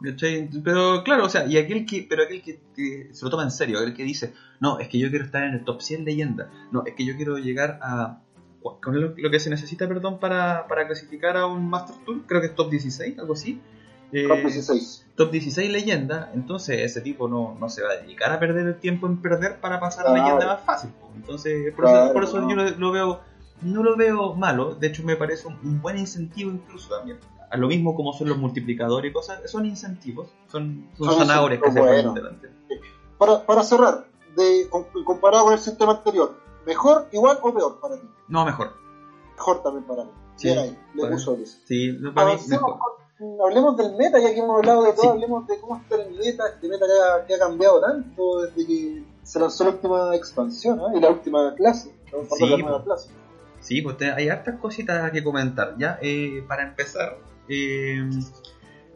¿Cachai? 0.03 0.49
Pero 0.63 1.03
claro, 1.03 1.25
o 1.25 1.29
sea, 1.29 1.45
y 1.45 1.57
aquel 1.57 1.85
que, 1.85 2.05
pero 2.07 2.23
aquel 2.23 2.41
que, 2.41 2.59
que 2.75 3.09
se 3.13 3.23
lo 3.25 3.31
toma 3.31 3.43
en 3.43 3.51
serio, 3.51 3.79
aquel 3.79 3.93
que 3.93 4.03
dice, 4.03 4.33
no, 4.59 4.79
es 4.79 4.87
que 4.89 4.99
yo 4.99 5.09
quiero 5.09 5.25
estar 5.25 5.43
en 5.43 5.53
el 5.53 5.63
top 5.63 5.81
100 5.81 6.05
leyenda, 6.05 6.49
no, 6.71 6.83
es 6.85 6.93
que 6.95 7.05
yo 7.05 7.15
quiero 7.15 7.37
llegar 7.37 7.79
a, 7.81 8.19
con 8.61 8.99
lo, 9.01 9.13
lo 9.15 9.31
que 9.31 9.39
se 9.39 9.49
necesita, 9.49 9.87
perdón, 9.87 10.19
para, 10.19 10.67
para 10.67 10.85
clasificar 10.85 11.37
a 11.37 11.45
un 11.47 11.69
Master 11.69 11.95
Tour, 12.05 12.21
creo 12.27 12.41
que 12.41 12.47
es 12.47 12.55
top 12.55 12.69
16, 12.69 13.19
algo 13.19 13.33
así. 13.33 13.59
Eh, 14.15 14.27
Top 14.27 14.37
16. 14.41 15.05
top 15.15 15.31
16 15.31 15.71
leyenda, 15.71 16.29
entonces 16.35 16.81
ese 16.81 17.01
tipo 17.01 17.27
no, 17.27 17.57
no 17.59 17.67
se 17.67 17.81
va 17.81 17.93
a 17.93 17.95
dedicar 17.95 18.31
a 18.31 18.39
perder 18.39 18.67
el 18.67 18.75
tiempo 18.75 19.07
en 19.07 19.17
perder 19.17 19.59
para 19.59 19.79
pasar 19.79 20.05
a 20.05 20.11
Claro. 20.11 20.23
leyenda 20.23 20.45
más 20.53 20.61
fácil. 20.63 20.91
Entonces, 21.15 21.73
por 21.73 21.85
Claro, 21.85 22.03
eso, 22.05 22.13
por 22.13 22.23
eso 22.23 22.41
no. 22.41 22.49
yo 22.49 22.55
lo, 22.55 22.69
lo 22.77 22.91
veo, 22.91 23.21
no 23.63 23.81
lo 23.81 23.97
veo 23.97 24.35
malo, 24.35 24.75
de 24.75 24.85
hecho 24.87 25.01
me 25.03 25.15
parece 25.15 25.47
un 25.47 25.81
buen 25.81 25.97
incentivo 25.97 26.51
incluso 26.51 26.95
también. 26.95 27.17
A 27.53 27.57
lo 27.57 27.67
mismo 27.67 27.95
como 27.95 28.13
son 28.13 28.29
los 28.29 28.37
multiplicadores 28.37 29.11
y 29.11 29.13
cosas, 29.13 29.49
son 29.49 29.65
incentivos, 29.65 30.27
son, 30.47 30.89
son 30.97 31.07
Son 31.07 31.19
zanahorias 31.19 31.61
que 31.61 31.71
se 31.71 31.79
ponen 31.79 32.13
delante. 32.13 32.49
Para, 33.17 33.45
para 33.45 33.63
cerrar, 33.63 34.07
de, 34.35 34.67
com- 34.69 34.85
comparado 35.05 35.43
con 35.45 35.53
el 35.53 35.59
sistema 35.59 35.91
anterior, 35.93 36.35
¿mejor, 36.65 37.07
igual 37.11 37.37
o 37.43 37.53
peor 37.53 37.79
para 37.79 37.95
ti? 37.97 38.07
No, 38.27 38.43
mejor. 38.43 38.71
Mejor 39.35 39.61
también 39.61 39.85
para 39.85 40.03
mí. 40.05 40.09
Sí, 40.35 40.47
Bien 40.47 40.59
ahí, 40.59 40.77
le 40.95 41.07
puso 41.07 41.35
eso. 41.35 41.59
Sí, 41.65 41.95
no, 41.99 42.11
para 42.13 42.33
mí 42.33 42.39
mejor. 42.49 42.77
hablemos 43.45 43.77
del 43.77 43.95
meta, 43.97 44.19
ya 44.19 44.33
que 44.33 44.39
hemos 44.39 44.57
hablado 44.57 44.83
de 44.83 44.93
todo, 44.93 45.01
Sí. 45.03 45.07
hablemos 45.09 45.45
de 45.47 45.59
cómo 45.59 45.77
está 45.77 45.95
el 45.95 46.11
meta, 46.15 46.43
este 46.55 46.67
meta 46.67 46.85
que 46.87 46.91
ha, 47.21 47.25
que 47.27 47.35
ha 47.35 47.39
cambiado 47.39 47.79
tanto 47.81 48.41
desde 48.41 48.65
que 48.65 49.03
se 49.21 49.39
lanzó 49.39 49.63
la 49.65 49.69
última 49.69 50.15
expansión 50.15 50.79
¿eh? 50.79 50.97
y 50.97 50.99
la 50.99 51.09
última 51.11 51.53
clase. 51.53 51.95
Sí, 52.35 52.45
la 52.63 52.83
clase. 52.83 53.09
Sí, 53.59 53.81
pues 53.81 53.95
hay 54.01 54.27
hartas 54.29 54.59
cositas 54.59 55.11
que 55.11 55.23
comentar. 55.23 55.75
Ya, 55.77 55.97
eh, 56.01 56.43
para 56.47 56.63
empezar, 56.63 57.17
eh, 57.49 58.01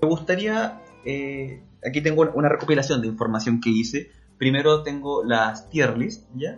me 0.01 0.07
gustaría. 0.07 0.81
eh, 1.05 1.61
aquí 1.85 2.01
tengo 2.01 2.23
una 2.33 2.49
recopilación 2.49 3.01
de 3.01 3.07
información 3.07 3.61
que 3.61 3.69
hice. 3.69 4.11
Primero 4.37 4.83
tengo 4.83 5.23
las 5.23 5.69
tier 5.69 5.97
list, 5.97 6.27
¿ya? 6.35 6.57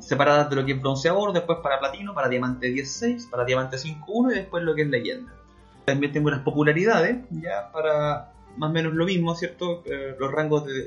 Separadas 0.00 0.48
de 0.50 0.56
lo 0.56 0.64
que 0.64 0.72
es 0.72 0.80
bronce 0.80 1.10
oro, 1.10 1.32
después 1.32 1.58
para 1.62 1.78
platino, 1.78 2.14
para 2.14 2.28
diamante 2.28 2.68
16, 2.68 3.26
para 3.30 3.44
diamante 3.44 3.76
5.1 3.76 4.32
y 4.32 4.34
después 4.36 4.62
lo 4.64 4.74
que 4.74 4.82
es 4.82 4.88
leyenda. 4.88 5.32
También 5.84 6.12
tengo 6.12 6.30
las 6.30 6.40
popularidades, 6.40 7.18
ya, 7.30 7.70
para 7.72 8.32
más 8.56 8.70
o 8.70 8.72
menos 8.72 8.94
lo 8.94 9.04
mismo, 9.04 9.34
¿cierto? 9.36 9.82
Eh, 9.86 10.16
los 10.18 10.32
rangos 10.32 10.64
de, 10.66 10.84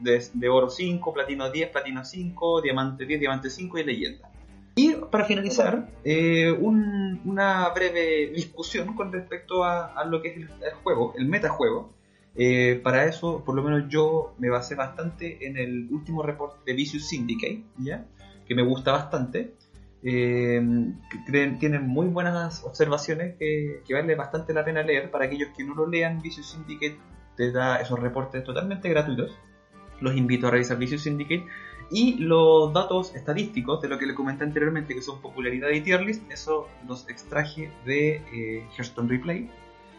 de- 0.00 0.26
de 0.32 0.48
oro 0.48 0.70
5, 0.70 1.12
platino 1.12 1.50
10, 1.50 1.70
platino 1.70 2.04
5, 2.04 2.62
diamante 2.62 3.04
10, 3.06 3.20
diamante 3.20 3.50
5 3.50 3.78
y 3.78 3.84
leyenda. 3.84 4.29
Y 4.76 4.94
para 4.94 5.24
finalizar, 5.24 5.88
eh, 6.04 6.50
un- 6.52 7.20
una 7.24 7.68
breve 7.70 8.30
discusión 8.34 8.94
con 8.94 9.12
respecto 9.12 9.64
a, 9.64 10.04
lo 10.04 10.22
que 10.22 10.28
es 10.28 10.36
el, 10.36 10.48
juego, 10.82 11.12
el 11.16 11.26
metajuego. 11.26 11.92
Eh, 12.36 12.80
para 12.82 13.04
eso, 13.06 13.42
por 13.44 13.54
lo 13.56 13.62
menos 13.62 13.88
yo 13.88 14.34
me 14.38 14.48
basé 14.48 14.76
bastante 14.76 15.44
en 15.46 15.56
el 15.56 15.88
último 15.90 16.22
reporte 16.22 16.58
de 16.64 16.72
Vicious 16.74 17.08
Syndicate, 17.08 17.64
¿ya? 17.78 18.06
que 18.46 18.54
me 18.54 18.62
gusta 18.62 18.92
bastante. 18.92 19.54
Eh, 20.02 20.62
tienen 21.58 21.86
muy 21.86 22.06
buenas 22.06 22.64
observaciones 22.64 23.36
que, 23.38 23.82
que 23.86 23.94
vale 23.94 24.14
bastante 24.14 24.54
la 24.54 24.64
pena 24.64 24.82
leer. 24.82 25.10
Para 25.10 25.26
aquellos 25.26 25.50
que 25.56 25.64
no 25.64 25.74
lo 25.74 25.86
lean, 25.86 26.22
Vicious 26.22 26.50
Syndicate 26.52 26.96
te 27.36 27.52
da 27.52 27.76
esos 27.80 27.98
reportes 27.98 28.42
totalmente 28.44 28.88
gratuitos. 28.88 29.36
Los 30.00 30.16
invito 30.16 30.46
a 30.46 30.50
revisar 30.52 30.78
Vicious 30.78 31.02
Syndicate. 31.02 31.44
Y 31.90 32.14
los 32.18 32.72
datos 32.72 33.14
estadísticos 33.14 33.80
de 33.82 33.88
lo 33.88 33.98
que 33.98 34.06
le 34.06 34.14
comenté 34.14 34.44
anteriormente, 34.44 34.94
que 34.94 35.02
son 35.02 35.20
popularidad 35.20 35.70
y 35.70 35.80
tier 35.80 36.02
list, 36.02 36.22
eso 36.30 36.68
los 36.86 37.08
extraje 37.08 37.72
de 37.84 38.22
eh, 38.32 38.66
Hearthstone 38.76 39.08
Replay. 39.08 39.50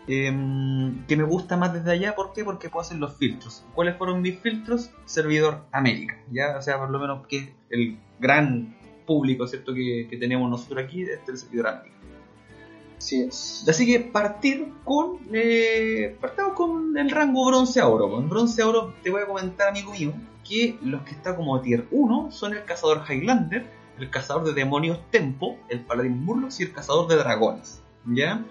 Em, 0.08 1.06
que 1.06 1.15
me 1.15 1.23
gusta 1.23 1.58
más 1.58 1.73
desde 1.73 1.91
allá, 1.91 2.15
¿por 2.15 2.34
qué? 2.34 2.43
Porque 2.43 2.69
puedo 2.69 2.82
hacer 2.82 2.97
los 2.97 3.17
filtros. 3.17 3.65
¿Cuáles 3.75 3.97
fueron 3.97 4.21
mis 4.21 4.39
filtros? 4.39 4.89
Servidor 5.06 5.65
América, 5.71 6.17
¿ya? 6.32 6.58
O 6.58 6.62
sea, 6.62 6.80
por 6.80 6.89
lo 6.89 6.99
menos 6.99 7.27
que 7.27 7.54
el 7.69 7.97
gran 8.19 8.75
público, 9.06 9.45
¿cierto? 9.47 9.73
Que, 9.73 10.08
que 10.10 10.17
tenemos 10.17 10.49
nosotros 10.49 10.84
aquí, 10.84 11.04
este 11.04 11.13
es 11.13 11.30
el 11.30 11.38
servidor 11.38 11.67
América. 11.67 11.97
Así 12.97 13.21
es. 13.21 13.65
Así 13.67 13.86
que 13.86 13.99
partir 13.99 14.67
con. 14.84 15.19
Eh, 15.34 16.15
partamos 16.21 16.54
con 16.54 16.95
el 16.95 17.10
rango 17.10 17.47
bronce 17.47 17.80
a 17.80 17.88
oro. 17.88 18.12
Con 18.12 18.30
bronce 18.30 18.62
a 18.62 18.67
oro 18.67 18.93
te 19.01 19.10
voy 19.10 19.23
a 19.23 19.25
comentar, 19.25 19.69
amigo 19.69 19.91
mío, 19.91 20.13
que 20.52 20.78
los 20.82 21.02
que 21.04 21.12
están 21.12 21.38
como 21.38 21.62
tier 21.62 21.88
1 21.92 22.32
son 22.32 22.54
el 22.54 22.66
cazador 22.66 23.04
Highlander, 23.10 23.66
el 23.98 24.10
cazador 24.10 24.44
de 24.44 24.54
demonios 24.54 25.00
Tempo, 25.10 25.58
el 25.70 25.80
paladín 25.80 26.26
Murlocs 26.26 26.60
y 26.60 26.64
el 26.64 26.74
cazador 26.74 27.08
de 27.08 27.16
dragones. 27.16 27.82
¿Ya? 28.06 28.44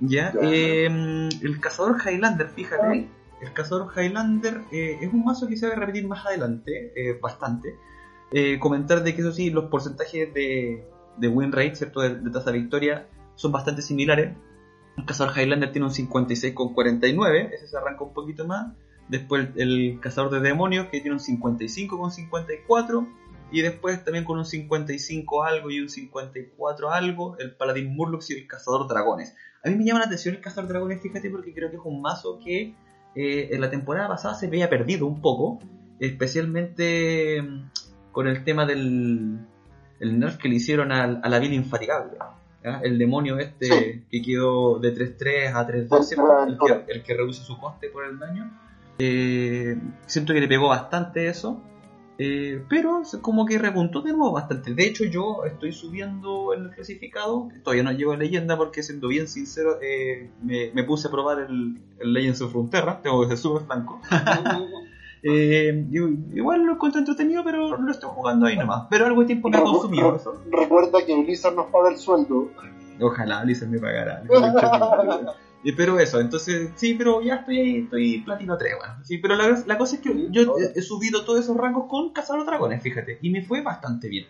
¿Ya? 0.00 0.32
Eh, 0.40 0.86
el 0.86 1.60
cazador 1.60 1.98
Highlander, 2.02 2.48
fíjate. 2.48 3.08
El 3.42 3.52
cazador 3.52 3.92
Highlander 3.94 4.62
eh, 4.70 4.98
es 5.02 5.12
un 5.12 5.24
mazo 5.24 5.48
que 5.48 5.56
se 5.56 5.66
va 5.66 5.74
a 5.74 5.76
repetir 5.76 6.06
más 6.06 6.24
adelante, 6.24 6.92
eh, 6.96 7.18
bastante. 7.20 7.76
Eh, 8.30 8.58
comentar 8.58 9.02
de 9.02 9.14
que 9.14 9.20
eso 9.20 9.32
sí, 9.32 9.50
los 9.50 9.64
porcentajes 9.64 10.32
de, 10.32 10.88
de 11.18 11.28
win 11.28 11.52
rate, 11.52 11.74
¿cierto? 11.74 12.00
De, 12.00 12.14
de 12.14 12.30
tasa 12.30 12.52
de 12.52 12.58
victoria, 12.58 13.06
son 13.34 13.52
bastante 13.52 13.82
similares. 13.82 14.34
El 14.96 15.04
cazador 15.04 15.36
Highlander 15.36 15.72
tiene 15.72 15.86
un 15.88 15.92
56,49, 15.92 17.50
ese 17.52 17.66
se 17.66 17.76
arranca 17.76 18.04
un 18.04 18.14
poquito 18.14 18.46
más. 18.46 18.72
Después 19.08 19.48
el, 19.56 19.98
cazador 20.00 20.30
de 20.30 20.40
demonios 20.40 20.86
que 20.86 21.00
tiene 21.00 21.12
un 21.12 21.20
55,54. 21.20 23.06
Y 23.50 23.60
después 23.60 24.02
también 24.02 24.24
con 24.24 24.38
un 24.38 24.46
55 24.46 25.44
algo 25.44 25.70
y 25.70 25.80
un 25.80 25.90
54 25.90 26.90
algo, 26.90 27.36
el 27.38 27.54
Paladín 27.54 27.94
Murlocs 27.94 28.30
y 28.30 28.34
el 28.34 28.46
cazador 28.46 28.88
dragones. 28.88 29.36
A 29.62 29.68
mí 29.68 29.76
me 29.76 29.84
llama 29.84 30.00
la 30.00 30.06
atención 30.06 30.34
el 30.34 30.40
cazador 30.40 30.70
dragones, 30.70 31.02
fíjate, 31.02 31.28
porque 31.28 31.52
creo 31.52 31.68
que 31.68 31.76
es 31.76 31.82
un 31.84 32.00
mazo 32.00 32.38
que 32.42 32.74
eh, 33.14 33.48
en 33.52 33.60
la 33.60 33.68
temporada 33.68 34.08
pasada 34.08 34.34
se 34.34 34.46
había 34.46 34.70
perdido 34.70 35.06
un 35.06 35.20
poco. 35.20 35.58
Especialmente 36.00 37.42
mm, 37.42 37.70
con 38.10 38.26
el 38.26 38.42
tema 38.42 38.64
del 38.64 39.46
el 40.00 40.18
nerf 40.18 40.36
que 40.36 40.48
le 40.48 40.56
hicieron 40.56 40.90
al, 40.90 41.20
a 41.22 41.28
la 41.28 41.38
vida 41.38 41.54
infatigable. 41.54 42.18
¿ya? 42.64 42.80
El 42.80 42.98
demonio 42.98 43.38
este 43.38 43.66
Sí. 43.66 44.04
que 44.10 44.22
quedó 44.22 44.78
de 44.78 44.94
3-3 44.94 45.54
a 45.54 45.66
3-2, 45.66 46.02
¿cierto? 46.02 46.46
el, 46.46 46.84
el 46.88 47.02
que 47.02 47.14
reduce 47.14 47.44
su 47.44 47.58
coste 47.58 47.88
por 47.88 48.04
el 48.04 48.18
daño. 48.18 48.50
Eh, 49.04 49.76
siento 50.06 50.32
que 50.32 50.40
le 50.40 50.46
pegó 50.48 50.68
bastante 50.68 51.26
eso. 51.26 51.60
eh, 52.18 52.62
pero 52.68 53.02
como 53.20 53.46
que 53.46 53.58
repuntó 53.58 54.00
de 54.02 54.12
nuevo 54.12 54.30
bastante. 54.32 54.74
De 54.74 54.84
hecho, 54.86 55.04
yo 55.04 55.44
estoy 55.44 55.72
subiendo 55.72 56.54
en 56.54 56.64
el 56.66 56.70
clasificado. 56.70 57.48
Todavía 57.64 57.82
no 57.82 57.90
llego 57.92 58.12
a 58.12 58.16
leyenda 58.16 58.56
porque, 58.56 58.82
siendo 58.84 59.08
bien 59.08 59.26
sincero, 59.26 59.78
eh, 59.82 60.30
me, 60.42 60.70
me 60.72 60.84
puse 60.84 61.08
a 61.08 61.10
probar 61.10 61.40
el, 61.40 61.80
el 61.98 62.12
Legends 62.12 62.42
of 62.42 62.52
Frontera. 62.52 63.00
Tengo 63.02 63.22
que 63.22 63.28
ser 63.28 63.38
súper 63.38 63.62
franco. 63.66 64.00
Eh, 65.24 65.86
igual 66.34 66.64
lo 66.64 66.72
encuentro 66.72 66.98
entretenido, 66.98 67.44
pero 67.44 67.78
no 67.78 67.84
lo 67.86 67.92
estoy 67.92 68.10
jugando 68.12 68.46
ahí 68.46 68.56
nomás. 68.56 68.88
Pero 68.90 69.06
algo 69.06 69.20
de 69.20 69.28
tiempo 69.28 69.48
me 69.50 69.58
ha 69.58 69.62
consumido 69.62 70.16
eso. 70.16 70.42
Recuerda 70.50 70.98
que 71.06 71.14
Blizzard 71.22 71.54
nos 71.54 71.66
paga 71.66 71.90
el 71.90 71.96
sueldo. 71.96 72.48
Ojalá 73.00 73.44
Blizzard 73.44 73.68
me 73.68 73.78
pagara. 73.78 74.24
Pero 75.76 76.00
eso, 76.00 76.20
entonces, 76.20 76.70
sí, 76.74 76.94
pero 76.94 77.22
ya 77.22 77.36
estoy 77.36 77.58
ahí, 77.58 77.76
estoy 77.84 78.20
platino 78.22 78.58
3, 78.58 78.74
bueno. 78.78 78.94
Sí, 79.04 79.18
pero 79.18 79.36
la, 79.36 79.62
la 79.64 79.78
cosa 79.78 79.96
es 79.96 80.02
que 80.02 80.26
yo 80.30 80.56
he, 80.74 80.82
subido 80.82 81.24
todos 81.24 81.40
esos 81.40 81.56
rangos 81.56 81.84
con 81.88 82.12
Cazador 82.12 82.44
Dragones, 82.44 82.82
fíjate, 82.82 83.18
y 83.22 83.30
me 83.30 83.42
fue 83.44 83.62
bastante 83.62 84.08
bien. 84.08 84.26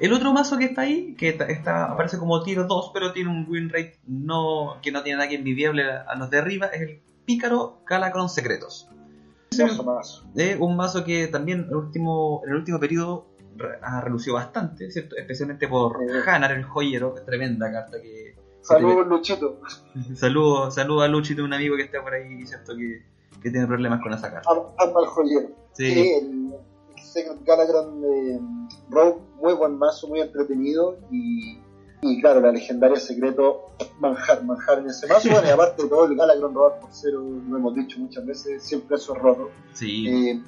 El 0.00 0.12
otro 0.12 0.32
mazo 0.32 0.56
que 0.56 0.64
está 0.64 0.82
ahí, 0.82 1.14
que 1.14 1.28
está, 1.28 1.44
está- 1.46 1.84
aparece 1.92 2.18
como 2.18 2.42
tier 2.42 2.66
2, 2.66 2.90
pero 2.94 3.12
tiene 3.12 3.30
un 3.30 3.46
win 3.48 3.68
rate 3.68 3.98
no, 4.06 4.78
que 4.82 4.90
no 4.90 5.02
tiene 5.02 5.18
nada 5.18 5.28
que 5.28 5.36
envidiable 5.36 5.84
a, 5.84 6.14
los 6.16 6.30
de 6.30 6.38
arriba, 6.38 6.66
es 6.68 6.80
el 6.80 7.00
Pícaro 7.26 7.80
Calacron 7.84 8.28
Secretos. 8.28 8.88
Mazo, 9.56 9.84
mazo. 9.84 10.24
Eh, 10.36 10.56
un 10.58 10.74
mazo 10.76 11.04
que 11.04 11.28
también 11.28 11.60
en 11.60 11.68
el 11.68 11.76
último, 11.76 12.42
en 12.44 12.50
el 12.50 12.56
último 12.56 12.80
periodo 12.80 13.28
ha 13.82 14.00
relucido 14.00 14.34
bastante, 14.34 14.90
¿cierto? 14.90 15.16
especialmente 15.16 15.68
por 15.68 15.98
Sí. 15.98 16.28
Hanar 16.28 16.52
el 16.52 16.64
joyero, 16.64 17.14
tremenda 17.24 17.70
carta 17.70 18.00
que... 18.02 18.34
Saludos, 18.64 19.06
Luchito. 19.06 19.60
Saludo, 20.14 20.70
saludo 20.70 21.02
a 21.02 21.08
Luchito, 21.08 21.44
un 21.44 21.52
amigo 21.52 21.76
que 21.76 21.82
está 21.82 22.02
por 22.02 22.14
ahí, 22.14 22.46
¿cierto? 22.46 22.74
Que, 22.74 23.02
que 23.42 23.50
tiene 23.50 23.66
problemas 23.66 24.00
con 24.02 24.12
esa 24.12 24.32
carta. 24.32 24.48
Arma 24.78 25.00
al 25.00 25.06
joyero. 25.06 25.48
Sí, 25.72 25.92
Sí, 25.92 26.12
el, 26.12 26.54
el 26.96 27.02
Secret 27.02 27.44
Galagram 27.44 28.00
de 28.00 28.38
mm, 28.40 28.68
Rogue, 28.90 29.20
muy 29.40 29.52
buen 29.52 29.76
mazo, 29.76 30.08
muy 30.08 30.20
entretenido. 30.20 30.98
Y, 31.10 31.58
y 32.06 32.20
claro, 32.20 32.40
la 32.40 32.52
legendaria 32.52 32.98
secreto, 32.98 33.70
manjar, 33.98 34.44
manjar 34.44 34.78
en 34.80 34.86
ese 34.88 35.06
mazo. 35.06 35.30
Bueno, 35.30 35.46
y 35.46 35.50
aparte 35.50 35.82
de 35.84 35.88
todo, 35.88 36.04
el 36.04 36.16
Galagram 36.16 36.54
robar 36.54 36.80
por 36.80 36.90
cero, 36.92 37.20
lo 37.48 37.56
hemos 37.56 37.74
dicho 37.74 37.98
muchas 37.98 38.24
veces, 38.26 38.62
siempre 38.62 38.96
eso 38.96 39.14
es 39.16 39.22
roto. 39.22 39.50
sí, 39.72 40.06
Eh, 40.08 40.42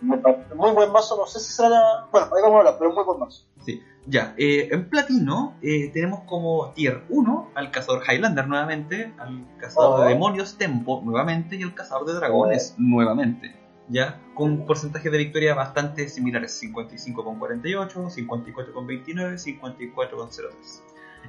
muy 0.54 0.70
buen 0.72 0.92
mazo, 0.92 1.16
no 1.16 1.26
sé 1.26 1.40
si 1.40 1.52
será. 1.52 2.06
Bueno, 2.12 2.26
ahí 2.34 2.42
vamos 2.42 2.56
a 2.56 2.58
hablar, 2.58 2.76
pero 2.78 2.92
muy 2.92 3.04
buen 3.04 3.18
mazo. 3.20 3.44
sí. 3.64 3.80
Ya, 4.08 4.36
eh, 4.38 4.68
en 4.70 4.88
platino 4.88 5.56
eh, 5.62 5.90
tenemos 5.92 6.20
como 6.28 6.70
tier 6.74 7.02
1 7.08 7.50
al 7.56 7.72
cazador 7.72 8.04
Highlander 8.08 8.46
nuevamente, 8.46 9.12
al 9.18 9.44
cazador 9.58 9.98
Oh. 9.98 10.02
de 10.04 10.10
demonios 10.10 10.56
Tempo 10.56 11.02
nuevamente 11.04 11.56
y 11.56 11.64
al 11.64 11.74
cazador 11.74 12.06
de 12.06 12.14
dragones 12.14 12.76
nuevamente. 12.78 13.56
Ya, 13.88 14.20
con 14.34 14.64
porcentajes 14.64 15.10
de 15.10 15.18
victoria 15.18 15.54
bastante 15.54 16.08
similares, 16.08 16.60
55,48, 16.62 18.10
54,29, 18.10 19.38
54,03. 19.38 20.82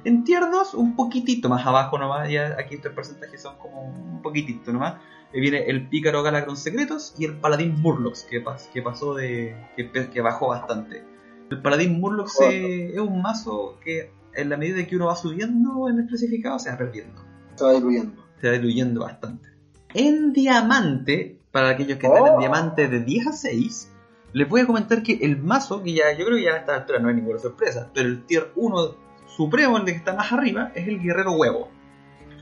En 0.04 0.24
tier 0.24 0.42
2, 0.50 0.74
un 0.74 0.94
poquitito 0.96 1.48
más 1.48 1.66
abajo 1.66 1.98
nomás, 1.98 2.28
ya 2.30 2.56
aquí 2.58 2.76
estos 2.76 2.92
porcentajes 2.92 3.42
son 3.42 3.56
como 3.58 3.82
un 3.82 4.22
poquitito 4.22 4.72
nomás. 4.72 4.94
Eh, 5.32 5.40
viene 5.40 5.66
el 5.68 5.88
Pícaro 5.88 6.22
Galacron 6.22 6.56
Secretos 6.56 7.14
y 7.18 7.24
el 7.24 7.36
Paladín 7.38 7.80
Murlocs, 7.80 8.24
que, 8.30 8.42
pas- 8.44 8.70
que 8.72 8.80
pasó 8.82 9.14
de. 9.14 9.54
Que, 9.76 9.90
que 10.10 10.20
bajó 10.20 10.48
bastante. 10.48 11.04
El 11.50 11.60
Paladín 11.62 12.00
Murlocs 12.00 12.40
eh, 12.42 12.92
es 12.94 12.98
un 13.00 13.20
mazo 13.22 13.78
que, 13.84 14.10
en 14.34 14.48
la 14.48 14.56
medida 14.56 14.86
que 14.86 14.96
uno 14.96 15.06
va 15.06 15.16
subiendo 15.16 15.88
en 15.88 15.98
el 16.00 16.06
clasificado, 16.06 16.58
se 16.58 16.70
va 16.70 16.78
perdiendo. 16.78 17.22
Se 17.56 17.64
va 17.64 17.72
diluyendo. 17.72 18.24
Se 18.40 18.46
va 18.48 18.52
diluyendo 18.54 19.00
bastante. 19.02 19.48
En 19.94 20.32
diamante, 20.32 21.38
para 21.50 21.70
aquellos 21.70 21.98
que 21.98 22.06
están 22.06 22.26
en 22.26 22.34
Oh. 22.34 22.38
diamante 22.38 22.88
de 22.88 23.00
10 23.00 23.26
a 23.26 23.32
6, 23.32 23.92
les 24.34 24.48
voy 24.48 24.60
a 24.60 24.66
comentar 24.66 25.02
que 25.02 25.14
el 25.22 25.38
mazo, 25.42 25.82
que 25.82 25.92
ya 25.94 26.12
yo 26.16 26.26
creo 26.26 26.36
que 26.36 26.44
ya 26.44 26.52
a 26.52 26.56
esta 26.58 26.76
altura 26.76 26.98
no 26.98 27.08
hay 27.08 27.14
ninguna 27.16 27.38
sorpresa, 27.38 27.90
pero 27.94 28.08
el 28.08 28.24
tier 28.26 28.52
1 28.56 29.07
supremo, 29.38 29.78
el 29.78 29.84
de 29.84 29.92
que 29.92 29.98
está 29.98 30.12
más 30.12 30.32
arriba, 30.32 30.72
es 30.74 30.88
el 30.88 31.00
Guerrero 31.00 31.32
Huevo. 31.32 31.70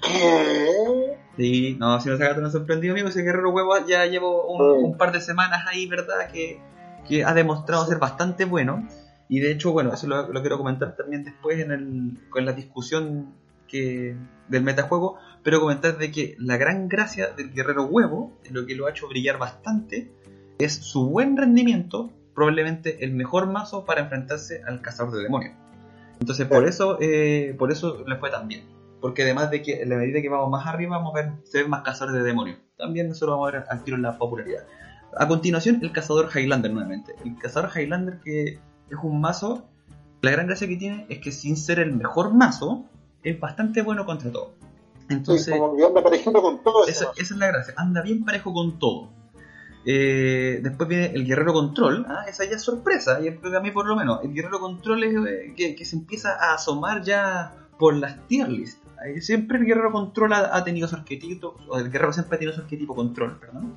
¿Qué? 0.03 1.19
Sí, 1.37 1.77
no, 1.79 2.01
si 2.01 2.09
no 2.09 2.17
sacaste 2.17 2.41
me 2.41 2.49
ha 2.49 2.51
sorprendido, 2.51 2.95
amigo. 2.95 3.09
Ese 3.09 3.23
guerrero 3.23 3.51
huevo 3.51 3.75
ya 3.87 4.07
llevo 4.07 4.47
un, 4.47 4.97
par 4.97 5.13
de 5.13 5.21
semanas 5.21 5.67
ahí, 5.69 5.87
¿verdad? 5.87 6.31
Que, 6.33 6.61
que 7.07 7.25
ha 7.25 7.35
demostrado 7.35 7.85
ser 7.87 7.99
bastante 7.99 8.47
bueno. 8.47 8.89
Y 9.29 9.41
de 9.41 9.53
hecho, 9.53 9.73
bueno, 9.73 9.93
eso 9.93 10.07
lo, 10.07 10.33
lo 10.33 10.41
quiero 10.41 10.57
comentar 10.57 10.97
también 10.97 11.25
después 11.25 11.61
en 11.61 11.73
el, 11.73 12.31
con 12.31 12.47
la 12.47 12.53
discusión 12.53 13.35
que, 13.69 14.17
del 14.49 14.63
metajuego. 14.63 15.19
Pero 15.43 15.61
comentar 15.61 15.99
de 15.99 16.11
que 16.11 16.37
la 16.39 16.57
gran 16.57 16.89
gracia 16.89 17.29
del 17.29 17.53
guerrero 17.53 17.85
huevo, 17.85 18.33
lo 18.51 18.65
que 18.65 18.75
lo 18.75 18.87
ha 18.87 18.91
hecho 18.91 19.09
brillar 19.09 19.39
bastante, 19.39 20.11
es 20.59 20.73
su 20.73 21.11
buen 21.11 21.37
rendimiento, 21.37 22.11
probablemente 22.35 23.05
el 23.05 23.13
mejor 23.13 23.47
mazo 23.47 23.85
para 23.85 24.01
enfrentarse 24.03 24.63
al 24.67 24.81
cazador 24.81 25.15
de 25.15 25.23
demonios. 25.25 25.66
Entonces, 26.21 26.47
por 26.47 26.67
eso, 26.67 26.99
eh, 27.01 27.55
por 27.59 27.71
eso 27.71 28.05
le 28.07 28.17
fue 28.17 28.31
tan 28.31 28.49
bien. 28.49 28.65
Porque 29.01 29.23
además 29.23 29.51
de 29.51 29.63
que 29.63 29.83
en 29.83 29.91
la 29.91 29.97
medida 29.97 30.23
que 30.23 30.29
vamos 30.29 30.51
más 30.51 30.67
arriba, 30.67 30.97
vamos 30.97 31.15
a 31.15 31.23
ver, 31.23 31.33
se 31.45 31.63
ven 31.63 31.71
más 31.71 31.83
cazadores 31.83 32.21
de 32.21 32.27
demonios. 32.27 32.59
También 32.77 33.11
eso 33.11 33.27
lo 33.27 33.33
vamos 33.33 33.49
a 33.49 33.53
ver 33.53 33.65
al 33.69 33.85
tiro 33.85 33.97
en 33.97 34.03
la 34.03 34.17
popularidad. 34.19 34.65
A 35.17 35.29
continuación, 35.29 35.79
el 35.83 35.93
cazador 35.93 36.29
Highlander 36.35 36.73
nuevamente. 36.73 37.15
El 37.25 37.37
cazador 37.39 37.71
Highlander 37.75 38.21
que 38.21 38.59
es 38.91 38.99
un 39.03 39.21
mazo, 39.21 39.65
la 40.23 40.31
gran 40.31 40.47
gracia 40.47 40.67
que 40.67 40.77
tiene 40.77 41.07
es 41.09 41.19
que 41.19 41.33
sin 41.33 41.57
ser 41.57 41.79
el 41.79 41.95
mejor 41.95 42.35
mazo, 42.35 42.85
es 43.23 43.39
bastante 43.39 43.83
bueno 43.83 44.05
contra 44.07 44.31
todo. 44.31 44.53
Sí, 45.09 45.15
Entonces, 45.15 45.57
como 45.57 45.77
que 45.77 45.85
anda 45.85 46.03
parejito 46.03 46.43
con 46.43 46.63
todo 46.63 46.87
esa 46.87 47.13
es 47.17 47.31
la 47.33 47.49
gracia, 47.49 47.75
anda 47.77 48.03
bien 48.03 48.25
parejo 48.25 48.53
con 48.53 48.79
todo. 48.79 49.11
Eh, 49.89 50.59
después 50.65 50.89
viene 50.89 51.13
el 51.15 51.25
Guerrero 51.25 51.53
Control, 51.53 52.05
ah, 52.09 52.25
esa 52.29 52.45
ya 52.45 52.57
es 52.57 52.63
sorpresa, 52.63 53.21
y 53.21 53.29
a 53.29 53.61
mí 53.61 53.71
por 53.71 53.87
lo 53.87 53.95
menos, 53.95 54.19
el 54.25 54.35
Guerrero 54.35 54.59
Control 54.59 55.05
es 55.05 55.15
eh, 55.15 55.55
que, 55.57 55.77
que 55.77 55.85
se 55.85 55.95
empieza 55.95 56.33
a 56.33 56.55
asomar 56.55 57.03
ya 57.03 57.55
por 57.79 57.95
las 57.95 58.27
tier 58.27 58.49
list. 58.49 58.83
Eh, 59.07 59.21
Siempre 59.21 59.59
el 59.59 59.65
Guerrero 59.65 59.93
Control 59.93 60.33
ha, 60.33 60.57
ha 60.57 60.65
tenido 60.65 60.89
su 60.89 60.97
arquetipo, 60.97 61.57
o 61.69 61.79
el 61.79 61.89
Guerrero 61.89 62.13
siempre 62.13 62.35
ha 62.35 62.39
tenido 62.41 62.57
su 62.57 62.63
arquetipo 62.63 62.97
Control, 62.97 63.39
perdón. 63.39 63.77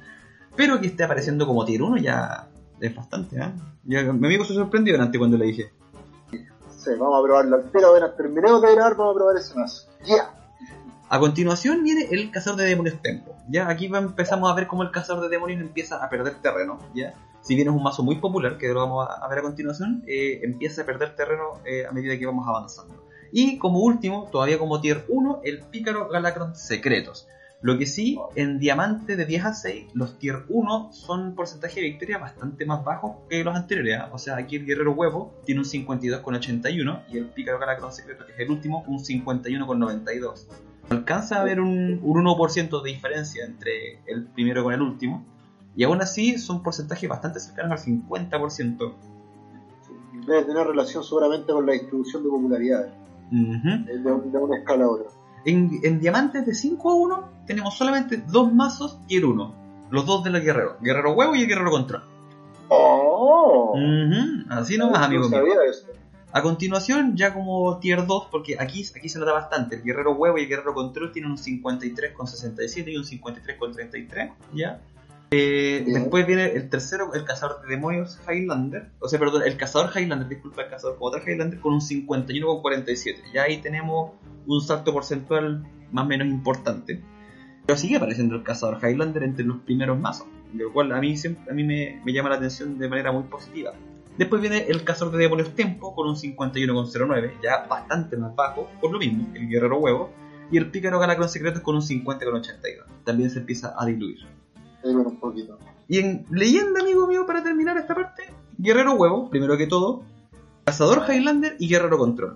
Pero 0.56 0.82
que 0.82 0.88
esté 0.88 1.04
apareciendo 1.04 1.46
como 1.46 1.64
tier 1.64 1.84
1 1.84 1.98
ya 1.98 2.48
es 2.80 2.96
bastante. 2.96 3.36
Ya, 3.36 3.54
mi 3.84 3.96
amigo 4.26 4.46
se 4.46 4.56
sorprendió 4.56 5.00
antes 5.00 5.20
cuando 5.20 5.38
le 5.38 5.46
dije. 5.46 5.72
Sí, 6.32 6.92
vamos 6.98 7.20
a 7.20 7.24
probarlo 7.24 7.56
al 7.58 7.72
tiro, 7.72 7.92
apenas 7.92 8.18
terminemos 8.18 8.62
de 8.64 8.74
grabar, 8.74 8.96
vamos 8.96 9.14
a 9.14 9.18
probar 9.18 9.38
ese 9.38 9.54
mazo. 9.54 9.90
Ya. 10.06 10.34
A 11.08 11.20
continuación 11.20 11.84
viene 11.84 12.08
el 12.10 12.32
cazador 12.32 12.60
de 12.60 12.66
demonios 12.66 13.00
Tempo. 13.02 13.36
Ya 13.50 13.68
aquí 13.68 13.86
empezamos 13.94 14.52
a 14.52 14.56
ver 14.56 14.68
cómo 14.68 14.84
el 14.84 14.92
cazador 14.92 15.24
de 15.24 15.30
demonios 15.30 15.62
empieza 15.62 16.04
a 16.04 16.10
perder 16.10 16.36
terreno. 16.42 16.80
Ya 16.94 17.16
si 17.42 17.56
bien 17.56 17.68
es 17.68 17.74
un 17.74 17.84
mazo 17.84 18.04
muy 18.04 18.18
popular, 18.18 18.58
que 18.58 18.68
lo 18.68 18.82
vamos 18.82 19.08
a, 19.10 19.28
ver 19.28 19.40
a 19.40 19.42
continuación, 19.42 20.04
eh, 20.08 20.42
empieza 20.44 20.82
a 20.82 20.86
perder 20.86 21.16
terreno 21.16 21.54
eh, 21.66 21.86
a 21.86 21.92
medida 21.92 22.18
que 22.18 22.26
vamos 22.26 22.48
avanzando. 22.48 23.06
Y 23.32 23.58
como 23.58 23.80
último, 23.80 24.28
todavía 24.32 24.58
como 24.58 24.82
tier 24.82 25.06
1, 25.08 25.42
el 25.44 25.62
Pícaro 25.62 26.10
Galacron 26.10 26.56
Secretos. 26.56 27.28
Lo 27.62 27.78
que 27.78 27.86
sí, 27.86 28.18
en 28.36 28.58
diamante 28.58 29.18
de 29.18 29.26
10 29.26 29.46
a 29.46 29.54
6, 29.54 29.88
los 29.94 30.18
tier 30.18 30.46
1 30.48 30.94
son 30.94 31.36
porcentaje 31.36 31.82
de 31.82 31.90
victoria 31.90 32.18
bastante 32.18 32.66
más 32.66 32.84
bajos 32.86 33.18
que 33.30 33.44
los 33.44 33.56
anteriores. 33.56 34.00
¿ah? 34.00 34.10
O 34.14 34.18
sea, 34.18 34.38
aquí 34.38 34.56
el 34.56 34.66
Guerrero 34.66 34.94
Huevo 34.94 35.34
tiene 35.46 35.62
un 35.62 35.68
52,81 35.68 37.04
y 37.10 37.18
el 37.18 37.26
Pícaro 37.26 37.60
Galacron 37.60 37.92
Secreto, 37.92 38.26
que 38.26 38.32
es 38.32 38.40
el 38.40 38.50
último, 38.50 38.84
un 38.88 39.00
51,92. 39.00 40.48
Alcanza 40.90 41.38
a 41.38 41.42
haber 41.42 41.60
un, 41.62 42.00
un 42.04 42.26
1% 42.26 42.82
de 42.82 42.90
diferencia 42.90 43.46
entre 43.46 44.00
el 44.08 44.26
primero 44.26 44.64
con 44.64 44.74
el 44.74 44.82
último. 44.82 45.24
Y 45.76 45.84
aún 45.84 46.02
así 46.02 46.38
son 46.38 46.64
porcentajes 46.64 47.08
bastante 47.10 47.40
cercanos 47.40 47.80
al 47.82 47.86
50%. 47.86 48.94
Debe 50.26 50.44
tener 50.44 50.68
relación 50.68 51.04
seguramente 51.04 51.52
con 51.54 51.66
la 51.66 51.74
distribución 51.74 52.24
de 52.24 52.30
popularidad 52.30 52.88
Ujú. 53.32 53.86
de, 53.86 54.00
de 54.00 54.12
un- 54.12 54.32
de 54.32 54.38
una 54.38 54.58
escala 54.58 54.86
a 54.86 54.90
otra. 54.90 55.06
En, 55.46 55.80
en 55.84 56.00
diamantes 56.00 56.46
de 56.46 56.54
5 56.54 56.90
a 56.92 56.96
1 56.96 57.30
tenemos 57.46 57.78
solamente 57.78 58.18
dos 58.18 58.52
mazos 58.54 59.00
tier 59.08 59.26
1. 59.26 59.54
Los 59.92 60.06
dos 60.06 60.24
de 60.24 60.30
los 60.32 60.42
guerreros. 60.42 60.74
Guerrero 60.82 61.14
huevo 61.14 61.36
y 61.36 61.42
el 61.44 61.48
guerrero 61.48 61.72
control. 61.72 62.04
¡Oh! 62.68 63.72
Ujú, 63.74 64.46
Así 64.50 64.78
nomás, 64.78 65.00
no 65.02 65.06
amigo 65.06 65.30
mío. 65.30 65.40
sabía 65.40 65.54
eso. 65.70 65.88
A 66.32 66.44
continuación, 66.44 67.18
ya 67.18 67.34
como 67.34 67.80
tier 67.80 68.06
2, 68.06 68.28
porque 68.30 68.58
aquí, 68.60 68.86
aquí 68.96 69.10
se 69.10 69.18
nota 69.18 69.34
bastante, 69.34 69.78
el 69.78 69.84
guerrero 69.84 70.12
huevo 70.14 70.38
y 70.38 70.44
el 70.44 70.48
guerrero 70.48 70.76
control 70.76 71.12
tienen 71.12 71.32
un 71.32 71.38
53,67 71.38 72.92
y 72.92 72.98
un 72.98 73.04
53,33, 73.04 74.34
¿ya? 74.54 74.80
Eh, 75.32 75.84
después 75.86 76.26
viene 76.26 76.46
el 76.54 76.70
tercero, 76.70 77.14
el 77.14 77.24
cazador 77.24 77.62
de 77.62 77.68
demonios 77.68 78.20
Highlander, 78.28 78.90
o 79.00 79.08
sea, 79.08 79.20
perdón, 79.20 79.44
el 79.46 79.58
cazador 79.58 79.92
Highlander, 79.96 80.28
disculpa, 80.28 80.64
el 80.64 80.70
cazador 80.70 80.98
como 80.98 81.16
Highlander 81.18 81.60
con 81.60 81.74
un 81.74 81.82
51,47. 81.82 83.32
Ya 83.34 83.44
ahí 83.44 83.58
tenemos 83.58 84.14
un 84.48 84.62
salto 84.62 84.92
porcentual 84.92 85.68
más 85.92 86.06
o 86.06 86.08
menos 86.08 86.28
importante. 86.28 87.02
Pero 87.66 87.78
sigue 87.78 87.98
apareciendo 87.98 88.36
el 88.36 88.44
cazador 88.44 88.80
Highlander 88.82 89.24
entre 89.24 89.46
los 89.46 89.58
primeros 89.60 90.00
mazos, 90.00 90.28
lo 90.54 90.74
cual 90.74 90.92
a 90.92 91.00
mí, 91.00 91.14
a 91.50 91.54
mí 91.54 91.64
me, 91.64 92.02
me 92.04 92.14
llama 92.14 92.30
la 92.30 92.36
atención 92.38 92.80
de 92.80 92.90
manera 92.90 93.12
muy 93.12 93.24
positiva. 93.24 93.74
Después 94.20 94.42
viene 94.42 94.66
el 94.68 94.84
cazador 94.84 95.14
de 95.14 95.20
demonios 95.20 95.56
Tempo 95.56 95.96
con 95.96 96.10
un 96.10 96.16
51,09, 96.18 97.40
ya 97.42 97.66
bastante 97.70 98.18
más 98.18 98.36
bajo, 98.36 98.68
por 98.82 98.92
lo 98.92 99.00
mismo, 99.00 99.34
el 99.34 99.48
guerrero 99.48 99.78
huevo. 99.78 100.10
Y 100.52 100.58
el 100.58 100.70
pícaro 100.70 101.00
Galacron 101.00 101.30
Secretos 101.30 101.62
con 101.62 101.76
un 101.76 101.82
50,82. 101.82 102.84
También 103.06 103.30
se 103.30 103.40
empieza 103.40 103.74
a 103.78 103.86
diluir. 103.86 104.18
Un 104.84 105.18
poquito. 105.22 105.58
Y 105.88 106.00
en 106.00 106.26
leyenda, 106.32 106.82
amigo 106.82 107.08
mío, 107.08 107.26
para 107.26 107.42
terminar 107.42 107.78
esta 107.78 107.96
parte, 107.96 108.24
Guerrero 108.58 108.96
Huevo, 108.96 109.30
primero 109.30 109.56
que 109.56 109.68
todo, 109.68 110.04
Cazador 110.66 111.06
Highlander 111.08 111.56
y 111.58 111.70
Guerrero 111.70 111.98
Control. 111.98 112.36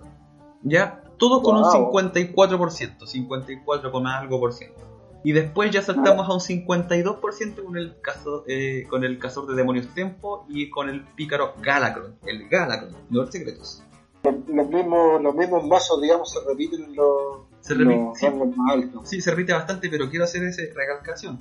Ya, 0.62 1.02
todos 1.18 1.42
con 1.42 1.58
un 1.58 1.64
54%, 1.64 3.06
54, 3.06 4.06
algo 4.08 4.40
por 4.40 4.54
ciento. 4.54 4.80
Y 5.24 5.32
después 5.32 5.70
ya 5.70 5.80
saltamos 5.80 6.28
a 6.28 6.34
un 6.34 6.40
52% 6.40 7.64
con 7.64 7.78
el, 7.78 7.98
caso, 8.02 8.44
eh, 8.46 8.86
con 8.90 9.04
el 9.04 9.18
cazador 9.18 9.48
de 9.48 9.56
demonios 9.56 9.88
Tempo 9.94 10.44
y 10.50 10.68
con 10.68 10.90
el 10.90 11.02
pícaro 11.02 11.54
Galacron, 11.62 12.16
el 12.26 12.46
Galacron, 12.48 12.94
no 13.08 13.26
secretos. 13.26 13.82
Los, 14.22 14.68
mismos, 14.68 15.22
los 15.22 15.34
mismos 15.34 15.66
mazos, 15.66 16.00
digamos, 16.02 16.30
se 16.30 16.40
repiten 16.46 16.84
en 16.84 16.94
los, 16.94 17.38
se 17.60 17.72
repite, 17.72 18.00
sí, 18.16 18.26
más 18.30 18.72
altos. 18.74 19.08
Sí, 19.08 19.22
se 19.22 19.30
repite 19.30 19.54
bastante, 19.54 19.88
pero 19.88 20.10
quiero 20.10 20.26
hacer 20.26 20.44
esa 20.44 20.62
recalcación. 20.74 21.38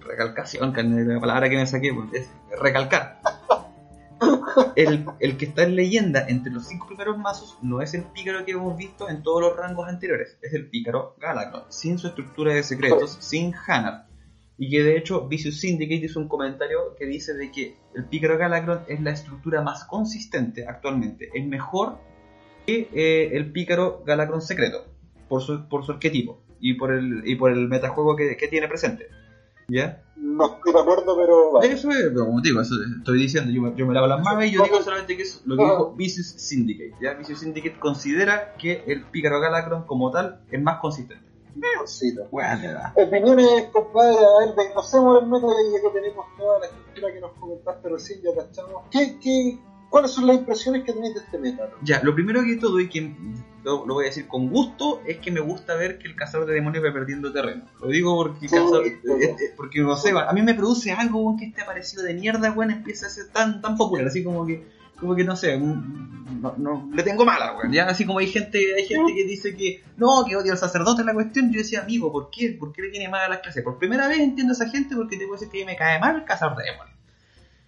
Recalcación, 0.00 0.72
que 0.72 0.80
es 0.80 0.86
la 0.86 1.20
palabra 1.20 1.50
que 1.50 1.56
me 1.56 1.66
saqué, 1.66 1.92
pues, 1.92 2.08
es 2.14 2.30
recalcar 2.58 3.20
el, 4.76 5.36
que 5.36 5.44
está 5.46 5.64
en 5.64 5.76
leyenda 5.76 6.26
entre 6.28 6.52
los 6.52 6.66
cinco 6.66 6.86
primeros 6.86 7.18
mazos 7.18 7.58
no 7.62 7.80
es 7.80 7.94
el 7.94 8.04
pícaro 8.04 8.44
que 8.44 8.52
hemos 8.52 8.76
visto 8.76 9.08
en 9.08 9.22
todos 9.22 9.40
los 9.40 9.56
rangos 9.56 9.88
anteriores, 9.88 10.38
es 10.42 10.52
el 10.54 10.68
pícaro 10.68 11.16
Galacron, 11.18 11.64
sin 11.68 11.98
su 11.98 12.08
estructura 12.08 12.54
de 12.54 12.62
secretos, 12.62 13.16
sin 13.20 13.54
Hanar. 13.54 14.06
Y 14.58 14.70
que 14.70 14.82
de 14.82 14.96
hecho 14.96 15.28
Vicious 15.28 15.60
Syndicate 15.60 16.06
hizo 16.06 16.18
un 16.18 16.28
comentario 16.28 16.94
que 16.98 17.04
dice 17.04 17.34
de 17.34 17.50
que 17.50 17.76
el 17.94 18.06
pícaro 18.06 18.38
Galacron 18.38 18.80
es 18.88 19.00
la 19.02 19.10
estructura 19.10 19.62
más 19.62 19.84
consistente 19.84 20.66
actualmente, 20.66 21.30
es 21.34 21.46
mejor 21.46 21.98
que 22.66 22.88
eh, 22.92 23.30
el 23.36 23.52
pícaro 23.52 24.02
Galacron 24.06 24.40
secreto, 24.40 24.86
por 25.28 25.42
su, 25.42 25.68
por 25.68 25.84
su 25.84 25.92
arquetipo 25.92 26.42
y 26.60 26.74
por 26.74 26.92
el, 26.92 27.22
y 27.26 27.36
por 27.36 27.52
el 27.52 27.68
metajuego 27.68 28.16
que 28.16 28.48
tiene 28.48 28.68
presente. 28.68 29.08
¿Ya? 29.68 30.02
No 30.16 30.46
estoy 30.46 30.72
de 30.72 30.80
acuerdo, 30.80 31.16
pero. 31.16 31.62
Eso 31.62 31.90
es, 31.90 32.08
pero 32.08 32.26
como 32.26 32.40
digo, 32.40 32.60
eso 32.60 32.74
estoy 32.98 33.18
diciendo, 33.18 33.52
yo 33.52 33.62
me, 33.62 33.76
yo 33.76 33.86
me 33.86 33.94
lavo 33.94 34.06
las 34.06 34.22
manos 34.22 34.46
y 34.46 34.52
yo 34.52 34.62
digo 34.62 34.82
solamente 34.82 35.16
que 35.16 35.22
es 35.22 35.42
lo 35.44 35.56
que 35.56 35.62
dijo 35.62 35.92
Vicious 35.94 36.26
Syndicate. 36.26 36.94
¿ya? 37.00 37.14
Vicious 37.14 37.40
Syndicate 37.40 37.78
considera 37.78 38.54
que 38.54 38.82
el 38.86 39.04
Pícaro 39.04 39.40
Galacron 39.40 39.84
como 39.84 40.10
tal 40.10 40.40
es 40.50 40.62
más 40.62 40.78
consistente. 40.80 41.26
Bueno, 41.54 41.82
Opiniones, 42.94 43.68
compadre, 43.72 44.16
a 44.18 44.46
ver, 44.46 44.54
desglosemos 44.54 45.22
el 45.22 45.28
método 45.28 45.54
ya 45.72 45.80
que 45.80 46.00
tenemos 46.00 46.26
toda 46.36 46.60
la 46.60 46.66
estructura 46.66 47.12
que 47.12 47.20
nos 47.20 47.32
comentaste 47.32 47.88
recién, 47.88 48.20
ya 48.22 48.34
cachamos. 48.34 48.82
¿Qué, 48.90 49.18
qué, 49.20 49.58
¿Cuáles 49.88 50.10
son 50.10 50.26
las 50.26 50.36
impresiones 50.36 50.84
que 50.84 50.92
tenéis 50.92 51.14
de 51.14 51.20
este 51.20 51.38
método? 51.38 51.70
Ya, 51.82 52.02
lo 52.02 52.14
primero 52.14 52.42
que 52.42 52.56
todo, 52.56 52.80
y 52.80 52.88
que 52.88 53.14
lo, 53.62 53.84
voy 53.84 54.04
a 54.04 54.08
decir 54.08 54.26
con 54.26 54.48
gusto, 54.48 55.00
es 55.06 55.18
que 55.18 55.30
me 55.30 55.40
gusta 55.40 55.74
ver 55.74 55.98
que 55.98 56.08
el 56.08 56.16
cazador 56.16 56.46
de 56.46 56.54
demonios 56.54 56.84
va 56.84 56.92
perdiendo 56.92 57.32
terreno. 57.32 57.64
Lo 57.80 57.88
digo 57.88 58.16
porque, 58.16 58.46
cazador, 58.46 58.86
eh, 58.86 59.00
eh, 59.04 59.36
porque 59.56 59.80
no 59.80 59.96
sé, 59.96 60.10
a 60.10 60.32
mí 60.32 60.42
me 60.42 60.54
produce 60.54 60.92
algo 60.92 61.36
que 61.38 61.46
este 61.46 61.62
aparecido 61.62 62.02
de 62.02 62.14
mierda, 62.14 62.52
weón, 62.52 62.72
empieza 62.72 63.06
a 63.06 63.10
ser 63.10 63.28
tan, 63.28 63.60
tan 63.60 63.76
popular, 63.76 64.06
así 64.06 64.24
como 64.24 64.44
que, 64.44 64.66
como 64.98 65.14
que 65.14 65.24
no 65.24 65.36
sé, 65.36 65.58
no, 65.58 66.54
no, 66.58 66.90
le 66.92 67.02
tengo 67.02 67.24
mala, 67.24 67.56
weón. 67.56 67.72
Ya, 67.72 67.86
así 67.88 68.04
como 68.04 68.18
hay 68.18 68.26
gente, 68.26 68.58
hay 68.76 68.86
gente 68.86 69.14
que 69.14 69.24
dice 69.24 69.56
que 69.56 69.82
no, 69.96 70.24
que 70.28 70.36
odia 70.36 70.52
al 70.52 70.58
sacerdote 70.58 71.04
la 71.04 71.14
cuestión, 71.14 71.52
yo 71.52 71.58
decía, 71.58 71.82
amigo, 71.82 72.10
¿por 72.10 72.30
qué? 72.30 72.56
¿Por 72.58 72.72
qué 72.72 72.82
le 72.82 72.90
tiene 72.90 73.08
mal 73.08 73.22
a 73.22 73.28
las 73.28 73.38
clases? 73.38 73.62
Por 73.62 73.78
primera 73.78 74.08
vez 74.08 74.18
entiendo 74.18 74.52
a 74.52 74.54
esa 74.56 74.68
gente 74.68 74.96
porque 74.96 75.16
te 75.16 75.26
puedo 75.26 75.40
decir 75.40 75.48
que 75.48 75.64
me 75.64 75.76
cae 75.76 76.00
mal 76.00 76.16
el 76.16 76.24
cazador 76.24 76.56
de 76.56 76.64
demonios. 76.64 76.95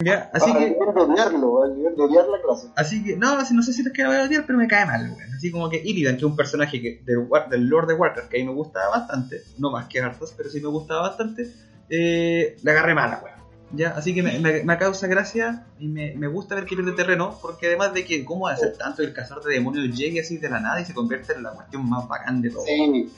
Ya, 0.04 0.30
así 0.32 0.52
que. 0.52 0.76
odiarlo, 0.78 1.64
al 1.64 1.76
nivel 1.76 1.96
de 1.96 2.02
odiar 2.02 2.26
la 2.28 2.40
clase. 2.40 2.68
Así 2.76 3.02
que, 3.02 3.16
no, 3.16 3.36
no 3.36 3.62
sé 3.62 3.72
si 3.72 3.82
es 3.82 3.92
que 3.92 4.02
la 4.02 4.08
voy 4.08 4.16
a 4.18 4.22
odiar, 4.24 4.46
pero 4.46 4.58
me 4.58 4.68
cae 4.68 4.86
mal, 4.86 5.10
weón. 5.10 5.34
Así 5.34 5.50
como 5.50 5.68
que 5.68 5.82
Illidan, 5.84 6.14
que 6.14 6.18
es 6.18 6.24
un 6.24 6.36
personaje 6.36 6.80
que, 6.80 7.02
del, 7.04 7.28
del 7.50 7.66
Lord 7.66 7.88
de 7.88 7.94
Warcraft, 7.94 8.28
que 8.28 8.36
a 8.36 8.40
mí 8.40 8.46
me 8.46 8.54
gusta 8.54 8.88
bastante, 8.88 9.42
no 9.58 9.70
más 9.70 9.88
que 9.88 10.00
Arthas, 10.00 10.34
pero 10.36 10.50
sí 10.50 10.60
me 10.60 10.68
gustaba 10.68 11.02
bastante, 11.02 11.50
eh, 11.90 12.56
le 12.62 12.70
agarré 12.70 12.94
mala, 12.94 13.20
weón. 13.24 13.38
Ya, 13.72 13.90
así 13.90 14.14
que 14.14 14.22
me, 14.22 14.38
me, 14.38 14.78
causa 14.78 15.08
gracia 15.08 15.66
y 15.78 15.88
me, 15.88 16.14
me, 16.14 16.26
gusta 16.26 16.54
ver 16.54 16.64
que 16.64 16.74
pierde 16.74 16.92
terreno, 16.92 17.38
porque 17.42 17.66
además 17.66 17.92
de 17.92 18.04
que, 18.04 18.24
¿cómo 18.24 18.48
hacer 18.48 18.78
tanto 18.78 19.02
el 19.02 19.12
cazador 19.12 19.44
de 19.44 19.54
demonios 19.54 19.94
llegue 19.94 20.20
así 20.20 20.38
de 20.38 20.48
la 20.48 20.58
nada 20.60 20.80
y 20.80 20.86
se 20.86 20.94
convierte 20.94 21.34
en 21.34 21.42
la 21.42 21.50
cuestión 21.50 21.86
más 21.86 22.08
bacán 22.08 22.40
de 22.40 22.50
todo? 22.50 22.64
Sí. 22.64 23.10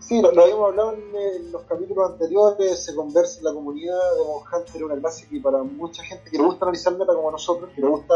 Sí, 0.00 0.22
lo, 0.22 0.28
habíamos 0.28 0.70
hablado 0.70 0.92
en, 0.92 1.52
los 1.52 1.62
capítulos 1.64 2.12
anteriores, 2.12 2.84
se 2.84 2.94
conversa 2.94 3.38
en 3.38 3.44
la 3.44 3.52
comunidad 3.52 3.98
de 4.16 4.24
Monhunter, 4.24 4.84
una 4.84 4.96
clase 4.96 5.26
que 5.28 5.40
para 5.40 5.62
mucha 5.62 6.02
gente 6.04 6.30
que 6.30 6.38
le 6.38 6.44
gusta 6.44 6.64
analizar 6.64 6.96
como 6.96 7.30
nosotros, 7.30 7.70
que 7.74 7.80
le 7.80 7.88
gusta 7.88 8.14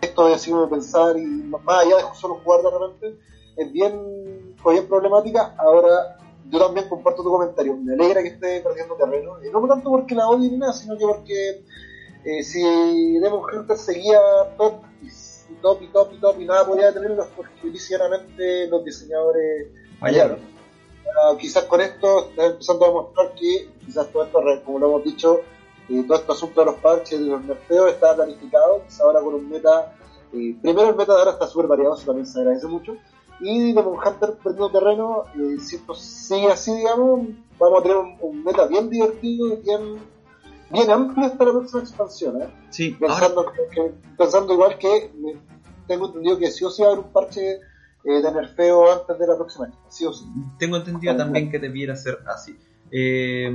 esto 0.00 0.28
de 0.28 0.34
así 0.34 0.52
de 0.52 0.66
pensar 0.66 1.18
y 1.18 1.24
más 1.24 1.62
allá 1.66 1.96
de 1.96 2.02
solo 2.14 2.40
jugar 2.44 2.62
de 2.62 2.70
repente, 2.70 3.20
es 3.56 3.72
bien, 3.72 4.54
bien 4.64 4.86
problemática. 4.86 5.54
Ahora, 5.58 6.18
yo 6.50 6.58
también 6.58 6.88
comparto 6.88 7.22
tu 7.22 7.30
comentario, 7.30 7.76
me 7.76 7.94
alegra 7.94 8.22
que 8.22 8.28
esté 8.28 8.60
perdiendo 8.60 8.94
terreno, 8.94 9.42
y 9.44 9.50
no 9.50 9.66
tanto 9.66 9.90
porque 9.90 10.14
la 10.14 10.28
odie 10.28 10.50
ni 10.50 10.58
nada, 10.58 10.72
sino 10.74 10.96
que 10.96 11.06
porque 11.06 11.64
eh, 12.24 12.42
si 12.42 13.18
Demon 13.18 13.42
Hunter 13.52 13.78
seguía 13.78 14.20
top 14.58 14.74
y 15.02 15.54
top 15.62 15.82
y 15.82 15.86
top 15.88 16.12
y 16.12 16.18
top 16.18 16.40
y 16.40 16.44
nada 16.44 16.66
podía 16.66 16.92
tenerlos 16.92 17.26
porque 17.34 17.68
lisianamente 17.68 18.66
los 18.68 18.84
diseñadores 18.84 19.68
fallaron 19.98 20.55
quizás 21.38 21.64
con 21.64 21.80
esto 21.80 22.30
está 22.30 22.46
empezando 22.46 22.86
a 22.86 22.92
mostrar 22.92 23.34
que 23.34 23.70
quizás 23.84 24.08
todo 24.10 24.24
esto, 24.24 24.40
como 24.64 24.78
lo 24.78 24.86
hemos 24.88 25.04
dicho, 25.04 25.40
eh, 25.88 26.04
todo 26.06 26.18
este 26.18 26.32
asunto 26.32 26.60
de 26.60 26.66
los 26.66 26.76
parches, 26.76 27.20
de 27.20 27.26
los 27.26 27.44
nerfeos 27.44 27.90
está 27.90 28.14
planificado, 28.14 28.82
quizás 28.84 29.00
ahora 29.00 29.20
con 29.20 29.34
un 29.34 29.48
meta, 29.48 29.94
eh, 30.32 30.56
primero 30.60 30.90
el 30.90 30.96
meta 30.96 31.14
de 31.14 31.18
ahora 31.20 31.32
está 31.32 31.46
súper 31.46 31.68
variado, 31.68 31.94
eso 31.94 32.06
también 32.06 32.26
se 32.26 32.40
agradece 32.40 32.66
mucho, 32.66 32.96
y 33.40 33.72
Demon 33.72 33.98
Hunter 34.04 34.34
perdiendo 34.34 34.70
terreno, 34.70 35.24
eh, 35.36 35.60
si 35.60 35.76
esto 35.76 35.94
sigue 35.94 36.50
así, 36.50 36.74
digamos, 36.74 37.28
vamos 37.58 37.80
a 37.80 37.82
tener 37.82 37.98
un, 38.20 38.44
meta 38.44 38.66
bien 38.66 38.90
divertido 38.90 39.52
y 39.52 39.56
bien, 39.56 39.98
bien 40.70 40.90
amplio 40.90 41.26
hasta 41.26 41.44
la 41.44 41.52
próxima 41.52 41.82
expansión, 41.82 42.42
¿eh? 42.42 42.48
Sí, 42.70 42.90
pensando, 42.98 43.46
pensando 44.16 44.54
igual 44.54 44.78
que 44.78 45.12
tengo 45.86 46.06
entendido 46.06 46.38
que 46.38 46.50
sí 46.50 46.64
o 46.64 46.70
sí 46.70 46.82
va 46.82 46.88
a 46.88 46.92
haber 46.92 47.04
un 47.04 47.12
parche 47.12 47.60
eh, 48.06 48.22
de 48.22 48.32
nerfeo 48.32 48.92
antes 48.92 49.18
de 49.18 49.26
la 49.26 49.36
próxima 49.36 49.68
sí 49.88 50.06
o 50.06 50.12
sí. 50.12 50.24
Tengo 50.58 50.76
entendido 50.76 51.16
también 51.16 51.50
que 51.50 51.58
debiera 51.58 51.96
ser 51.96 52.18
así. 52.26 52.56
Eh, 52.90 53.52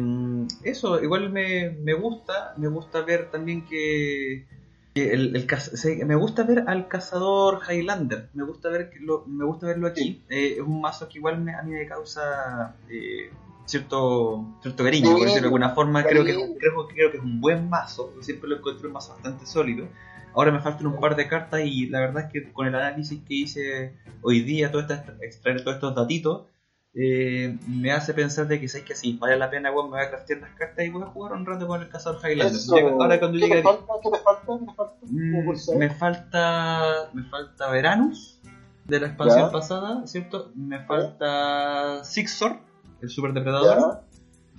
eso, 0.63 1.01
igual 1.01 1.31
me, 1.31 1.71
me, 1.81 1.93
gusta, 1.93 2.53
me 2.57 2.67
gusta 2.67 3.01
ver 3.01 3.31
también 3.31 3.65
que, 3.65 4.45
el, 4.93 5.35
el, 5.35 6.05
me 6.05 6.15
gusta 6.15 6.43
ver 6.43 6.65
al 6.67 6.89
cazador 6.89 7.61
Highlander, 7.67 8.29
me 8.33 8.43
gusta 8.43 8.69
ver 8.69 8.89
que 8.89 8.99
lo, 8.99 9.23
me 9.25 9.45
gusta 9.45 9.67
verlo 9.67 9.87
aquí. 9.87 10.21
Eh, 10.29 10.55
es 10.57 10.59
un 10.59 10.81
mazo 10.81 11.07
que 11.07 11.19
igual 11.19 11.39
me, 11.39 11.55
a 11.55 11.61
mí 11.63 11.71
me 11.71 11.87
causa 11.87 12.75
eh, 12.89 13.31
cierto 13.65 14.45
cierto 14.61 14.83
cariño, 14.83 15.11
por 15.11 15.21
decirlo 15.21 15.41
de 15.41 15.45
alguna 15.45 15.69
forma. 15.69 16.03
Creo 16.03 16.25
que, 16.25 16.33
creo, 16.59 16.87
creo 16.89 17.11
que 17.11 17.17
es 17.17 17.23
un 17.23 17.39
buen 17.39 17.69
mazo, 17.69 18.13
siempre 18.19 18.49
lo 18.49 18.57
encuentro 18.57 18.87
un 18.87 18.93
mazo 18.93 19.13
bastante 19.13 19.45
sólido. 19.45 19.87
Ahora 20.33 20.51
me 20.51 20.59
faltan 20.59 20.87
un 20.87 20.99
par 20.99 21.15
de 21.15 21.27
cartas 21.27 21.61
y 21.63 21.87
la 21.87 21.99
verdad 21.99 22.25
es 22.25 22.31
que 22.31 22.51
con 22.53 22.67
el 22.67 22.75
análisis 22.75 23.21
que 23.27 23.33
hice 23.33 23.95
hoy 24.21 24.41
día, 24.41 24.71
todo 24.71 24.81
esta, 24.81 25.03
extraer 25.21 25.63
todos 25.63 25.75
estos 25.75 25.95
datitos, 25.95 26.47
eh, 26.93 27.57
me 27.67 27.91
hace 27.91 28.13
pensar 28.13 28.47
de 28.47 28.59
que 28.59 28.67
sabes 28.67 28.85
que 28.85 28.95
sí, 28.95 29.17
vale 29.17 29.37
la 29.37 29.49
pena, 29.49 29.71
bueno, 29.71 29.89
me 29.89 29.97
voy 29.97 30.05
a 30.05 30.09
craftear 30.09 30.41
las 30.41 30.51
cartas 30.51 30.85
y 30.85 30.89
voy 30.89 31.03
a 31.03 31.05
jugar 31.05 31.33
un 31.33 31.45
rato 31.45 31.65
con 31.65 31.81
el 31.81 31.89
cazador 31.89 32.19
Highlander. 32.21 32.59
ahora 32.99 33.19
cuando 33.19 33.39
¿Qué, 33.39 33.47
te 33.47 33.63
falta? 33.63 33.93
¿Qué 34.03 34.09
te 34.09 34.17
falta? 34.19 34.41
¿Qué 34.59 34.65
te 34.65 34.73
falta? 34.73 34.95
Mm, 35.03 35.77
me 35.77 35.89
falta 35.89 37.09
me 37.13 37.23
falta 37.23 37.69
Veranus 37.69 38.41
de 38.85 38.99
la 38.99 39.07
expansión 39.07 39.51
pasada, 39.51 40.05
¿cierto? 40.05 40.51
Me 40.55 40.83
falta 40.85 42.03
Sixor, 42.03 42.57
el 43.01 43.09
super 43.09 43.31
depredador. 43.31 44.01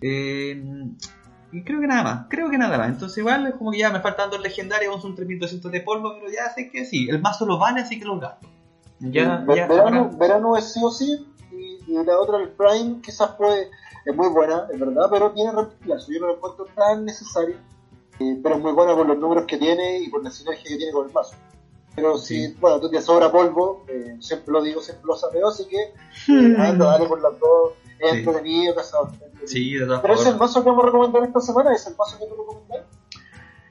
Eh, 0.01 0.63
y 1.53 1.63
creo 1.63 1.81
que 1.81 1.87
nada 1.87 2.03
más, 2.03 2.27
creo 2.29 2.49
que 2.49 2.57
nada 2.57 2.79
más. 2.79 2.89
Entonces 2.89 3.19
igual 3.19 3.47
es 3.47 3.55
como 3.55 3.71
que 3.71 3.79
ya 3.79 3.91
me 3.91 4.01
faltan 4.01 4.31
dos 4.31 4.41
legendarios, 4.41 5.05
un 5.05 5.15
3200 5.15 5.71
de 5.71 5.81
polvo, 5.83 6.15
pero 6.19 6.33
ya 6.33 6.49
sé 6.55 6.71
que 6.71 6.87
sí, 6.87 7.09
el 7.11 7.21
mazo 7.21 7.47
lo 7.47 7.59
vale, 7.59 7.83
así 7.83 7.99
que 7.99 8.07
lo 8.07 8.19
gasto. 8.19 8.49
Ya, 9.01 9.45
ya, 9.55 9.67
verano, 9.67 10.11
verano, 10.17 10.57
es 10.57 10.73
sí 10.73 10.81
o 10.83 10.91
sí, 10.91 11.27
y, 11.53 11.93
la 12.05 12.19
otra, 12.19 12.39
el 12.39 12.51
Prime, 12.51 13.01
quizás 13.03 13.33
puede, 13.33 13.69
es 14.07 14.17
muy 14.17 14.29
buena, 14.29 14.67
es 14.73 14.81
verdad, 14.81 15.09
pero 15.11 15.33
tiene 15.33 15.53
reemplazo. 15.53 16.13
Yo 16.13 16.21
no 16.21 16.29
lo 16.29 16.37
encuentro 16.37 16.67
tan 16.75 17.05
necesario, 17.05 17.57
eh, 18.21 18.41
pero 18.43 18.55
es 18.55 18.61
muy 18.63 18.73
buena 18.73 18.95
por 18.95 19.07
los 19.07 19.19
números 19.19 19.45
que 19.47 19.59
tiene 19.59 19.99
y 19.99 20.09
por 20.09 20.23
la 20.25 20.31
sinergia 20.31 20.71
que 20.71 20.77
tiene 20.77 20.93
con 20.93 21.07
el 21.07 21.13
mazo. 21.13 21.35
Pero 21.95 22.17
si, 22.17 22.55
bueno, 22.55 22.81
tú 22.81 22.91
te 22.91 23.03
sobra 23.03 23.31
polvo, 23.31 23.85
eh, 23.89 24.17
siempre 24.21 24.53
lo 24.53 24.63
digo, 24.63 24.81
siempre 24.81 25.05
lo 25.07 25.17
sapeo, 25.17 25.49
así 25.49 25.67
que 25.67 25.83
eh, 26.33 26.57
anda, 26.57 26.87
dale 26.87 27.07
por 27.07 27.21
las 27.21 27.39
dos, 27.39 27.73
es 28.03 28.11
Sí. 28.13 28.19
entretenido, 28.19 28.75
cazador. 28.75 29.11
Sí, 29.47 29.75
de 29.75 29.87
todas 29.87 30.01
Pero 30.03 30.15
es 30.15 30.27
el 30.27 30.37
mazo 30.37 30.63
que 30.63 30.69
vamos 30.71 30.85
a 30.85 30.87
recomendar 30.87 31.23
esta 31.25 31.41
semana, 31.41 31.73
es 31.75 31.87
el 31.87 31.97
mazo 31.97 32.19
que 32.19 32.27
tú 32.27 32.35
recomendás. 32.37 32.81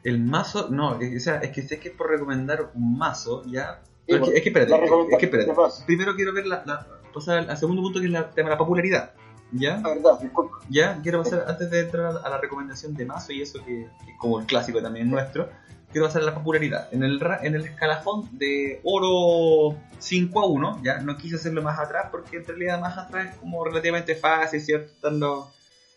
El 0.04 0.20
mazo, 0.20 0.68
no, 0.70 0.94
o 0.98 1.20
sea, 1.20 1.36
es 1.38 1.52
que 1.52 1.62
sé 1.62 1.80
que 1.80 1.90
es 1.90 1.96
por 1.96 2.10
recomendar 2.10 2.72
un 2.74 2.98
mazo, 2.98 3.44
ya. 3.46 3.82
Sí, 4.08 4.16
es, 4.16 4.22
que, 4.22 4.38
es 4.38 4.42
que 4.44 4.50
espérate, 4.50 4.74
es 4.74 4.80
que- 4.90 5.16
es 5.16 5.24
espérate. 5.24 5.54
Primero 5.86 6.16
quiero 6.16 6.34
ver 6.34 6.48
la, 6.48 6.64
la 6.66 6.88
pasar 7.14 7.38
al, 7.40 7.50
al 7.50 7.58
segundo 7.58 7.82
punto 7.82 8.00
que 8.00 8.08
es 8.08 8.12
la- 8.12 8.20
el 8.20 8.30
tema 8.32 8.50
de 8.50 8.56
la 8.56 8.58
popularidad. 8.58 9.14
¿Ya? 9.54 9.78
La 9.78 9.90
verdad, 9.90 10.20
disculpa. 10.20 10.60
Ya, 10.70 10.98
quiero 11.04 11.22
pasar, 11.24 11.44
antes 11.48 11.70
de 11.70 11.82
entrar 11.82 12.06
a 12.24 12.30
la, 12.30 12.38
recomendación 12.38 12.94
de 12.96 13.06
mazo 13.06 13.34
y 13.34 13.42
eso 13.42 13.60
que, 13.66 13.90
que 14.06 14.18
como 14.18 14.40
el 14.40 14.46
clásico 14.46 14.82
también 14.82 15.10
nuestro, 15.12 15.50
quiero 15.92 16.08
a 16.08 16.20
la 16.20 16.34
popularidad. 16.34 16.90
En 16.92 17.04
el, 17.04 17.20
en 17.44 17.56
el 17.56 17.66
escalafón 17.66 18.30
de 18.38 18.80
oro 18.84 19.78
5 20.00 20.40
a 20.40 20.46
1, 20.46 20.82
ya, 20.84 21.00
no 21.00 21.18
quise 21.18 21.36
hacerlo 21.36 21.62
más 21.62 21.80
atrás 21.80 22.08
porque 22.12 22.38
en 22.38 22.46
realidad 22.46 22.80
más 22.80 22.98
atrás 22.98 23.30
es 23.32 23.36
como 23.36 23.64
relativamente 23.64 24.16
fácil, 24.16 24.62
¿cierto? 24.62 24.92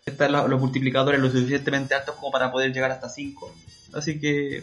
Están 0.05 0.33
los, 0.33 0.49
los, 0.49 0.61
multiplicadores 0.61 1.21
lo 1.21 1.31
suficientemente 1.31 1.95
altos 1.95 2.17
como 2.17 2.31
para 2.31 2.53
poder 2.53 2.73
llegar 2.73 2.91
hasta 2.91 3.09
5. 3.09 3.55
Así 3.95 4.21
que 4.21 4.63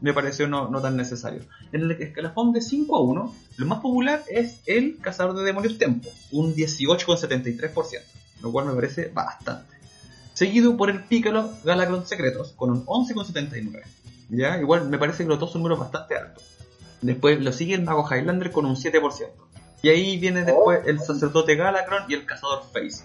me 0.00 0.14
pareció 0.14 0.48
no, 0.48 0.68
no 0.68 0.80
tan 0.80 0.96
necesario. 0.96 1.42
En 1.72 1.82
el 1.82 1.90
escalafón 1.92 2.52
de 2.52 2.60
5 2.62 2.96
a 2.96 3.00
1, 3.00 3.34
lo 3.56 3.66
más 3.66 3.80
popular 3.80 4.22
es 4.30 4.60
el 4.66 4.98
Cazador 5.00 5.36
de 5.36 5.44
Demonios 5.44 5.78
Tempo, 5.78 6.08
un 6.32 6.54
18,73%, 6.54 8.00
lo 8.42 8.52
cual 8.52 8.66
me 8.66 8.74
parece 8.74 9.08
bastante. 9.08 9.76
Seguido 10.32 10.76
por 10.76 10.88
el 10.88 11.02
Piccolo 11.02 11.50
Galacron 11.64 12.06
Secretos, 12.06 12.52
con 12.52 12.70
un 12.70 12.86
11,79%. 12.86 13.82
¿Ya? 14.30 14.58
Igual 14.58 14.88
me 14.88 14.98
parece 14.98 15.24
que 15.24 15.28
los 15.28 15.38
dos 15.38 15.52
son 15.52 15.62
números 15.62 15.78
bastante 15.80 16.16
altos. 16.16 16.44
Después 17.02 17.40
lo 17.40 17.52
sigue 17.52 17.74
el 17.74 17.82
Mago 17.82 18.06
Highlander 18.08 18.50
con 18.50 18.66
un 18.66 18.76
7%. 18.76 19.28
Y 19.82 19.88
ahí 19.88 20.18
viene 20.18 20.44
después 20.44 20.80
el 20.86 21.00
Sacerdote 21.00 21.56
Galacron 21.56 22.04
y 22.08 22.14
el 22.14 22.26
Cazador 22.26 22.64
Face. 22.72 23.04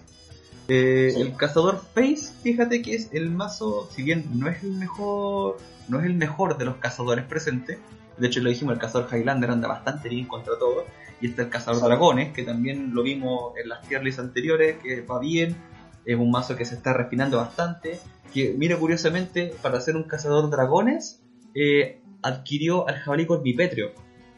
Eh, 0.68 1.12
Sí. 1.16 1.22
El 1.22 1.36
Cazador 1.38 1.82
Face, 1.94 2.32
fíjate 2.44 2.82
que 2.82 2.96
es 2.96 3.10
el 3.14 3.30
mazo, 3.32 3.88
si 3.96 4.04
bien 4.04 4.26
no 4.34 4.50
es 4.50 4.64
el 4.64 4.72
mejor, 4.72 5.58
no 5.88 6.00
es 6.00 6.06
el 6.06 6.16
mejor 6.16 6.58
de 6.58 6.66
los 6.66 6.78
cazadores 6.78 7.24
presentes, 7.26 7.78
de 8.18 8.28
hecho 8.28 8.40
lo 8.42 8.50
dijimos, 8.50 8.74
el 8.74 8.80
Cazador 8.80 9.08
Highlander 9.16 9.52
anda 9.52 9.68
bastante 9.68 10.10
bien 10.10 10.26
contra 10.28 10.58
todo, 10.58 10.86
y 11.22 11.28
está 11.28 11.44
el 11.44 11.50
Cazador 11.50 11.80
Sí. 11.82 11.86
Dragones, 11.86 12.34
que 12.34 12.44
también 12.44 12.94
lo 12.94 13.04
vimos 13.04 13.54
en 13.62 13.70
las 13.70 13.88
tier 13.88 14.04
lists 14.04 14.20
anteriores, 14.20 14.78
que 14.82 15.02
va 15.02 15.20
bien, 15.20 15.56
es 16.04 16.18
un 16.18 16.32
mazo 16.32 16.56
que 16.56 16.66
se 16.66 16.76
está 16.76 16.94
refinando 16.94 17.38
bastante, 17.38 18.00
que 18.34 18.54
mira 18.58 18.78
curiosamente, 18.78 19.54
para 19.62 19.80
ser 19.82 19.96
un 19.96 20.04
Cazador 20.04 20.50
Dragones, 20.50 21.22
eh, 21.54 22.02
adquirió 22.22 22.88
al 22.88 22.96
jabalí 22.96 23.26
corvipétreo, 23.26 23.92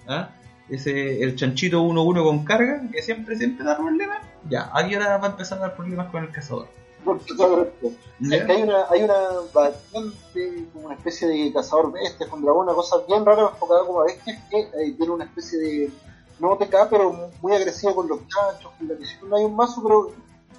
¿ah? 0.08 0.30
ese 0.70 1.24
el 1.24 1.36
chanchito 1.36 1.82
1-1 1.82 2.24
con 2.24 2.44
carga, 2.44 2.82
que 2.92 3.02
siempre, 3.02 3.38
siempre 3.38 3.66
da 3.66 3.78
problemas, 3.78 4.20
ya, 4.50 4.70
aquí 4.74 4.94
ahora 4.94 5.18
va 5.18 5.28
a 5.28 5.32
empezar 5.32 5.58
a 5.58 5.62
dar 5.62 5.76
problemas 5.76 6.10
con 6.12 6.24
el 6.24 6.32
cazador. 6.32 6.68
Es 8.20 8.44
que 8.44 8.52
hay 8.52 8.64
una, 8.64 8.86
hay 8.90 9.04
una 9.04 9.16
variante, 9.54 10.66
como 10.74 10.88
una 10.88 10.96
especie 10.96 11.28
de 11.28 11.54
cazador 11.54 11.92
bestias 11.94 12.30
con 12.30 12.42
dragón, 12.42 12.66
una 12.66 12.74
cosa 12.74 12.98
bien 13.08 13.26
rara 13.26 13.50
enfocada 13.54 13.86
como 13.86 14.02
a 14.02 14.06
bestias 14.06 14.38
que 14.50 14.60
eh, 14.60 14.94
tiene 14.98 15.14
una 15.14 15.26
especie 15.26 15.58
de 15.60 15.92
no 16.40 16.58
TK, 16.58 16.90
pero 16.90 17.32
muy 17.42 17.54
agresivo 17.54 17.96
con 17.96 18.08
los 18.08 18.20
chanchos, 18.28 18.72
con 18.78 18.88
la 18.88 18.96
misión. 18.96 19.34
Hay 19.34 19.44
un 19.46 19.56
mazo, 19.56 19.82
pero 19.82 20.12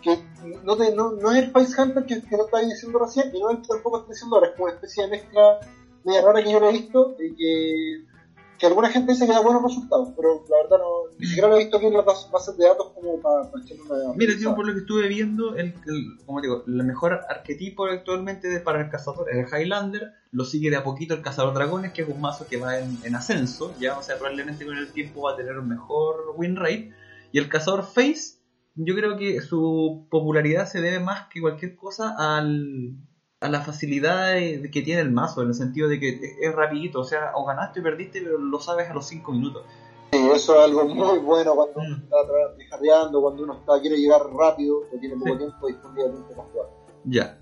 que 0.02 0.18
no, 0.64 0.76
te, 0.76 0.94
no, 0.94 1.12
no 1.12 1.32
es 1.32 1.38
el 1.44 1.50
Face 1.50 1.80
Hunter 1.80 2.04
que, 2.04 2.20
que 2.22 2.36
no 2.36 2.44
estaba 2.44 2.62
diciendo 2.62 2.98
recién, 2.98 3.30
y 3.34 3.40
no 3.40 3.50
es 3.50 3.66
tampoco 3.66 3.98
estoy 3.98 4.14
diciendo 4.14 4.36
ahora, 4.36 4.48
es 4.48 4.54
como 4.54 4.64
una 4.66 4.74
especie 4.74 5.04
de 5.04 5.10
mezcla 5.10 5.58
media 6.04 6.22
rara 6.22 6.42
que 6.42 6.52
yo 6.52 6.60
lo 6.60 6.68
he 6.68 6.72
visto 6.72 7.16
y 7.18 7.34
que, 7.34 8.04
que 8.58 8.66
alguna 8.66 8.88
gente 8.88 9.12
dice 9.12 9.26
que 9.26 9.32
da 9.32 9.40
buenos 9.40 9.62
resultados, 9.62 10.08
pero 10.16 10.42
la 10.48 10.56
verdad 10.58 10.78
no, 10.78 11.16
ni 11.18 11.26
siquiera 11.26 11.48
lo 11.48 11.56
he 11.56 11.58
visto 11.58 11.76
aquí 11.76 11.86
en 11.86 11.92
las 11.94 12.04
bas- 12.04 12.30
bases 12.30 12.56
de 12.56 12.64
datos 12.66 12.88
como 12.94 13.20
para, 13.20 13.50
para 13.50 13.62
echarle 13.64 13.82
una. 13.84 14.12
Mira, 14.14 14.32
yo 14.38 14.54
por 14.54 14.66
lo 14.66 14.72
que 14.74 14.80
estuve 14.80 15.08
viendo, 15.08 15.54
el, 15.56 15.74
el- 15.86 16.16
como 16.24 16.40
digo, 16.40 16.62
el 16.66 16.84
mejor 16.84 17.20
arquetipo 17.28 17.86
actualmente 17.86 18.48
de- 18.48 18.60
para 18.60 18.80
el 18.80 18.88
cazador 18.90 19.28
es 19.30 19.36
el 19.52 19.60
Highlander, 19.62 20.12
lo 20.32 20.44
sigue 20.44 20.70
de 20.70 20.76
a 20.76 20.84
poquito 20.84 21.14
el 21.14 21.22
cazador 21.22 21.54
dragones, 21.54 21.92
que 21.92 22.02
es 22.02 22.08
un 22.08 22.20
mazo 22.20 22.46
que 22.48 22.56
va 22.56 22.78
en, 22.78 22.98
en 23.04 23.14
ascenso, 23.16 23.74
ya, 23.80 23.98
o 23.98 24.02
sea, 24.02 24.16
probablemente 24.16 24.64
con 24.64 24.76
el 24.76 24.90
tiempo 24.92 25.22
va 25.22 25.32
a 25.32 25.36
tener 25.36 25.58
un 25.58 25.68
mejor 25.68 26.32
win 26.36 26.56
rate, 26.56 26.92
y 27.32 27.38
el 27.38 27.48
cazador 27.48 27.84
face, 27.84 28.37
yo 28.80 28.94
creo 28.94 29.16
que 29.16 29.40
su 29.40 30.06
popularidad 30.10 30.66
se 30.66 30.80
debe 30.80 31.00
más 31.00 31.26
que 31.28 31.40
cualquier 31.40 31.74
cosa 31.74 32.14
al, 32.16 32.94
a 33.40 33.48
la 33.48 33.60
facilidad 33.60 34.32
de- 34.34 34.70
que 34.72 34.82
tiene 34.82 35.00
el 35.02 35.10
mazo, 35.10 35.42
en 35.42 35.48
el 35.48 35.54
sentido 35.54 35.88
de 35.88 35.98
que 35.98 36.18
es, 36.40 36.54
rapidito, 36.54 37.00
o 37.00 37.04
sea, 37.04 37.32
o 37.34 37.44
ganaste 37.44 37.80
o 37.80 37.82
perdiste, 37.82 38.20
pero 38.22 38.38
lo 38.38 38.60
sabes 38.60 38.88
a 38.88 38.94
los 38.94 39.06
5 39.06 39.32
minutos. 39.32 39.64
Sí, 40.12 40.18
eso 40.34 40.54
es 40.56 40.64
algo 40.64 40.86
muy 40.86 41.18
bueno 41.18 41.54
cuando 41.54 41.80
uno 41.80 41.96
Mm. 41.96 42.02
está 42.02 42.16
jardeando, 42.70 43.20
cuando 43.20 43.42
uno 43.42 43.54
está, 43.58 43.80
quiere 43.80 43.96
llegar 43.98 44.22
rápido, 44.32 44.78
o 44.78 44.98
tiene 44.98 45.16
poco 45.16 45.32
Sí. 45.32 45.38
tiempo 45.38 45.66
disponible 45.66 46.10
para 46.34 46.48
jugar. 46.48 46.66
Ya. 47.04 47.36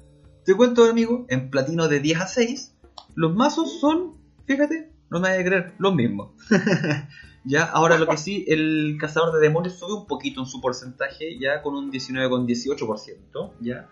Te 0.44 0.54
cuento, 0.54 0.84
amigo, 0.84 1.26
en 1.28 1.50
platino 1.50 1.86
de 1.88 2.00
10 2.00 2.20
a 2.20 2.26
6, 2.26 2.74
los 3.14 3.34
mazos 3.34 3.78
son, 3.80 4.14
fíjate, 4.46 4.90
no 5.10 5.20
me 5.20 5.28
vayas 5.28 5.40
a 5.42 5.44
creer, 5.44 5.72
los 5.78 5.94
mismos. 5.94 6.30
ya, 7.46 7.64
ahora 7.64 7.96
lo 7.96 8.08
que 8.08 8.16
sí, 8.16 8.44
el 8.48 8.96
cazador 9.00 9.32
de 9.32 9.40
demonios 9.40 9.74
sube 9.74 9.94
un 9.94 10.06
poquito 10.06 10.40
en 10.40 10.46
su 10.46 10.60
porcentaje, 10.60 11.38
ya 11.38 11.62
con 11.62 11.76
un 11.76 11.92
19,18%, 11.92 13.52
ya. 13.60 13.88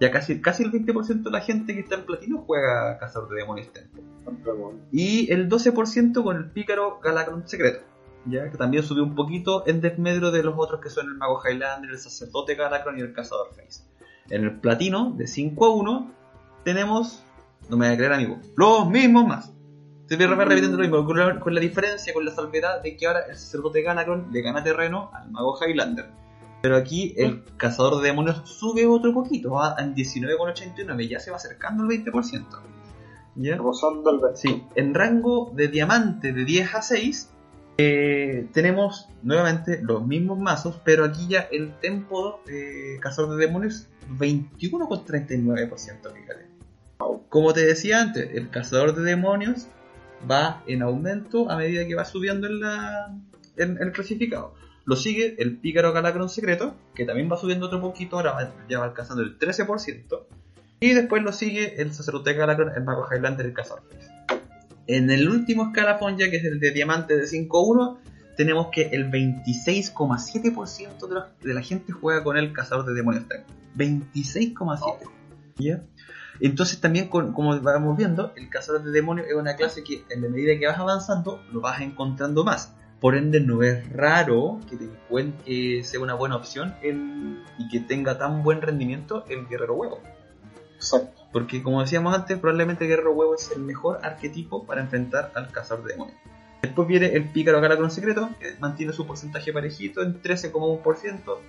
Ya 0.00 0.10
casi, 0.10 0.40
casi 0.40 0.64
el 0.64 0.72
20% 0.72 1.22
de 1.22 1.30
la 1.30 1.40
gente 1.40 1.74
que 1.74 1.80
está 1.80 1.96
en 1.96 2.06
platino 2.06 2.38
juega 2.38 2.98
cazador 2.98 3.28
de 3.28 3.36
demonios 3.36 3.72
tempo. 3.72 3.98
Y 4.90 5.30
el 5.30 5.48
12% 5.48 6.22
con 6.22 6.36
el 6.36 6.50
pícaro 6.50 6.98
Galacron 7.00 7.46
secreto. 7.46 7.84
¿ya? 8.26 8.50
Que 8.50 8.56
también 8.56 8.82
subió 8.82 9.04
un 9.04 9.14
poquito 9.14 9.66
en 9.66 9.80
desmedro 9.80 10.30
de 10.30 10.42
los 10.42 10.54
otros 10.56 10.80
que 10.80 10.90
son 10.90 11.06
el 11.06 11.14
mago 11.14 11.40
Highlander, 11.44 11.90
el 11.90 11.98
sacerdote 11.98 12.54
Galacron 12.54 12.98
y 12.98 13.02
el 13.02 13.12
cazador 13.12 13.54
Face. 13.54 13.82
En 14.30 14.44
el 14.44 14.58
platino, 14.58 15.12
de 15.16 15.26
5 15.26 15.66
a 15.66 15.74
1, 15.74 16.14
tenemos, 16.64 17.22
no 17.68 17.76
me 17.76 17.86
voy 17.86 17.94
a 17.94 17.96
creer 17.96 18.12
amigo, 18.14 18.38
los 18.56 18.88
mismos 18.88 19.26
más. 19.26 19.53
Se 20.16 20.28
ve 20.28 20.28
repitiendo 20.28 20.76
lo 20.76 20.82
mismo, 20.84 21.04
con 21.04 21.18
la, 21.18 21.40
con 21.40 21.54
la 21.54 21.60
diferencia, 21.60 22.14
con 22.14 22.24
la 22.24 22.30
salvedad 22.30 22.80
de 22.80 22.96
que 22.96 23.04
ahora 23.04 23.24
el 23.28 23.36
sacerdote 23.36 23.82
Galacron 23.82 24.28
le 24.30 24.42
gana 24.42 24.62
terreno 24.62 25.10
al 25.12 25.28
mago 25.32 25.58
Highlander. 25.60 26.06
Pero 26.62 26.76
aquí 26.76 27.14
el 27.16 27.42
cazador 27.56 28.00
de 28.00 28.06
demonios 28.06 28.42
sube 28.44 28.86
otro 28.86 29.12
poquito, 29.12 29.50
va 29.50 29.74
en 29.76 29.92
19,89, 29.92 31.08
ya 31.08 31.18
se 31.18 31.32
va 31.32 31.38
acercando 31.38 31.82
al 31.82 31.88
20%. 31.88 32.44
¿Ya? 33.34 33.56
Rozando 33.56 34.08
el 34.10 34.20
verde. 34.20 34.36
Sí, 34.36 34.62
en 34.76 34.94
rango 34.94 35.50
de 35.52 35.66
diamante 35.66 36.32
de 36.32 36.44
10 36.44 36.74
a 36.76 36.82
6 36.82 37.30
eh, 37.76 38.46
tenemos 38.52 39.08
nuevamente 39.24 39.80
los 39.82 40.06
mismos 40.06 40.38
mazos, 40.38 40.80
pero 40.84 41.04
aquí 41.04 41.26
ya 41.28 41.40
el 41.40 41.72
tempo 41.80 42.40
de 42.46 42.98
Cazador 43.00 43.36
de 43.36 43.46
Demonios 43.46 43.88
21,39%, 44.16 46.12
fíjate. 46.14 46.46
Como 47.28 47.52
te 47.52 47.66
decía 47.66 48.00
antes, 48.00 48.30
el 48.32 48.48
Cazador 48.50 48.94
de 48.94 49.02
Demonios 49.02 49.66
va 50.30 50.62
en 50.66 50.82
aumento 50.82 51.50
a 51.50 51.56
medida 51.56 51.86
que 51.86 51.94
va 51.94 52.04
subiendo 52.04 52.46
en, 52.46 52.60
la, 52.60 53.14
en 53.56 53.78
el 53.80 53.92
clasificado. 53.92 54.54
Lo 54.86 54.96
sigue 54.96 55.36
el 55.38 55.56
Pícaro 55.58 55.92
Galacron 55.92 56.28
Secreto, 56.28 56.74
que 56.94 57.04
también 57.04 57.30
va 57.30 57.36
subiendo 57.38 57.66
otro 57.66 57.80
poquito, 57.80 58.16
ahora 58.16 58.32
va- 58.32 58.52
ya 58.68 58.78
va 58.80 58.84
alcanzando 58.86 59.22
el 59.22 59.38
13%. 59.38 60.26
Y 60.80 60.92
después 60.92 61.22
lo 61.22 61.32
sigue 61.32 61.80
el 61.80 61.94
Sacerdote 61.94 62.34
Galacron, 62.34 62.72
el 62.76 62.84
Mago 62.84 63.06
Highlander 63.10 63.46
y 63.46 63.48
el 63.50 63.54
Cazador. 63.54 63.82
En 64.86 65.10
el 65.10 65.28
último 65.30 65.66
escalafón, 65.68 66.18
ya 66.18 66.28
que 66.30 66.36
es 66.36 66.44
el 66.44 66.60
de 66.60 66.70
diamante 66.72 67.16
de 67.16 67.24
5-1, 67.24 67.96
tenemos 68.36 68.68
que 68.70 68.82
el 68.92 69.10
26,7% 69.10 71.08
de, 71.08 71.14
la- 71.14 71.28
de 71.42 71.54
la 71.54 71.62
gente 71.62 71.92
juega 71.92 72.22
con 72.22 72.36
el 72.36 72.52
Cazador 72.52 72.84
de 72.84 72.92
Demonios 72.94 73.26
Tank. 73.28 73.44
26,7%. 73.76 75.10
¿Ya? 75.56 75.82
Entonces 76.40 76.80
también, 76.80 77.08
con- 77.08 77.32
como 77.32 77.58
vamos 77.60 77.96
viendo, 77.96 78.32
el 78.36 78.48
Cazador 78.48 78.82
de 78.82 78.90
Demonios 78.90 79.26
es 79.28 79.34
una 79.34 79.56
clase 79.56 79.84
que 79.84 80.04
en 80.10 80.22
la 80.22 80.28
medida 80.28 80.58
que 80.58 80.66
vas 80.66 80.78
avanzando, 80.78 81.40
lo 81.52 81.60
vas 81.60 81.80
encontrando 81.80 82.44
más. 82.44 82.72
Por 83.00 83.16
ende, 83.16 83.40
no 83.40 83.62
es 83.62 83.88
raro 83.92 84.60
que, 84.68 84.76
te 84.76 84.84
encuent- 84.84 85.36
que 85.44 85.82
sea 85.84 86.00
una 86.00 86.14
buena 86.14 86.36
opción 86.36 86.74
el- 86.82 87.42
y 87.58 87.68
que 87.68 87.80
tenga 87.80 88.18
tan 88.18 88.42
buen 88.42 88.62
rendimiento 88.62 89.24
el 89.28 89.46
Guerrero 89.46 89.74
Huevo. 89.74 90.00
Exacto. 90.76 91.22
Porque 91.32 91.62
como 91.62 91.80
decíamos 91.80 92.14
antes, 92.14 92.38
probablemente 92.38 92.84
el 92.84 92.90
guerrero 92.90 93.12
huevo 93.12 93.34
es 93.34 93.50
el 93.56 93.62
mejor 93.62 93.98
arquetipo 94.02 94.64
para 94.66 94.80
enfrentar 94.80 95.32
al 95.34 95.50
cazador 95.50 95.84
de 95.84 95.92
demonios. 95.94 96.16
Después 96.62 96.86
viene 96.88 97.06
el 97.06 97.28
pícaro 97.30 97.60
Galacron 97.60 97.90
secreto, 97.90 98.30
que 98.40 98.54
mantiene 98.60 98.92
su 98.92 99.06
porcentaje 99.06 99.52
parejito 99.52 100.02
en 100.02 100.20
13,1%. 100.22 101.40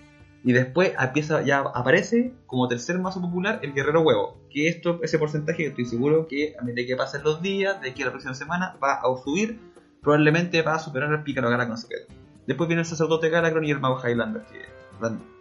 Y 0.46 0.54
después 0.54 0.94
empieza, 1.00 1.42
ya 1.42 1.62
aparece 1.62 2.32
como 2.46 2.68
tercer 2.68 3.00
mazo 3.00 3.20
popular 3.20 3.60
el 3.64 3.74
guerrero 3.74 4.02
huevo. 4.02 4.38
Que 4.52 4.68
esto, 4.68 5.00
ese 5.02 5.18
porcentaje 5.18 5.66
estoy 5.66 5.86
seguro 5.86 6.28
que 6.28 6.54
a 6.60 6.64
medida 6.64 6.86
que 6.86 6.96
pasen 6.96 7.24
los 7.24 7.42
días, 7.42 7.82
de 7.82 7.90
aquí 7.90 8.04
a 8.04 8.06
la 8.06 8.12
próxima 8.12 8.36
semana, 8.36 8.78
va 8.82 8.94
a 8.94 9.18
subir. 9.24 9.60
Probablemente 10.04 10.62
va 10.62 10.76
a 10.76 10.80
superar 10.80 11.12
al 11.12 11.24
pícaro 11.24 11.50
Galacron 11.50 11.80
secreto. 11.80 12.14
Después 12.46 12.68
viene 12.68 12.82
el 12.82 12.86
sacerdote 12.86 13.30
Galacron 13.30 13.66
y 13.66 13.72
el 13.72 13.80
mago 13.80 14.00
Highlander, 14.00 14.44
que 14.44 14.60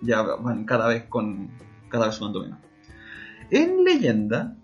ya 0.01 0.23
van 0.23 0.65
cada 0.65 0.89
vez 0.89 1.05
con 1.05 1.51
cada 1.91 2.07
vez 2.07 2.15
sumando 2.15 2.41
menos. 2.41 2.59
En 3.51 3.85
leyenda, 3.85 4.57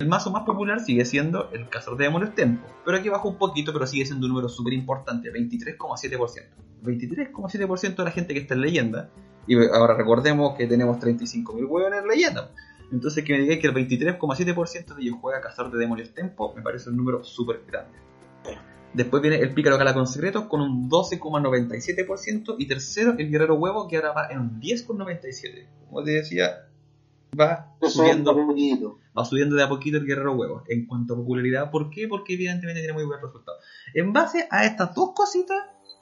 El 0.00 0.08
mazo 0.08 0.32
más 0.32 0.42
popular 0.42 0.80
sigue 0.80 1.04
siendo 1.04 1.50
el 1.52 1.68
Cazador 1.68 1.98
de 1.98 2.06
Demonios 2.06 2.34
Tempo, 2.34 2.66
pero 2.84 2.96
aquí 2.96 3.08
bajó 3.08 3.28
un 3.28 3.38
poquito, 3.38 3.72
pero 3.72 3.86
sigue 3.86 4.04
siendo 4.04 4.26
un 4.26 4.32
número 4.32 4.48
súper 4.48 4.72
importante, 4.72 5.32
23,7%. 5.32 6.48
23,7% 6.82 7.94
de 7.94 8.04
la 8.04 8.10
gente 8.10 8.34
que 8.34 8.40
está 8.40 8.54
en 8.54 8.60
leyenda, 8.60 9.10
y 9.46 9.56
ahora 9.68 9.94
recordemos 9.94 10.56
que 10.56 10.66
tenemos 10.66 10.98
35.000 10.98 11.66
huevos 11.68 11.92
en 11.92 12.06
leyenda. 12.06 12.50
Entonces 12.92 13.24
que 13.24 13.32
me 13.32 13.40
digáis 13.40 13.60
que 13.60 13.66
el 13.66 13.74
23,7% 13.74 14.94
de 14.94 15.02
ellos 15.02 15.16
juega 15.20 15.40
Cazador 15.40 15.72
de 15.72 15.78
Demonios 15.78 16.12
Tempo, 16.14 16.52
me 16.54 16.62
parece 16.62 16.90
un 16.90 16.96
número 16.96 17.24
súper 17.24 17.62
grande. 17.66 18.04
Después 18.94 19.20
viene 19.20 19.38
el 19.38 19.52
Pícaro 19.52 19.76
Cala 19.76 19.92
con 19.92 20.06
Secretos 20.06 20.44
con 20.44 20.60
un 20.60 20.88
12,97%. 20.88 22.54
Y 22.58 22.66
tercero, 22.66 23.16
el 23.18 23.28
Guerrero 23.28 23.56
Huevo, 23.56 23.88
que 23.88 23.96
ahora 23.96 24.12
va 24.12 24.28
en 24.30 24.38
un 24.38 24.60
10,97%. 24.60 25.66
Como 25.88 26.04
te 26.04 26.12
decía, 26.12 26.68
va 27.38 27.74
subiendo, 27.82 28.36
va 29.16 29.24
subiendo 29.24 29.56
de 29.56 29.64
a 29.64 29.68
poquito 29.68 29.96
el 29.98 30.06
Guerrero 30.06 30.34
Huevo. 30.34 30.62
En 30.68 30.86
cuanto 30.86 31.14
a 31.14 31.16
popularidad, 31.16 31.72
¿por 31.72 31.90
qué? 31.90 32.06
Porque 32.06 32.34
evidentemente 32.34 32.82
tiene 32.82 32.94
muy 32.94 33.04
buen 33.04 33.20
resultado. 33.20 33.58
En 33.94 34.12
base 34.12 34.46
a 34.48 34.64
estas 34.64 34.94
dos 34.94 35.10
cositas, 35.12 35.58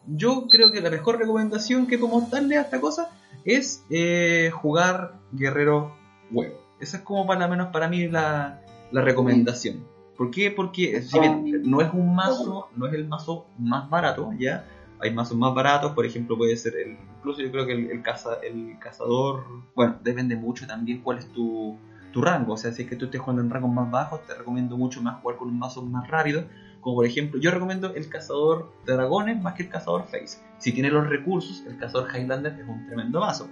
yo 0.07 0.47
creo 0.49 0.73
que 0.73 0.81
la 0.81 0.91
mejor 0.91 1.19
recomendación 1.19 1.87
que 1.87 1.99
podemos 1.99 2.31
darle 2.31 2.59
a 2.59 2.63
esta 2.63 2.81
cosa 2.81 3.11
es 3.45 3.85
eh, 3.91 4.51
jugar 4.53 5.15
Guerrero 5.33 5.95
Huevo. 6.31 6.57
Esa 6.81 6.99
es 6.99 7.03
como 7.03 7.27
para 7.27 7.47
menos 7.47 7.69
para 7.69 7.89
mí 7.89 8.09
la, 8.09 8.61
la 8.91 9.01
recomendación. 9.03 9.85
¿Por 10.17 10.31
qué? 10.31 10.51
Porque 10.51 11.03
si 11.03 11.19
bien 11.19 11.63
no 11.65 11.81
es 11.81 11.93
un 11.93 12.15
mazo, 12.15 12.69
no 12.77 12.87
es 12.87 12.95
el 12.95 13.09
mazo 13.09 13.47
más 13.59 13.89
barato, 13.89 14.33
¿ya? 14.39 14.67
Hay 15.01 15.13
mazos 15.13 15.37
más 15.37 15.53
baratos, 15.53 15.93
por 15.93 16.07
ejemplo, 16.07 16.39
puede 16.39 16.57
ser 16.57 16.77
el. 16.77 16.97
Incluso 17.19 17.41
yo 17.41 17.51
creo 17.51 17.67
que 17.67 17.73
el, 17.73 18.03
caza, 18.03 18.35
el 18.43 18.79
cazador. 18.79 19.45
Bueno, 19.75 19.97
depende 20.03 20.37
mucho 20.37 20.67
también 20.67 21.01
cuál 21.03 21.19
es 21.19 21.27
tu, 21.33 21.77
tu 22.13 22.21
rango. 22.23 22.53
O 22.53 22.57
sea, 22.57 22.73
si 22.73 22.83
es 22.83 22.89
que 22.89 22.95
tú 22.95 23.07
estés 23.07 23.21
jugando 23.21 23.43
en 23.43 23.51
rangos 23.51 23.73
más 23.73 23.91
bajos, 23.91 24.25
te 24.27 24.35
recomiendo 24.35 24.77
mucho 24.77 25.03
más 25.03 25.21
jugar 25.21 25.39
con 25.39 25.49
un 25.49 25.59
mazo 25.59 25.83
más 25.83 26.09
rápido. 26.09 26.45
Como 26.83 26.97
por 26.97 27.07
ejemplo, 27.07 27.41
yo 27.41 27.51
recomiendo 27.53 27.95
el 27.95 28.09
cazador 28.09 28.73
de 28.85 28.93
dragones 28.93 29.41
más 29.41 29.55
que 29.55 29.63
el 29.63 29.69
cazador 29.69 30.05
face. 30.09 30.39
Si 30.59 30.73
tiene 30.73 30.91
los 30.91 31.09
recursos, 31.09 31.63
el 31.67 31.79
cazador 31.79 32.11
Highlander 32.15 32.53
es 32.61 32.69
un 32.69 32.87
tremendo 32.87 33.21
mazo. 33.21 33.49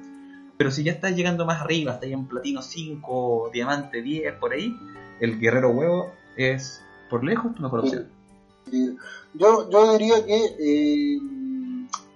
Pero 0.59 0.71
si 0.71 0.83
ya 0.83 0.93
estás 0.93 1.17
llegando 1.17 1.47
más 1.47 1.63
arriba, 1.63 1.93
estás 1.93 2.11
en 2.11 2.27
platino 2.27 2.61
5, 2.61 3.51
diamante 3.53 4.03
10, 4.03 4.35
por 4.35 4.53
ahí, 4.53 4.77
el 5.21 5.39
guerrero 5.39 5.71
huevo 5.71 6.13
es 6.37 6.83
por 7.09 7.25
lejos 7.25 7.55
tu 7.55 7.63
mejor 7.63 7.81
opción. 7.81 8.09
Yo, 9.35 9.71
yo 9.71 9.93
diría 9.93 10.27
que 10.27 10.45
eh, 10.59 11.19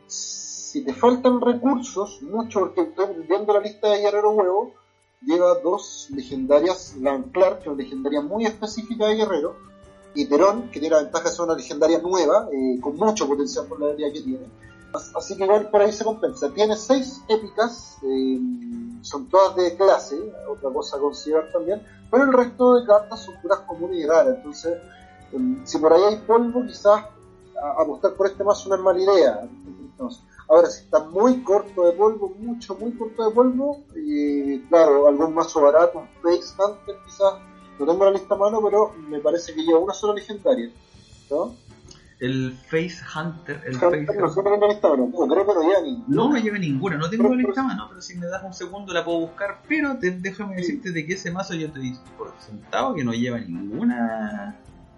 si 0.08 0.84
te 0.84 0.92
faltan 0.92 1.40
recursos, 1.40 2.22
mucho, 2.22 2.60
porque 2.60 2.82
estoy 2.82 3.24
viendo 3.28 3.52
la 3.52 3.60
lista 3.60 3.88
de 3.90 4.00
Guerrero 4.00 4.32
Huevo, 4.32 4.74
lleva 5.22 5.54
dos 5.62 6.08
legendarias, 6.10 6.96
la 7.00 7.22
Clark, 7.32 7.58
que 7.58 7.62
es 7.62 7.66
una 7.68 7.82
legendaria 7.82 8.20
muy 8.20 8.44
específica 8.44 9.06
de 9.06 9.14
Guerrero, 9.14 9.56
y 10.14 10.26
Perón, 10.26 10.70
que 10.70 10.80
tiene 10.80 10.94
la 10.94 11.02
ventaja 11.02 11.28
de 11.28 11.34
ser 11.34 11.44
una 11.44 11.54
legendaria 11.54 11.98
nueva, 11.98 12.48
eh, 12.52 12.78
con 12.80 12.96
mucho 12.96 13.26
potencial 13.26 13.66
por 13.66 13.80
la 13.80 13.88
habilidad 13.88 14.12
que 14.12 14.20
tiene. 14.20 14.46
Así 15.16 15.36
que 15.36 15.44
igual 15.44 15.68
por 15.70 15.82
ahí 15.82 15.92
se 15.92 16.04
compensa. 16.04 16.50
Tiene 16.50 16.76
seis 16.76 17.20
épicas, 17.28 17.98
eh, 18.02 18.38
son 19.02 19.28
todas 19.28 19.56
de 19.56 19.76
clase, 19.76 20.16
otra 20.48 20.70
cosa 20.70 20.96
a 20.96 21.00
considerar 21.00 21.50
también, 21.52 21.82
pero 22.10 22.24
el 22.24 22.32
resto 22.32 22.76
de 22.76 22.86
cartas 22.86 23.24
son 23.24 23.34
puras 23.42 23.60
comunes 23.60 23.98
y 23.98 24.06
raras. 24.06 24.36
Entonces, 24.36 24.78
em, 25.32 25.66
si 25.66 25.78
por 25.78 25.92
ahí 25.92 26.02
hay 26.04 26.16
polvo, 26.18 26.64
quizás 26.64 27.06
apostar 27.78 28.14
por 28.14 28.26
este 28.26 28.44
no 28.44 28.52
es 28.52 28.80
mala 28.80 29.00
idea. 29.00 29.48
ahora, 30.48 30.68
si 30.68 30.84
está 30.84 31.00
muy 31.00 31.42
corto 31.42 31.84
de 31.84 31.92
polvo, 31.92 32.34
mucho, 32.38 32.74
muy 32.74 32.92
corto 32.92 33.28
de 33.28 33.34
polvo, 33.34 33.82
y 33.96 34.60
claro, 34.68 35.08
algún 35.08 35.34
mazo 35.34 35.62
barato, 35.62 36.00
un 36.00 36.08
Face 36.22 36.54
Hunter 36.58 36.96
quizás, 37.06 37.34
no 37.78 37.86
tengo 37.86 38.04
la 38.04 38.10
lista 38.10 38.34
a 38.34 38.38
mano, 38.38 38.60
pero 38.62 38.94
me 39.08 39.18
parece 39.20 39.54
que 39.54 39.62
lleva 39.62 39.78
una 39.78 39.94
sola 39.94 40.14
legendaria. 40.14 40.70
¿no? 41.30 41.54
el 42.20 42.52
Face 42.52 43.00
Hunter. 43.14 43.60
El 43.66 43.74
Face 43.74 44.02
no, 44.02 44.06
no, 44.06 44.16
creo 44.16 45.46
que 45.46 45.54
no 45.54 45.62
lleva 45.62 45.82
ninguna. 45.82 46.04
No 46.08 46.36
lleva 46.36 46.58
ninguna, 46.58 46.96
no 46.96 47.10
tengo 47.10 47.28
la 47.28 47.36
lista 47.36 47.62
mano, 47.62 47.86
pero 47.88 48.00
si 48.00 48.16
me 48.16 48.26
das 48.26 48.42
un 48.44 48.54
segundo 48.54 48.92
la 48.92 49.04
puedo 49.04 49.20
buscar. 49.20 49.60
Pero 49.68 49.94
déjame 50.00 50.56
decirte 50.56 50.92
de 50.92 51.06
que 51.06 51.14
ese 51.14 51.30
mazo 51.30 51.54
yo 51.54 51.70
te 51.70 51.80
digo 51.80 51.98
por 52.16 52.32
sentado 52.38 52.94
que 52.94 53.04
no 53.04 53.12
lleva 53.12 53.38
ninguna. 53.40 54.56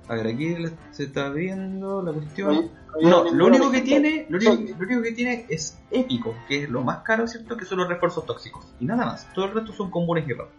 A 0.09 0.15
ver, 0.15 0.27
aquí 0.29 0.55
se 0.93 1.05
está 1.05 1.31
viendo 1.31 2.01
la 2.03 2.13
cuestión. 2.13 2.71
no, 3.03 3.33
lo 3.33 3.47
único 3.47 3.73
que 3.73 3.81
tiene, 3.81 4.27
lo 4.29 4.39
único, 4.39 5.03
que 5.03 5.13
tiene 5.13 5.47
es 5.49 5.79
épico, 5.91 6.35
que 6.47 6.65
es 6.65 6.71
lo 6.71 6.83
más 6.83 6.99
caro, 6.99 7.27
¿cierto? 7.27 7.57
Que 7.57 7.65
son 7.65 7.79
los 7.79 7.89
refuerzos 7.89 8.25
tóxicos. 8.25 8.73
Y 8.79 8.85
nada 8.85 9.05
más. 9.05 9.33
Todo 9.35 9.47
el 9.47 9.55
resto 9.55 9.73
son 9.73 9.91
comunes 9.91 10.29
y 10.29 10.33
raros. 10.33 10.53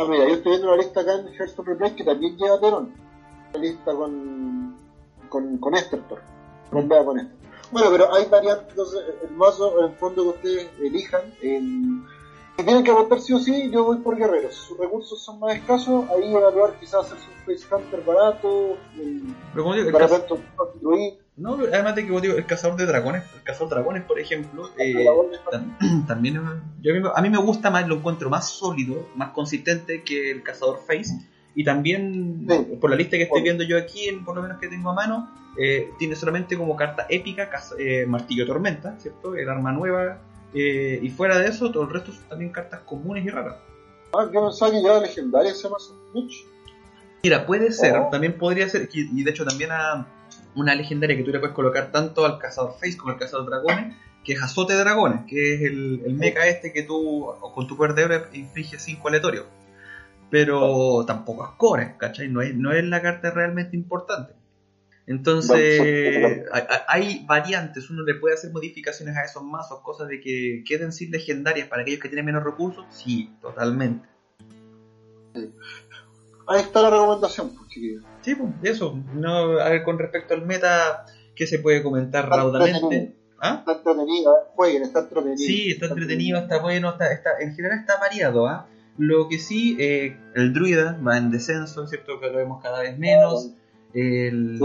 Ah, 0.00 0.06
mira, 0.08 0.26
yo 0.26 0.34
estoy 0.34 0.52
viendo 0.52 0.68
una 0.68 0.82
lista 0.82 1.00
acá 1.00 1.14
en 1.14 1.28
Hearthstone 1.28 1.68
Replay 1.68 1.94
que 1.94 2.04
también 2.04 2.36
lleva 2.38 2.58
Teron. 2.58 2.92
Una 3.50 3.62
lista 3.62 3.92
con 3.92 4.74
con, 5.30 5.56
con 5.58 5.74
Estertor. 5.74 6.20
Rompea 6.70 7.04
con 7.04 7.18
esto. 7.18 7.34
Bueno, 7.70 7.88
pero 7.92 8.12
hay 8.12 8.26
variantes, 8.26 8.68
entonces 8.70 9.00
el 9.22 9.30
mazo, 9.36 9.78
en 9.78 9.90
el 9.92 9.96
fondo 9.96 10.22
que 10.22 10.28
ustedes 10.28 10.70
elijan, 10.80 11.22
si 11.40 12.64
tienen 12.64 12.82
que 12.82 12.90
votar 12.90 13.20
sí 13.20 13.32
o 13.32 13.38
sí, 13.38 13.70
yo 13.70 13.84
voy 13.84 13.98
por 13.98 14.16
guerreros. 14.16 14.54
Sus 14.54 14.76
recursos 14.76 15.22
son 15.22 15.38
más 15.38 15.54
escasos, 15.54 16.04
ahí 16.10 16.34
evaluar 16.34 16.78
quizás 16.80 17.06
hacerse 17.06 17.26
un 17.28 17.54
Face 17.56 17.72
Hunter 17.72 18.04
barato, 18.04 18.76
pero 19.52 19.62
como 19.62 19.74
digo, 19.74 19.86
el 19.86 19.92
para 19.92 20.08
construir. 20.56 21.18
No, 21.40 21.54
además 21.54 21.94
de 21.94 22.06
que 22.06 22.20
digo, 22.20 22.36
el 22.36 22.44
cazador 22.44 22.76
de 22.76 22.84
dragones, 22.84 23.24
el 23.34 23.42
cazador 23.42 23.70
de 23.70 23.74
dragones, 23.76 24.02
por 24.04 24.20
ejemplo, 24.20 24.68
eh, 24.76 25.06
también 26.06 26.38
yo 26.82 27.16
a 27.16 27.22
mí 27.22 27.30
me 27.30 27.38
gusta 27.38 27.70
más, 27.70 27.88
lo 27.88 27.96
encuentro 27.96 28.28
más 28.28 28.50
sólido, 28.50 29.08
más 29.16 29.30
consistente 29.30 30.02
que 30.02 30.30
el 30.30 30.42
cazador 30.42 30.80
face 30.86 31.18
y 31.54 31.64
también, 31.64 32.46
por 32.78 32.90
la 32.90 32.96
lista 32.96 33.16
que 33.16 33.22
estoy 33.22 33.40
viendo 33.40 33.64
yo 33.64 33.78
aquí, 33.78 34.06
por 34.22 34.36
lo 34.36 34.42
menos 34.42 34.60
que 34.60 34.68
tengo 34.68 34.90
a 34.90 34.94
mano, 34.94 35.30
eh, 35.58 35.90
tiene 35.98 36.14
solamente 36.14 36.58
como 36.58 36.76
carta 36.76 37.06
épica 37.08 37.50
eh, 37.78 38.04
Martillo 38.06 38.46
Tormenta, 38.46 38.98
¿cierto? 38.98 39.34
El 39.34 39.48
arma 39.48 39.72
nueva. 39.72 40.20
Y 40.52 41.08
fuera 41.08 41.38
de 41.38 41.48
eso, 41.48 41.72
todo 41.72 41.84
el 41.84 41.90
resto 41.90 42.12
son 42.12 42.24
también 42.28 42.52
cartas 42.52 42.80
comunes 42.80 43.24
y 43.24 43.30
raras. 43.30 43.56
Ah, 44.12 44.28
yo 44.32 44.46
pensaba 44.46 44.70
que 44.72 44.82
ya 44.82 45.00
legendaria 45.00 45.54
se 45.54 45.62
llama 45.62 45.76
Mira, 47.22 47.46
puede 47.46 47.72
ser, 47.72 47.96
oh. 47.96 48.08
también 48.10 48.36
podría 48.36 48.68
ser, 48.68 48.88
y 48.92 49.22
de 49.22 49.30
hecho 49.30 49.44
también 49.44 49.70
a 49.72 50.06
una 50.54 50.74
legendaria 50.74 51.16
que 51.16 51.22
tú 51.22 51.30
le 51.30 51.38
puedes 51.38 51.54
colocar 51.54 51.92
tanto 51.92 52.24
al 52.24 52.38
cazador 52.38 52.74
Face 52.74 52.96
como 52.96 53.12
al 53.12 53.18
cazador 53.18 53.46
dragones, 53.46 53.96
que 54.24 54.34
es 54.34 54.42
Azote 54.42 54.74
Dragones, 54.74 55.24
que 55.26 55.54
es 55.54 55.62
el, 55.62 56.02
el 56.04 56.14
mecha 56.14 56.46
este 56.46 56.72
que 56.72 56.82
tú 56.82 57.26
con 57.54 57.66
tu 57.66 57.76
poder 57.76 57.94
de 57.94 58.38
inflige 58.38 58.78
5 58.78 59.08
aleatorios 59.08 59.46
pero 60.30 61.04
tampoco 61.06 61.44
es 61.44 61.50
core, 61.56 61.96
¿cachai? 61.98 62.28
No 62.28 62.40
es, 62.40 62.54
no 62.54 62.72
es 62.72 62.84
la 62.84 63.02
carta 63.02 63.30
realmente 63.32 63.76
importante. 63.76 64.32
Entonces, 65.06 66.44
hay, 66.86 67.24
variantes, 67.26 67.90
uno 67.90 68.04
le 68.04 68.14
puede 68.14 68.34
hacer 68.34 68.52
modificaciones 68.52 69.16
a 69.16 69.24
esos 69.24 69.42
mazos, 69.42 69.80
cosas 69.80 70.06
de 70.06 70.20
que 70.20 70.62
queden 70.64 70.92
sin 70.92 71.10
legendarias 71.10 71.66
para 71.66 71.82
aquellos 71.82 72.00
que 72.00 72.08
tienen 72.08 72.26
menos 72.26 72.44
recursos, 72.44 72.84
sí, 72.90 73.34
totalmente. 73.40 74.08
Ahí 76.50 76.62
está 76.62 76.82
la 76.82 76.90
recomendación, 76.90 77.50
pues, 77.50 77.68
chiquillos. 77.68 78.02
Sí, 78.22 78.34
pues, 78.34 78.50
eso. 78.64 78.98
No, 79.14 79.60
a 79.60 79.68
ver, 79.68 79.84
con 79.84 80.00
respecto 80.00 80.34
al 80.34 80.44
meta, 80.44 81.06
¿qué 81.36 81.46
se 81.46 81.60
puede 81.60 81.80
comentar 81.80 82.28
raudamente? 82.28 83.14
¿Ah? 83.40 83.58
Está 83.60 83.74
entretenido, 83.74 84.36
¿eh? 84.36 84.40
jueguen, 84.56 84.82
está 84.82 84.98
entretenido. 84.98 85.36
Sí, 85.38 85.70
está, 85.70 85.86
entretenido, 85.86 86.40
está 86.40 86.58
bueno, 86.58 86.90
está, 86.90 87.12
está, 87.12 87.30
en 87.38 87.54
general 87.54 87.78
está 87.78 88.00
variado, 88.00 88.48
¿ah? 88.48 88.66
Lo 88.98 89.28
que 89.28 89.38
sí, 89.38 89.76
eh, 89.78 90.16
el 90.34 90.52
druida 90.52 90.98
va 91.06 91.18
en 91.18 91.30
descenso, 91.30 91.86
¿cierto? 91.86 92.18
Que 92.18 92.26
lo 92.30 92.38
vemos 92.38 92.60
cada 92.60 92.80
vez 92.80 92.98
menos. 92.98 93.52
El, 93.94 94.60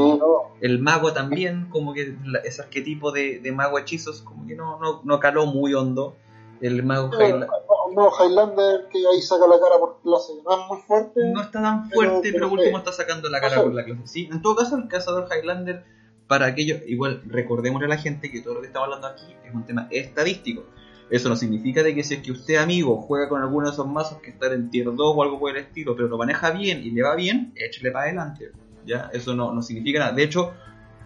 el 0.62 0.80
mago 0.80 1.14
también, 1.14 1.68
como 1.70 1.94
que 1.94 2.16
ese 2.44 2.64
arquetipo 2.64 3.12
de, 3.12 3.40
de, 3.40 3.52
mago 3.52 3.78
hechizos, 3.78 4.24
como 4.24 4.48
que 4.48 4.56
no, 4.56 4.80
no, 4.80 5.02
no 5.04 5.20
caló 5.20 5.46
muy 5.46 5.76
hondo. 5.76 6.16
El 6.62 6.82
mago 6.82 7.12
Highlander. 7.14 7.50
No, 7.96 8.10
Highlander 8.12 8.88
que 8.92 9.00
ahí 9.00 9.22
saca 9.22 9.48
la 9.48 9.60
cara 9.60 9.80
por 9.80 10.02
clase. 10.02 10.34
No 10.44 10.52
es 10.52 10.68
muy 10.68 10.78
fuerte. 10.80 11.22
No 11.34 11.42
está 11.42 11.62
tan 11.62 11.90
fuerte, 11.90 12.32
pero, 12.32 12.52
último 12.52 12.78
está 12.78 12.92
sacando 12.92 13.30
la 13.30 13.40
cara 13.40 13.64
por 13.64 13.74
la 13.74 13.86
clase. 13.86 14.02
Sí, 14.06 14.30
en 14.32 14.42
todo 14.42 14.56
caso, 14.58 14.78
el 14.78 14.88
cazador 14.88 15.28
Highlander, 15.32 15.84
para 16.28 16.48
aquello, 16.48 16.78
igual 16.88 17.22
recordémosle 17.26 17.86
a 17.86 17.90
la 17.90 17.98
gente 17.98 18.32
que 18.32 18.42
todo 18.42 18.56
lo 18.56 18.62
que 18.62 18.68
estamos 18.68 18.88
hablando 18.88 19.08
aquí 19.08 19.26
es 19.46 19.54
un 19.54 19.66
tema 19.66 19.88
estadístico. 19.92 20.66
Eso 21.10 21.30
no 21.30 21.36
significa 21.36 21.84
de 21.84 21.94
que 21.94 22.04
si 22.04 22.16
es 22.16 22.22
que 22.22 22.32
usted, 22.32 22.56
amigo, 22.56 23.00
juega 23.02 23.30
con 23.30 23.42
alguno 23.42 23.68
de 23.68 23.74
esos 23.74 23.88
mazos 23.88 24.20
que 24.22 24.32
están 24.32 24.54
en 24.54 24.70
tier 24.72 24.86
2 24.86 24.98
o 25.00 25.24
algo 25.24 25.40
por 25.40 25.52
el 25.52 25.58
estilo, 25.58 25.96
pero 25.96 26.08
lo 26.08 26.18
maneja 26.18 26.52
bien 26.52 26.84
y 26.84 26.92
le 26.92 27.04
va 27.04 27.16
bien, 27.16 27.54
échale 27.56 27.92
para 27.92 28.06
adelante. 28.06 28.52
¿ya? 28.86 29.10
Eso 29.14 29.36
no, 29.36 29.54
no 29.54 29.62
significa 29.62 30.00
nada. 30.00 30.12
De 30.14 30.24
hecho, 30.24 30.54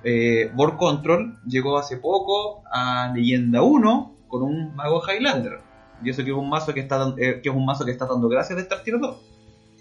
eh, 0.04 0.52
Board 0.54 0.78
Control 0.78 1.40
llegó 1.46 1.78
hace 1.78 1.98
poco 1.98 2.64
a 2.72 3.12
Leyenda 3.14 3.62
1 3.62 4.16
con 4.28 4.44
un 4.44 4.76
mago 4.76 5.02
Highlander. 5.06 5.60
Y 6.04 6.10
eso 6.10 6.24
que 6.24 6.30
es 6.32 6.36
un 6.36 6.50
mazo 6.50 6.74
que 6.74 6.82
está, 6.82 7.14
eh, 7.18 7.40
que 7.42 7.50
es 7.50 7.56
un 7.56 7.66
mazo 7.66 7.86
que 7.86 7.92
está 7.92 8.06
dando 8.06 8.28
gracias 8.30 8.56
de 8.56 8.64
estar 8.64 8.82
2. 8.86 9.18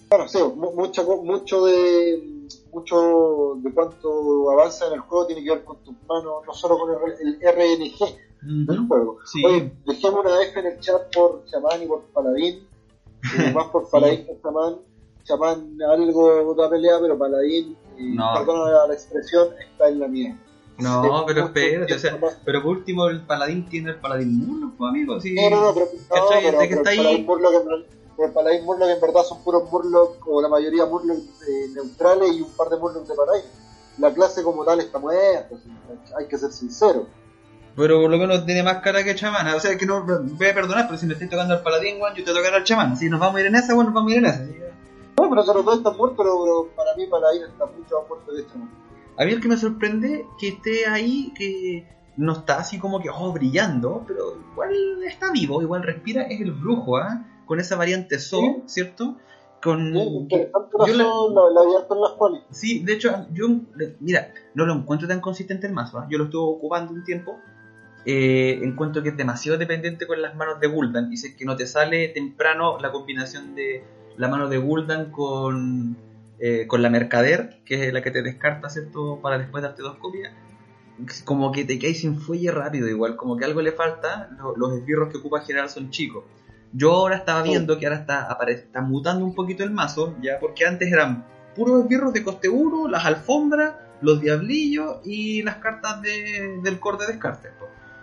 Claro, 0.09 0.27
sí, 0.29 0.39
mucho, 0.57 1.05
mucho 1.23 1.65
de 1.67 2.39
mucho 2.73 3.55
de 3.57 3.73
cuánto 3.73 4.51
avanza 4.51 4.87
en 4.87 4.95
el 4.95 5.01
juego 5.01 5.27
tiene 5.27 5.43
que 5.45 5.51
ver 5.51 5.65
con 5.65 5.77
tus 5.79 5.95
manos, 6.09 6.45
no 6.47 6.53
solo 6.55 6.79
con 6.79 6.91
el 6.91 7.39
RNG 7.41 8.67
del 8.67 8.87
juego. 8.87 9.19
Oye, 9.45 9.73
dejemos 9.87 10.25
una 10.25 10.43
F 10.43 10.61
en 10.61 10.67
el 10.67 10.81
chat 10.81 11.15
por 11.15 11.45
chamán 11.47 11.83
y 11.83 11.87
por 11.87 12.03
paladín. 12.13 12.67
más 13.55 13.67
por 13.67 13.89
paladín 13.91 14.25
que 14.27 14.41
chamán. 14.43 14.77
chamán 15.25 15.77
algo 15.91 16.55
da 16.55 16.71
pelea, 16.71 16.99
pero 17.01 17.19
paladín, 17.19 17.77
y 17.99 18.15
No. 18.15 18.33
perdona 18.35 18.87
la 18.87 18.95
expresión, 18.95 19.49
está 19.61 19.89
en 19.89 20.01
la 20.01 20.09
mía. 20.09 20.39
No, 20.79 21.25
pero 21.27 21.47
espérate, 21.47 21.95
o 21.95 21.99
sea, 21.99 22.19
pero 22.45 22.63
por 22.63 22.77
último 22.77 23.09
el 23.09 23.23
paladín 23.23 23.69
tiene 23.69 23.91
el 23.91 23.97
paladín 23.97 24.39
Murloc, 24.47 24.77
pues, 24.77 24.89
amigo, 24.91 25.21
sí. 25.21 25.35
No, 25.35 25.51
no, 25.51 25.61
no, 25.63 25.75
pero, 25.75 25.87
no, 25.87 26.27
pero, 26.29 26.59
De 26.61 26.69
que 26.69 26.77
pero 26.77 26.81
está 26.81 26.93
el 26.93 27.07
ahí- 27.07 27.27
el 28.21 28.33
Paladín 28.33 28.65
Murloc 28.65 28.89
en 28.89 29.01
verdad 29.01 29.23
son 29.23 29.45
puros 29.45 29.71
Murloc, 29.71 30.27
o 30.27 30.43
la 30.43 30.49
mayoría 30.49 30.87
Murloc 30.87 31.19
eh, 31.19 31.69
neutrales 31.75 32.33
y 32.33 32.41
un 32.43 32.51
par 32.51 32.69
de 32.69 32.77
Murloc 32.77 33.07
de 33.07 33.15
Paladín. 33.15 33.45
La 33.99 34.13
clase 34.13 34.43
como 34.43 34.65
tal 34.65 34.81
está 34.81 34.99
muerta, 34.99 35.55
hay 36.19 36.27
que 36.27 36.37
ser 36.39 36.51
sincero. 36.51 37.07
Pero 37.77 38.01
por 38.01 38.11
lo 38.11 38.19
menos 38.19 38.45
tiene 38.45 38.65
más 38.65 38.79
cara 38.83 39.05
que 39.05 39.15
chamana. 39.15 39.55
O 39.55 39.61
sea, 39.61 39.77
que 39.79 39.87
no 39.87 40.05
me 40.05 40.17
voy 40.19 40.47
a 40.49 40.55
perdonar, 40.55 40.87
pero 40.89 40.99
si 40.99 41.07
me 41.07 41.13
estoy 41.13 41.29
tocando 41.29 41.55
al 41.55 41.63
paladín, 41.63 42.01
weón, 42.01 42.15
yo 42.17 42.25
te 42.25 42.33
tocaré 42.33 42.57
al 42.57 42.65
chamán. 42.65 42.97
Si 42.97 43.09
nos 43.09 43.21
vamos 43.21 43.37
a 43.37 43.41
ir 43.41 43.47
en 43.47 43.55
esa, 43.55 43.73
bueno, 43.75 43.91
nos 43.91 43.95
vamos 43.95 44.11
a 44.11 44.15
ir 44.17 44.19
en 44.19 44.27
esa. 44.27 44.41
No, 44.43 45.29
pero 45.31 45.35
los 45.37 45.65
dos 45.65 45.77
están 45.79 45.97
muertos, 45.97 46.17
pero, 46.19 46.43
pero 46.43 46.69
para 46.77 46.95
mí 46.97 47.07
Paladín 47.07 47.43
está 47.45 47.67
mucho 47.67 48.01
más 48.01 48.09
muerto 48.09 48.33
que 48.35 48.47
Chamán. 48.53 48.71
A 49.19 49.25
mí 49.25 49.33
el 49.33 49.41
que 49.41 49.49
me 49.49 49.57
sorprende 49.57 50.27
que 50.39 50.49
esté 50.49 50.87
ahí, 50.87 51.33
que 51.37 51.87
no 52.17 52.33
está 52.33 52.59
así 52.59 52.79
como 52.79 53.01
que, 53.01 53.11
oh, 53.11 53.33
brillando, 53.33 54.05
pero 54.07 54.37
igual 54.53 55.03
está 55.05 55.33
vivo, 55.33 55.61
igual 55.61 55.83
respira, 55.83 56.23
es 56.23 56.41
el 56.41 56.53
brujo, 56.53 56.99
¿ah? 56.99 57.27
Con 57.47 57.59
esa 57.59 57.77
variante 57.77 58.19
So, 58.19 58.41
Sí. 58.41 58.63
¿cierto? 58.67 59.17
Con... 59.63 59.93
Sí, 59.93 60.29
yo 60.31 60.95
la, 60.95 61.05
la 61.53 61.63
en 61.63 62.01
las. 62.01 62.43
Sí, 62.51 62.85
de 62.85 62.93
hecho, 62.93 63.27
yo, 63.33 63.49
mira, 63.99 64.33
no 64.55 64.67
lo 64.67 64.75
encuentro 64.75 65.09
tan 65.09 65.21
consistente 65.21 65.67
el 65.67 65.73
mazo. 65.73 65.99
¿ah? 65.99 66.07
Yo 66.09 66.19
lo 66.19 66.25
estuve 66.25 66.57
ocupando 66.57 66.93
un 66.93 67.03
tiempo. 67.03 67.39
Eh, 68.05 68.61
encuentro 68.63 69.03
que 69.03 69.09
es 69.09 69.17
demasiado 69.17 69.59
dependiente 69.59 70.07
con 70.07 70.23
las 70.23 70.37
manos 70.37 70.61
de 70.61 70.69
Gul'dan. 70.69 71.13
Y 71.13 71.17
si 71.17 71.29
es 71.29 71.35
que 71.35 71.45
no 71.45 71.57
te 71.57 71.67
sale 71.67 72.09
temprano 72.09 72.79
la 72.79 72.93
combinación 72.93 73.57
de 73.57 73.83
la 74.17 74.29
mano 74.29 74.49
de 74.49 74.59
Gul'dan 74.59 75.11
con, 75.11 75.97
eh, 76.41 76.67
con 76.67 76.83
la 76.83 76.91
Mercader, 76.91 77.61
que 77.65 77.87
es 77.89 77.93
la 77.93 78.03
que 78.03 78.11
te 78.11 78.23
descarta, 78.23 78.69
¿cierto? 78.71 79.21
Para 79.23 79.39
después 79.39 79.63
darte 79.63 79.83
dos 79.83 79.97
copias. 79.99 80.33
Como 81.25 81.53
que 81.53 81.65
te 81.65 81.79
caes 81.79 82.01
sin 82.01 82.19
fuelle 82.21 82.51
rápido, 82.51 82.89
igual. 82.89 83.17
Como 83.17 83.37
que 83.37 83.45
algo 83.45 83.63
le 83.63 83.73
falta. 83.73 84.31
Lo- 84.39 84.57
los 84.57 84.73
esbirros 84.79 85.11
que 85.11 85.19
ocupa 85.19 85.41
general 85.43 85.69
son 85.71 85.91
chicos. 85.91 86.25
Yo 86.73 86.93
ahora 86.93 87.17
estaba 87.17 87.43
viendo 87.43 87.79
que 87.79 87.87
ahora 87.87 87.99
está, 88.01 88.37
está 88.49 88.81
mutando 88.83 89.25
un 89.25 89.35
poquito 89.35 89.65
el 89.65 89.71
mazo, 89.71 90.15
ya 90.21 90.39
porque 90.39 90.67
antes 90.67 90.93
eran 90.93 91.25
puros 91.57 91.83
esbirros 91.85 92.13
de 92.13 92.23
coste 92.23 92.49
1, 92.49 92.89
las 92.89 93.07
alfombras, 93.07 93.75
los 94.03 94.21
diablillos 94.21 94.99
y 95.05 95.43
las 95.43 95.57
cartas 95.57 96.03
de, 96.03 96.61
del 96.63 96.79
core 96.79 96.99
de 96.99 97.07
descarte, 97.13 97.49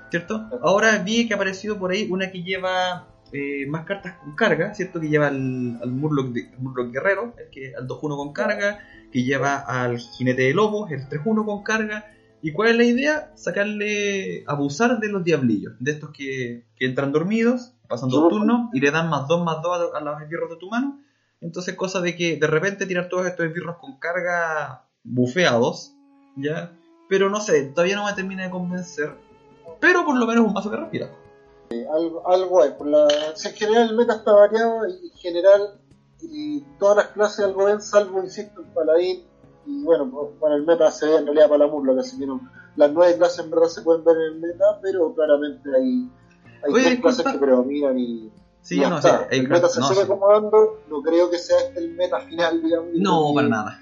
¿cierto? 0.09 0.49
Ahora 0.63 0.97
vi 0.97 1.27
que 1.27 1.33
ha 1.33 1.37
aparecido 1.37 1.77
por 1.77 1.91
ahí 1.91 2.07
una 2.09 2.31
que 2.31 2.41
lleva 2.41 3.05
eh, 3.31 3.65
más 3.67 3.85
cartas 3.85 4.13
con 4.13 4.35
carga, 4.35 4.73
¿cierto? 4.73 4.99
Que 4.99 5.09
lleva 5.09 5.27
al, 5.27 5.79
al 5.81 5.91
Murloc, 5.91 6.27
de- 6.27 6.49
Murloc 6.59 6.91
Guerrero, 6.91 7.33
el 7.37 7.49
que, 7.49 7.73
al 7.75 7.87
2-1 7.87 8.15
con 8.17 8.33
carga, 8.33 8.79
que 9.11 9.23
lleva 9.23 9.55
al 9.57 9.97
Jinete 9.99 10.43
de 10.43 10.53
Lobos, 10.53 10.91
el 10.91 11.07
3-1 11.09 11.45
con 11.45 11.63
carga. 11.63 12.05
¿Y 12.41 12.51
cuál 12.51 12.69
es 12.69 12.75
la 12.77 12.83
idea? 12.83 13.31
Sacarle, 13.35 14.43
abusar 14.47 14.99
de 14.99 15.09
los 15.09 15.23
diablillos, 15.23 15.73
de 15.79 15.91
estos 15.91 16.11
que, 16.11 16.63
que 16.75 16.85
entran 16.85 17.11
dormidos, 17.11 17.73
pasan 17.87 18.09
dos 18.09 18.29
turnos 18.29 18.69
y 18.73 18.79
le 18.79 18.91
dan 18.91 19.09
más 19.09 19.27
2 19.27 19.43
más 19.43 19.61
2 19.63 19.91
a, 19.93 19.97
a 19.97 20.01
los 20.01 20.21
esbirros 20.21 20.49
de 20.51 20.57
tu 20.57 20.69
mano. 20.69 20.99
Entonces, 21.41 21.75
cosa 21.75 22.01
de 22.01 22.15
que 22.15 22.37
de 22.37 22.47
repente 22.47 22.85
tirar 22.85 23.09
todos 23.09 23.25
estos 23.27 23.45
esbirros 23.47 23.77
con 23.77 23.97
carga 23.99 24.83
bufeados, 25.03 25.93
¿ya? 26.35 26.71
Pero 27.09 27.29
no 27.29 27.39
sé, 27.41 27.63
todavía 27.63 27.95
no 27.95 28.05
me 28.05 28.13
termina 28.13 28.43
de 28.43 28.49
convencer. 28.49 29.13
Pero 29.79 30.05
por 30.05 30.15
lo 30.17 30.25
menos 30.25 30.45
un 30.45 30.53
mazo 30.53 30.69
que 30.71 30.77
respira. 30.77 31.09
Algo, 31.93 32.27
algo 32.27 32.61
hay. 32.61 32.71
Por 32.71 32.87
la, 32.87 33.07
si 33.35 33.49
en 33.49 33.53
general 33.55 33.89
el 33.89 33.95
meta 33.95 34.15
está 34.15 34.33
variado 34.33 34.87
y 34.87 35.07
en 35.07 35.17
general 35.17 35.79
y 36.21 36.61
todas 36.79 36.97
las 36.97 37.07
clases 37.07 37.45
algo 37.45 37.65
ven, 37.65 37.81
salvo, 37.81 38.21
insisto, 38.21 38.61
el 38.61 38.67
paladín. 38.67 39.23
Y 39.65 39.83
bueno, 39.83 40.29
para 40.39 40.55
el 40.55 40.65
meta 40.65 40.91
se 40.91 41.07
ve 41.07 41.15
en 41.17 41.25
realidad 41.25 41.49
para 41.49 41.65
la 41.65 41.71
murla, 41.71 41.99
así 41.99 42.19
que 42.19 42.27
no. 42.27 42.39
Las 42.75 42.91
nueve 42.91 43.17
clases 43.17 43.39
en 43.39 43.51
verdad 43.51 43.67
se 43.67 43.81
pueden 43.81 44.03
ver 44.03 44.15
en 44.17 44.33
el 44.33 44.39
meta, 44.39 44.79
pero 44.81 45.13
claramente 45.15 45.69
hay, 45.75 46.09
hay 46.63 46.73
Oye, 46.73 46.83
tres 46.85 46.99
clases 47.01 47.25
que 47.25 47.37
predominan 47.39 47.97
y, 47.97 48.31
Sí, 48.61 48.81
el 48.81 49.47
meta 49.47 49.69
se 49.69 49.79
no, 49.79 49.87
sigue 49.89 49.99
sí. 49.99 50.05
acomodando, 50.05 50.79
no 50.89 51.01
creo 51.03 51.29
que 51.29 51.37
sea 51.37 51.59
este 51.59 51.79
el 51.79 51.93
meta 51.93 52.19
final, 52.21 52.63
digamos. 52.63 52.89
No, 52.95 53.31
para 53.35 53.47
nada. 53.47 53.79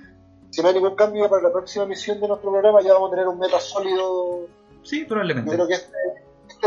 Si 0.50 0.62
no 0.62 0.68
hay 0.68 0.74
ningún 0.74 0.96
cambio 0.96 1.30
para 1.30 1.42
la 1.42 1.54
próxima 1.54 1.86
misión 1.86 2.20
de 2.20 2.28
nuestro 2.28 2.52
programa, 2.52 2.82
ya 2.82 2.94
vamos 2.94 3.08
a 3.08 3.12
tener 3.12 3.28
un 3.30 3.40
meta 3.40 3.62
sólido 3.62 4.48
Sí, 4.84 5.02
Yo 5.04 5.08
probablemente. 5.08 5.52
creo 5.52 5.68
que 5.68 5.74
este, 5.76 5.98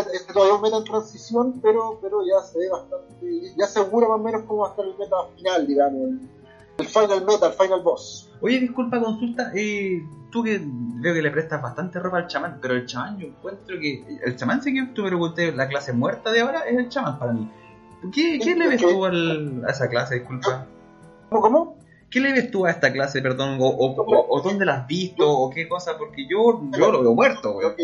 este, 0.01 0.17
este 0.17 0.33
todavía 0.33 0.53
es 0.55 0.57
un 0.57 0.63
meta 0.63 0.77
en 0.79 0.85
transición, 0.85 1.61
pero, 1.63 1.99
pero 2.01 2.19
ya 2.27 2.43
se 2.43 2.59
ve 2.59 2.69
bastante, 2.71 3.27
ya 3.57 3.67
segura 3.67 4.09
más 4.09 4.21
o 4.21 4.23
menos 4.23 4.43
cómo 4.47 4.63
va 4.63 4.69
a 4.69 4.71
estar 4.71 4.85
el 4.85 4.97
meta 4.99 5.17
final, 5.37 5.67
digamos, 5.67 6.01
el, 6.03 6.21
el 6.79 6.87
final 6.87 7.25
meta, 7.25 7.47
el 7.47 7.53
final 7.53 7.81
boss. 7.83 8.29
Oye, 8.41 8.59
disculpa, 8.61 9.01
consulta. 9.01 9.51
Eh, 9.55 10.03
tú 10.31 10.43
que 10.43 10.61
veo 10.63 11.15
que 11.15 11.23
le 11.23 11.31
prestas 11.31 11.63
bastante 11.63 11.99
ropa 11.99 12.19
al 12.19 12.27
chamán, 12.27 12.59
pero 12.61 12.75
el 12.75 12.85
chamán 12.87 13.17
yo 13.19 13.27
encuentro 13.29 13.79
que. 13.81 14.03
El 14.25 14.37
chamán 14.37 14.63
sé 14.63 14.73
que 14.73 14.83
tú 14.95 15.03
me 15.03 15.09
pregunté, 15.09 15.53
la 15.53 15.69
clase 15.69 15.93
muerta 15.93 16.31
de 16.33 16.41
ahora 16.41 16.61
es 16.61 16.77
el 16.77 16.89
chamán 16.89 17.19
para 17.19 17.33
mí. 17.33 17.49
¿Qué, 18.13 18.39
qué 18.39 18.55
le 18.55 18.69
ves 18.69 18.81
tú 18.83 19.05
al- 19.07 19.65
a 19.67 19.71
esa 19.71 19.89
clase, 19.89 20.17
disculpa? 20.17 20.67
¿Cómo, 21.31 21.41
cómo? 21.41 21.77
¿Qué 22.11 22.21
le 22.21 22.33
ves 22.33 22.51
tú 22.51 22.67
a 22.67 22.71
esta 22.71 22.93
clase, 22.93 23.21
perdón? 23.23 23.57
¿O, 23.61 23.67
o, 23.67 23.95
o- 23.97 24.27
o 24.29 24.41
dónde 24.43 24.65
la 24.67 24.75
has 24.75 24.87
visto? 24.87 25.29
¿O 25.29 25.51
qué 25.51 25.67
cosa? 25.67 25.97
Porque 25.99 26.27
yo, 26.29 26.61
yo 26.79 26.93
lo 26.93 27.01
veo 27.01 27.15
muerto, 27.15 27.53
weón. 27.53 27.75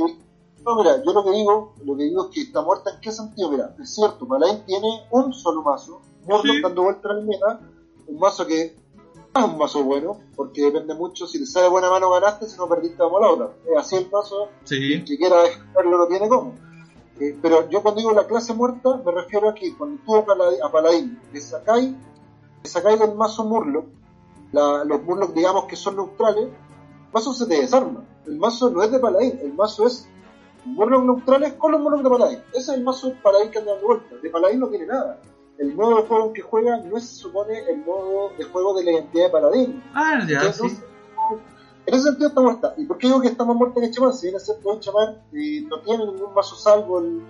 No, 0.64 0.76
mira, 0.76 1.02
yo 1.04 1.12
lo 1.12 1.24
que 1.24 1.30
digo, 1.30 1.74
lo 1.84 1.96
que 1.96 2.04
digo 2.04 2.24
es 2.26 2.34
que 2.34 2.40
está 2.42 2.62
muerta 2.62 2.90
en 2.90 3.00
qué 3.00 3.12
sentido, 3.12 3.50
mira, 3.50 3.74
es 3.80 3.94
cierto, 3.94 4.26
Paladin 4.26 4.64
tiene 4.64 4.88
un 5.10 5.32
solo 5.32 5.62
mazo, 5.62 6.00
Mordor 6.26 6.46
Sí. 6.56 6.62
dando 6.62 6.82
vuelta 6.84 7.08
el 7.12 7.24
meta, 7.24 7.60
un 8.06 8.18
mazo 8.18 8.46
que 8.46 8.76
no 9.34 9.40
es 9.46 9.50
un 9.52 9.58
mazo 9.58 9.82
bueno, 9.84 10.18
porque 10.36 10.62
depende 10.62 10.94
mucho, 10.94 11.26
si 11.26 11.38
te 11.38 11.46
sale 11.46 11.68
buena 11.68 11.90
mano 11.90 12.10
ganaste, 12.10 12.46
si 12.46 12.56
no 12.58 12.68
perdiste 12.68 13.02
vamos 13.02 13.18
a 13.22 13.24
la 13.26 13.32
otra. 13.32 13.50
Es 13.70 13.78
así 13.78 13.96
el 13.96 14.10
mazo, 14.10 14.48
Sí. 14.64 14.92
el 14.94 15.04
que 15.04 15.16
quiera 15.16 15.42
dejarlo 15.42 15.98
no 15.98 16.06
tiene 16.06 16.28
cómo. 16.28 16.54
Eh, 17.18 17.36
pero 17.40 17.68
yo 17.70 17.82
cuando 17.82 18.00
digo 18.00 18.12
la 18.12 18.26
clase 18.26 18.52
muerta, 18.54 19.00
me 19.04 19.12
refiero 19.12 19.48
a 19.48 19.54
que 19.54 19.76
cuando 19.76 20.02
tú 20.04 20.16
a 20.16 20.24
Paladín, 20.24 20.58
Paladín 20.72 21.20
le 21.32 21.40
sacáis, 21.40 21.92
le 22.62 22.68
sacáis 22.68 22.98
del 23.00 23.14
mazo 23.14 23.44
Murloc, 23.44 23.84
la- 24.52 24.84
los 24.84 25.02
Murloc 25.02 25.32
digamos 25.32 25.64
que 25.64 25.76
son 25.76 25.96
neutrales, 25.96 26.44
el 26.44 27.12
mazo 27.12 27.32
se 27.34 27.46
te 27.46 27.60
desarma. 27.60 28.04
El 28.26 28.38
mazo 28.38 28.70
no 28.70 28.82
es 28.82 28.90
de 28.92 28.98
Paladín, 28.98 29.38
el 29.42 29.52
mazo 29.54 29.86
es 29.86 30.08
Murloc 30.64 31.04
neutrales 31.04 31.54
con 31.54 31.72
los 31.72 31.80
Murloc 31.80 32.02
de 32.02 32.10
Paladín. 32.10 32.38
Ese 32.50 32.58
es 32.58 32.68
el 32.68 32.84
mazo 32.84 33.14
Paladín 33.22 33.50
que 33.50 33.58
anda 33.58 33.72
dando 33.72 33.86
vuelta. 33.86 34.16
De 34.22 34.30
Paladín 34.30 34.60
no 34.60 34.68
tiene 34.68 34.86
nada. 34.86 35.20
El 35.58 35.74
modo 35.74 35.96
de 35.96 36.08
juego 36.08 36.32
que 36.32 36.42
juega 36.42 36.78
no 36.78 36.98
se 36.98 37.14
supone 37.14 37.58
el 37.68 37.84
modo 37.84 38.30
de 38.36 38.44
juego 38.44 38.74
de 38.74 38.84
la 38.84 38.92
identidad 38.92 39.26
de 39.26 39.30
Paladín. 39.30 39.82
Ah, 39.94 40.20
ya, 40.26 40.38
Entonces, 40.38 40.72
sí. 40.72 40.82
En 41.84 41.94
ese 41.94 42.04
sentido 42.04 42.28
está 42.28 42.40
muerta. 42.40 42.74
¿Y 42.76 42.84
por 42.84 42.96
qué 42.98 43.08
digo 43.08 43.20
que 43.20 43.28
está 43.28 43.44
más 43.44 43.56
muerta 43.56 43.80
que 43.80 43.90
Chamán? 43.90 44.12
Si 44.12 44.26
bien 44.26 44.36
es 44.36 44.44
cierto, 44.44 44.72
el 44.72 44.80
Chamán 44.80 45.16
eh, 45.32 45.62
no 45.68 45.80
tiene 45.80 46.06
ningún 46.06 46.32
mazo 46.32 46.54
salvo 46.54 47.00
el, 47.00 47.22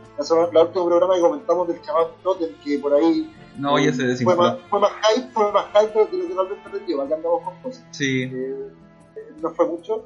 la 0.52 0.62
último 0.62 0.86
programa 0.86 1.14
que 1.14 1.20
comentamos 1.22 1.68
del 1.68 1.80
Chamán 1.80 2.08
Totem, 2.22 2.50
que 2.62 2.78
por 2.78 2.92
ahí 2.92 3.32
No, 3.56 3.78
ya 3.78 3.92
se 3.94 4.24
fue, 4.24 4.36
más, 4.36 4.58
fue 4.68 4.80
más 4.80 4.92
hype, 4.92 5.28
fue 5.32 5.50
más 5.52 5.66
hype 5.72 5.98
de 5.98 6.18
lo 6.18 6.28
que 6.28 6.34
realmente 6.34 6.68
aprendió. 6.68 7.00
Acá 7.00 7.14
andamos 7.14 7.42
con 7.42 7.62
cosas. 7.62 7.84
Sí. 7.92 8.24
Eh, 8.24 8.70
eh, 9.16 9.34
no 9.40 9.50
fue 9.50 9.66
mucho. 9.66 10.04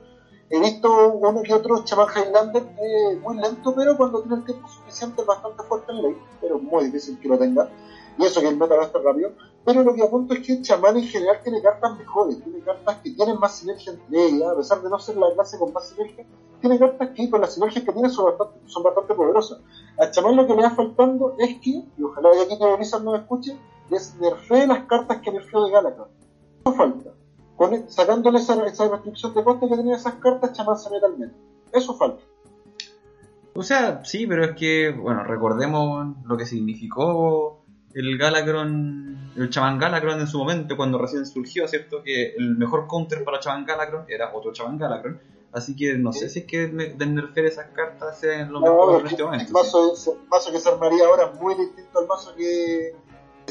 He 0.49 0.61
visto 0.61 1.09
uno 1.15 1.43
que 1.43 1.53
otro 1.53 1.83
Chamán 1.85 2.07
Highlander 2.15 2.63
eh, 2.63 3.19
muy 3.21 3.37
lento, 3.37 3.75
pero 3.75 3.97
cuando 3.97 4.23
tiene 4.23 4.37
el 4.37 4.45
tiempo 4.45 4.69
suficiente 4.69 5.23
es 5.23 5.27
bastante 5.27 5.63
fuerte 5.65 5.91
en 5.91 6.03
ley, 6.03 6.17
pero 6.41 6.59
muy 6.59 6.85
difícil 6.85 7.19
que 7.19 7.29
lo 7.29 7.37
tenga. 7.37 7.69
Y 8.19 8.25
eso 8.25 8.41
que 8.41 8.49
el 8.49 8.57
meta 8.57 8.77
va 8.77 8.83
a 8.83 8.87
estar 8.87 9.03
rápido. 9.03 9.33
Pero 9.65 9.83
lo 9.83 9.93
que 9.93 10.03
apunto 10.03 10.35
es 10.35 10.47
que 10.47 10.53
el 10.53 10.63
chamán 10.63 10.97
en 10.97 11.05
general 11.05 11.41
tiene 11.43 11.61
cartas 11.61 11.99
mejores, 11.99 12.41
tiene 12.43 12.61
cartas 12.61 12.97
que 13.03 13.11
tienen 13.11 13.39
más 13.41 13.57
sinergia 13.57 13.93
entre 13.93 14.25
ellas, 14.25 14.49
a 14.53 14.57
pesar 14.57 14.83
de 14.83 14.89
no 14.89 14.99
ser 14.99 15.17
la 15.17 15.35
clase 15.35 15.59
con 15.59 15.73
más 15.73 15.89
sinergia, 15.89 16.25
tiene 16.61 16.79
cartas 16.79 17.11
que 17.11 17.29
con 17.29 17.41
las 17.41 17.55
sinergias 17.55 17.85
que 17.85 17.93
tiene 17.93 18.09
son 18.09 18.27
bastante, 18.27 18.61
son 18.67 18.83
bastante 18.85 19.15
poderosas. 19.15 19.59
Al 19.99 20.11
chamán 20.13 20.37
lo 20.37 20.47
que 20.47 20.55
le 20.55 20.63
va 20.63 20.71
faltando 20.71 21.35
es 21.39 21.59
que, 21.61 21.71
y 21.71 22.03
ojalá 22.03 22.31
que 22.31 22.43
aquí 22.43 22.59
Teo 22.59 22.77
Blizzard 22.77 23.03
no 23.03 23.13
me 23.13 23.19
escuche, 23.19 23.59
es 23.91 24.15
nerfee 24.21 24.69
las 24.69 24.87
cartas 24.87 25.19
que 25.21 25.33
nerfeó 25.33 25.65
de 25.65 25.73
Galacron. 25.73 26.09
Eso 26.65 26.75
falta. 26.75 27.11
Con, 27.57 27.89
sacándole 27.91 28.39
esa, 28.39 28.65
esa 28.67 28.89
restricción 28.89 29.35
de 29.35 29.43
coste 29.45 29.69
que 29.69 29.77
tenía 29.77 29.97
esas 29.97 30.15
cartas, 30.15 30.53
chamán 30.53 30.77
se 30.79 30.91
mete 30.91 31.07
al 31.07 31.17
meta. 31.19 31.33
Eso 31.73 31.95
falta. 31.95 32.23
O 33.55 33.63
sea, 33.63 34.05
sí, 34.05 34.27
pero 34.27 34.45
es 34.45 34.57
que, 34.57 34.91
bueno, 34.91 35.25
recordemos 35.25 36.15
lo 36.27 36.37
que 36.37 36.45
significó 36.45 37.63
el 37.95 38.19
Galacron, 38.19 39.33
el 39.37 39.49
chamán 39.49 39.79
Galacron 39.79 40.21
en 40.21 40.27
su 40.27 40.37
momento, 40.39 40.77
cuando 40.77 40.99
recién 40.99 41.25
surgió, 41.25 41.67
¿cierto? 41.67 42.03
Que 42.03 42.35
el 42.37 42.57
mejor 42.59 42.87
counter 42.87 43.25
para 43.25 43.41
chamán 43.41 43.65
Galacron 43.65 44.05
era 44.09 44.35
otro 44.35 44.53
chamán 44.53 44.77
Galacron. 44.77 45.19
Así 45.53 45.75
que 45.75 45.97
no 45.97 46.13
sé 46.13 46.29
si 46.29 46.41
es 46.41 46.45
que 46.45 46.67
me- 46.69 46.89
de 46.91 47.07
nerfear 47.07 47.47
esas 47.47 47.69
cartas 47.71 48.21
sea 48.21 48.45
lo 48.45 48.61
No, 48.61 48.67
mejor 48.67 49.01
en 49.01 49.07
es 49.07 49.13
este 49.13 49.23
el, 49.23 49.27
momento. 49.29 49.47
sí. 49.47 49.53
mazo, 49.55 50.13
el 50.13 50.29
mazo 50.29 50.53
que 50.53 50.61
se 50.61 50.69
armaría 50.69 51.07
ahora 51.07 51.31
es 51.33 51.41
muy 51.41 51.55
distinto 51.55 51.99
al 52.01 52.07
mazo 52.07 52.35
que 52.37 52.95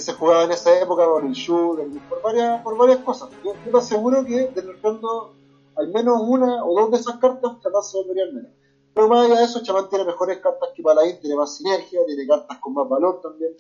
se 0.02 0.14
jugaba 0.14 0.44
en 0.44 0.52
esa 0.52 0.78
época 0.80 1.06
por 1.06 1.26
el 1.26 1.32
shoot, 1.32 1.80
por 2.08 2.22
varias, 2.22 2.62
por 2.62 2.78
varias 2.78 3.00
cosas. 3.00 3.30
Yo, 3.44 3.54
yo 3.64 3.72
te 3.72 3.78
aseguro 3.78 4.24
que 4.26 4.52
derrotando 4.54 5.34
al 5.76 5.88
menos 5.90 6.22
una 6.22 6.64
o 6.66 6.80
dos 6.80 6.92
de 6.92 6.98
esas 6.98 7.18
cartas, 7.18 7.52
Chamán 7.62 7.84
se 7.84 7.98
volvería 7.98 8.24
al 8.24 8.34
menos. 8.34 8.52
Pero 8.94 9.08
más 9.10 9.26
allá 9.26 9.40
de 9.40 9.46
eso, 9.46 9.62
Chamán 9.62 9.90
tiene 9.90 10.06
mejores 10.06 10.40
cartas 10.40 10.70
que 10.74 10.82
Paladín, 10.84 11.20
tiene 11.20 11.36
más 11.36 11.56
sinergia, 11.56 12.00
tiene 12.06 12.26
cartas 12.28 12.58
con 12.60 12.74
más 12.74 12.88
valor 12.88 13.20
también. 13.22 13.52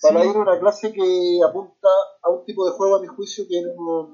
Paladín 0.00 0.30
es 0.30 0.36
una 0.36 0.58
clase 0.58 0.92
que 0.92 1.40
apunta 1.46 1.88
a 2.22 2.30
un 2.30 2.44
tipo 2.44 2.64
de 2.66 2.72
juego, 2.72 2.96
a 2.96 3.00
mi 3.00 3.06
juicio, 3.06 3.44
que 3.48 3.62
no, 3.62 4.08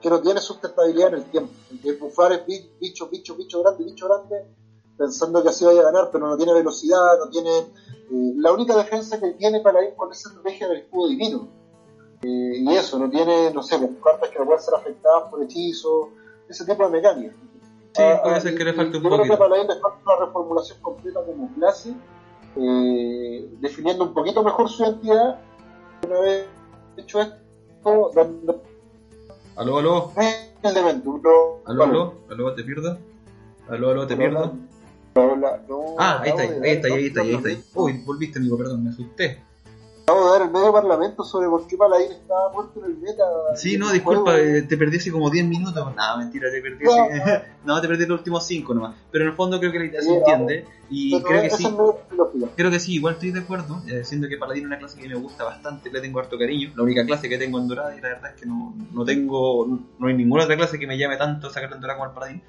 que 0.00 0.10
no 0.10 0.20
tiene 0.20 0.40
sustentabilidad 0.40 1.08
en 1.08 1.14
el 1.14 1.30
tiempo. 1.30 1.52
El 1.70 1.80
que 1.80 1.92
bufar 1.94 2.32
es 2.32 2.46
bi- 2.46 2.70
bicho, 2.78 3.08
bicho, 3.08 3.34
bicho 3.36 3.62
grande, 3.62 3.84
bicho 3.84 4.06
grande, 4.06 4.36
pensando 4.96 5.42
que 5.42 5.48
así 5.50 5.64
vaya 5.64 5.80
a 5.80 5.84
ganar, 5.84 6.10
pero 6.12 6.26
no 6.28 6.36
tiene 6.36 6.52
velocidad, 6.54 7.18
no 7.18 7.30
tiene... 7.30 7.50
eh, 7.58 8.32
la 8.36 8.52
única 8.52 8.76
defensa 8.76 9.18
que 9.20 9.32
tiene 9.32 9.60
Paladín 9.60 9.94
con 9.96 10.10
esa 10.12 10.28
estrategia 10.28 10.68
del 10.68 10.78
escudo 10.78 11.08
divino. 11.08 11.48
Eh, 12.22 12.52
y 12.58 12.74
eso, 12.74 12.98
no 12.98 13.10
tiene, 13.10 13.52
no 13.52 13.62
sé, 13.62 13.76
cartas 14.02 14.30
que 14.30 14.38
no 14.38 14.46
pueden 14.46 14.62
ser 14.62 14.74
afectadas 14.74 15.30
por 15.30 15.42
hechizos, 15.42 16.08
ese 16.48 16.64
tipo 16.64 16.84
de 16.84 16.90
mecánicas. 16.90 17.34
Sí, 17.92 18.02
Ah, 18.02 18.20
puede 18.22 18.36
ah, 18.36 18.40
ser 18.40 18.56
que 18.56 18.64
le 18.64 18.72
falte 18.74 18.96
un 18.98 19.02
yo 19.02 19.08
creo 19.10 19.22
que 19.22 19.28
poquito. 19.28 19.34
a 19.44 19.48
Paladín 19.48 19.68
le 19.68 19.80
falta 19.80 19.98
una 20.04 20.26
reformulación 20.26 20.78
completa 20.82 21.20
como 21.24 21.54
clase, 21.54 21.94
eh, 22.56 23.48
definiendo 23.60 24.04
un 24.04 24.14
poquito 24.14 24.42
mejor 24.42 24.68
su 24.68 24.82
identidad. 24.82 25.40
Una 26.06 26.20
vez 26.20 26.46
hecho 26.96 27.20
esto, 27.20 28.10
dando 28.14 28.62
Aló, 29.56 29.78
aló, 29.78 30.12
elemento, 30.62 31.18
aló, 31.64 31.82
aló, 31.84 32.14
aló, 32.28 32.54
te 32.54 32.62
pierdo. 32.62 32.98
Aló, 33.68 33.90
aló, 33.90 34.06
te 34.06 34.14
pierdo. 34.16 34.52
No, 35.16 35.94
Ah, 35.98 36.20
ahí 36.22 36.30
está, 36.30 36.42
ahí 36.42 36.48
está, 36.70 36.88
ahí 36.88 37.06
está, 37.06 37.20
ahí 37.22 37.34
está. 37.34 37.48
ahí. 37.48 37.64
Uy, 37.74 38.02
volviste, 38.04 38.38
amigo, 38.38 38.56
perdón, 38.58 38.84
me 38.84 38.90
asusté. 38.90 39.40
Acabo 40.08 40.24
de 40.26 40.38
dar 40.38 40.42
el 40.46 40.52
medio 40.52 40.72
parlamento 40.72 41.24
sobre 41.24 41.48
por 41.48 41.66
qué 41.66 41.76
Paladín 41.76 42.12
estaba 42.12 42.52
muerto 42.52 42.78
en 42.78 42.92
el 42.92 42.96
meta. 42.98 43.24
Sí, 43.56 43.76
no, 43.76 43.90
disculpa, 43.90 44.32
juego. 44.34 44.38
eh, 44.58 44.62
te 44.62 44.76
perdí 44.76 44.98
así 44.98 45.10
como 45.10 45.28
10 45.30 45.44
minutos. 45.46 45.74
No, 45.74 46.18
mentira, 46.18 46.48
te 46.48 46.62
perdí 46.62 46.84
No. 46.84 46.92
así. 46.92 47.42
No, 47.64 47.80
te 47.80 47.88
perdí 47.88 48.06
los 48.06 48.18
últimos 48.20 48.46
5 48.46 48.72
nomás. 48.72 48.94
Pero 49.10 49.24
en 49.24 49.30
el 49.30 49.36
fondo 49.36 49.58
creo 49.58 49.72
que 49.72 49.80
la 49.80 49.84
idea 49.86 50.00
se 50.00 50.06
Sí, 50.06 50.14
entiende. 50.14 50.64
Y 50.90 51.10
Pero 51.16 51.24
creo 51.26 51.42
que 51.42 51.50
sí. 51.50 51.66
Creo 52.54 52.70
que 52.70 52.78
sí, 52.78 52.94
igual 52.94 53.14
estoy 53.14 53.32
de 53.32 53.40
acuerdo, 53.40 53.82
eh, 53.88 54.04
siendo 54.04 54.28
que 54.28 54.36
Paladín 54.36 54.62
es 54.62 54.66
una 54.68 54.78
clase 54.78 55.00
que 55.00 55.08
me 55.08 55.16
gusta 55.16 55.42
bastante, 55.42 55.90
le 55.90 56.00
tengo 56.00 56.20
harto 56.20 56.38
cariño, 56.38 56.70
la 56.76 56.84
única 56.84 57.04
clase 57.04 57.28
que 57.28 57.36
tengo 57.38 57.58
en 57.58 57.66
Dorada 57.66 57.96
y 57.96 58.00
la 58.00 58.10
verdad 58.10 58.30
es 58.32 58.40
que 58.40 58.46
no, 58.46 58.76
no 58.92 59.04
tengo, 59.04 59.66
no 59.98 60.06
hay 60.06 60.14
ninguna 60.14 60.44
otra 60.44 60.54
clase 60.56 60.78
que 60.78 60.86
me 60.86 60.96
llame 60.96 61.16
tanto 61.16 61.50
sacar 61.50 61.72
en 61.72 61.80
Dorada 61.80 61.98
como 61.98 62.10
el 62.10 62.14
Paladín. 62.14 62.42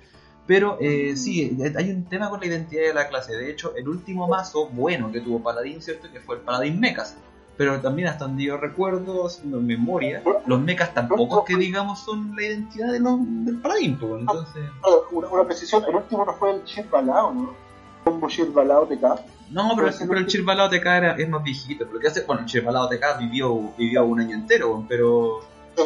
Pero 0.47 0.77
eh, 0.79 1.15
sí, 1.17 1.57
eh, 1.61 1.73
hay 1.77 1.91
un 1.91 2.05
tema 2.05 2.29
con 2.29 2.39
la 2.39 2.47
identidad 2.47 2.83
de 2.83 2.93
la 2.93 3.09
clase, 3.09 3.35
de 3.35 3.51
hecho 3.51 3.75
el 3.75 3.87
último 3.87 4.27
mazo 4.27 4.69
bueno 4.69 5.11
que 5.11 5.19
tuvo 5.19 5.43
Paladín, 5.43 5.81
¿cierto? 5.81 6.09
Que 6.11 6.21
fue 6.21 6.37
el 6.37 6.41
Paladín 6.41 6.79
Mechas. 6.79 7.17
Pero 7.57 7.81
también 7.81 8.07
hasta 8.07 8.25
donde 8.25 8.43
yo 8.43 8.57
recuerdo, 8.57 9.25
haciendo 9.25 9.59
memoria, 9.59 10.21
los 10.45 10.61
mechas 10.61 10.93
tampoco 10.93 11.39
es 11.39 11.55
que 11.55 11.59
digamos 11.59 11.99
son 11.99 12.35
la 12.35 12.43
identidad 12.43 12.91
de 12.91 12.99
los, 12.99 13.19
del 13.45 13.57
Paladín, 13.57 13.97
pues, 13.97 14.21
entonces... 14.21 14.63
Claro, 14.81 15.07
Una, 15.11 15.27
una 15.27 15.43
precisión, 15.43 15.83
el 15.87 15.95
último 15.95 16.23
no 16.23 16.33
fue 16.33 16.53
el 16.53 16.63
Chirbalao, 16.63 17.33
¿no? 17.33 17.67
Combo 18.03 18.29
Chirbalao 18.29 18.87
TK. 18.87 19.03
No, 19.51 19.73
pero, 19.75 19.89
pero 20.07 20.19
el 20.19 20.27
Chirbalao 20.27 20.69
TK 20.69 20.85
era, 20.85 21.15
es 21.17 21.27
más 21.27 21.43
viejito. 21.43 21.87
Porque 21.87 22.07
hace, 22.07 22.21
bueno, 22.21 22.41
el 22.43 22.47
Chirbalao 22.47 22.87
TK 22.87 23.19
vivió, 23.19 23.73
vivió 23.77 24.05
un 24.05 24.19
año 24.19 24.35
entero, 24.35 24.85
pero. 24.87 25.39
Sí. 25.75 25.83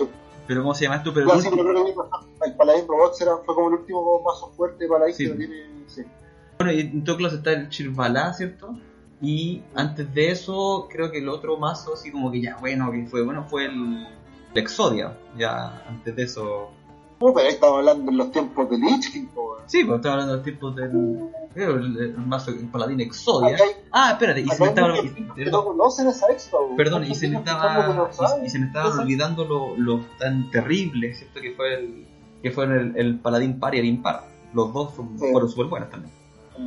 Pero 0.48 0.62
¿cómo 0.62 0.74
se 0.74 0.84
llama 0.86 0.98
esto? 0.98 1.14
Pero 1.14 1.34
el 1.34 1.42
sí, 1.42 1.50
pero 1.52 2.58
Paladín 2.58 2.88
Robots 2.88 3.22
era, 3.22 3.38
fue 3.46 3.56
como 3.56 3.68
el 3.70 3.74
último 3.76 4.22
mazo 4.22 4.52
fuerte 4.56 4.84
de 4.84 4.90
Paladín 4.90 5.16
Sí. 5.16 5.28
que 5.28 5.34
tiene. 5.36 5.56
Sí. 5.88 6.04
bueno, 6.58 6.72
y 6.74 6.80
en 6.82 7.04
todo 7.04 7.18
caso 7.18 7.36
está 7.38 7.52
el 7.54 7.70
Chirbalá, 7.70 8.34
¿cierto? 8.34 8.76
Y 9.22 9.62
antes 9.76 10.12
de 10.14 10.32
eso, 10.32 10.88
creo 10.92 11.12
que 11.12 11.20
el 11.20 11.30
otro 11.30 11.58
mazo, 11.58 11.94
así 11.94 12.12
como 12.12 12.32
que 12.32 12.42
ya, 12.42 12.58
bueno, 12.58 12.92
que 12.92 13.06
fue 13.06 13.24
bueno, 13.24 13.46
fue 13.48 13.66
el, 13.66 14.08
el 14.54 14.58
Exodia. 14.58 15.18
Ya, 15.38 15.84
antes 15.88 16.16
de 16.16 16.24
eso. 16.24 16.72
Pero 17.34 17.48
ahí 17.48 17.54
estamos 17.54 17.78
hablando 17.80 18.12
en 18.12 18.18
los 18.18 18.32
tiempos 18.32 18.70
de 18.70 18.78
Lich 18.78 19.12
King. 19.12 19.28
Sí, 19.68 19.84
pues 19.86 19.98
estaba 19.98 20.16
hablando 20.16 20.36
del 20.36 20.44
tipo 20.44 20.72
del. 20.72 21.20
Creo 21.54 21.76
el, 21.76 21.98
el 21.98 22.18
mazo, 22.18 22.52
el 22.52 22.68
Paladín 22.70 23.00
Exodia. 23.02 23.56
Hay- 23.56 23.72
Ah, 23.92 24.12
espérate, 24.12 24.42
y 24.42 24.48
se 24.48 24.62
me 24.64 24.70
estaba. 24.70 24.94
que 25.02 25.10
perdón. 25.36 25.52
no 25.52 25.64
conocen 25.66 26.08
esa 26.08 26.32
extra, 26.32 26.60
weón. 26.60 26.76
Perdón, 26.76 27.04
y 27.04 27.16
se 27.16 27.28
me 27.30 27.38
que 27.38 27.44
que 27.44 27.50
estaba 27.52 28.40
y, 28.42 28.46
y 28.46 28.50
se 28.50 28.60
me 28.60 28.66
estaban 28.68 29.00
olvidando 29.00 29.46
lo, 29.46 29.76
lo 29.78 30.00
tan 30.18 30.50
terrible, 30.52 31.14
¿cierto? 31.14 31.40
Que 31.42 31.52
fue 31.52 31.76
el 31.76 32.08
que 32.42 32.52
fue 32.52 32.66
el, 32.66 32.94
el 32.98 33.20
paladín 33.20 33.60
par 33.60 33.76
y 33.76 33.80
el 33.80 33.86
impar. 33.86 34.24
Los 34.54 34.74
dos 34.74 34.94
son- 34.96 35.18
Sí. 35.20 35.28
fueron 35.32 35.50
súper 35.50 35.68
buenos 35.68 35.90
también. 35.90 36.14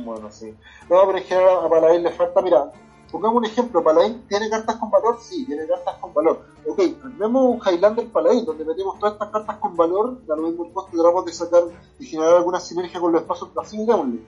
Bueno, 0.05 0.29
sí. 0.31 0.53
No, 0.89 1.05
pero 1.05 1.17
en 1.17 1.23
general 1.25 1.57
a 1.65 1.69
Paladín 1.69 2.03
le 2.03 2.11
falta, 2.11 2.41
mira, 2.41 2.71
pongamos 3.11 3.37
un 3.37 3.45
ejemplo, 3.45 3.83
Paladín 3.83 4.23
tiene 4.27 4.49
cartas 4.49 4.75
con 4.77 4.89
valor, 4.91 5.17
sí, 5.21 5.45
tiene 5.45 5.67
cartas 5.67 5.95
con 5.99 6.13
valor. 6.13 6.45
Ok, 6.67 6.79
armemos 7.03 7.43
un 7.43 7.61
Highlander 7.65 8.07
Paladín, 8.07 8.45
donde 8.45 8.65
metemos 8.65 8.99
todas 8.99 9.13
estas 9.13 9.29
cartas 9.29 9.57
con 9.57 9.75
valor, 9.75 10.25
da 10.25 10.35
lo 10.35 10.43
mismo 10.43 10.65
el 10.65 10.73
costo, 10.73 10.91
tratamos 10.91 11.25
de 11.25 11.33
sacar 11.33 11.63
y 11.99 12.05
generar 12.05 12.37
alguna 12.37 12.59
sinergia 12.59 12.99
con 12.99 13.11
los 13.11 13.21
espacios 13.21 13.49
pasivos 13.49 13.85
y 13.85 13.91
démosle. 13.91 14.19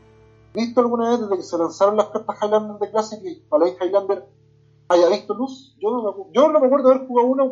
¿Visto 0.54 0.80
alguna 0.82 1.12
vez 1.12 1.22
desde 1.22 1.38
que 1.38 1.44
se 1.44 1.58
lanzaron 1.58 1.98
las 1.98 2.08
cartas 2.08 2.38
Highlander 2.42 2.78
de 2.80 2.92
clase 2.92 3.22
que 3.22 3.44
Paladín 3.50 3.76
Highlander 3.82 4.26
haya 4.90 5.10
visto 5.10 5.34
luz? 5.34 5.76
Yo 5.80 5.92
no 5.92 6.04
me, 6.04 6.34
yo 6.34 6.50
no 6.50 6.60
me 6.60 6.66
acuerdo 6.68 6.90
de 6.90 6.96
haber 6.96 7.08
jugado 7.08 7.28
una 7.28 7.44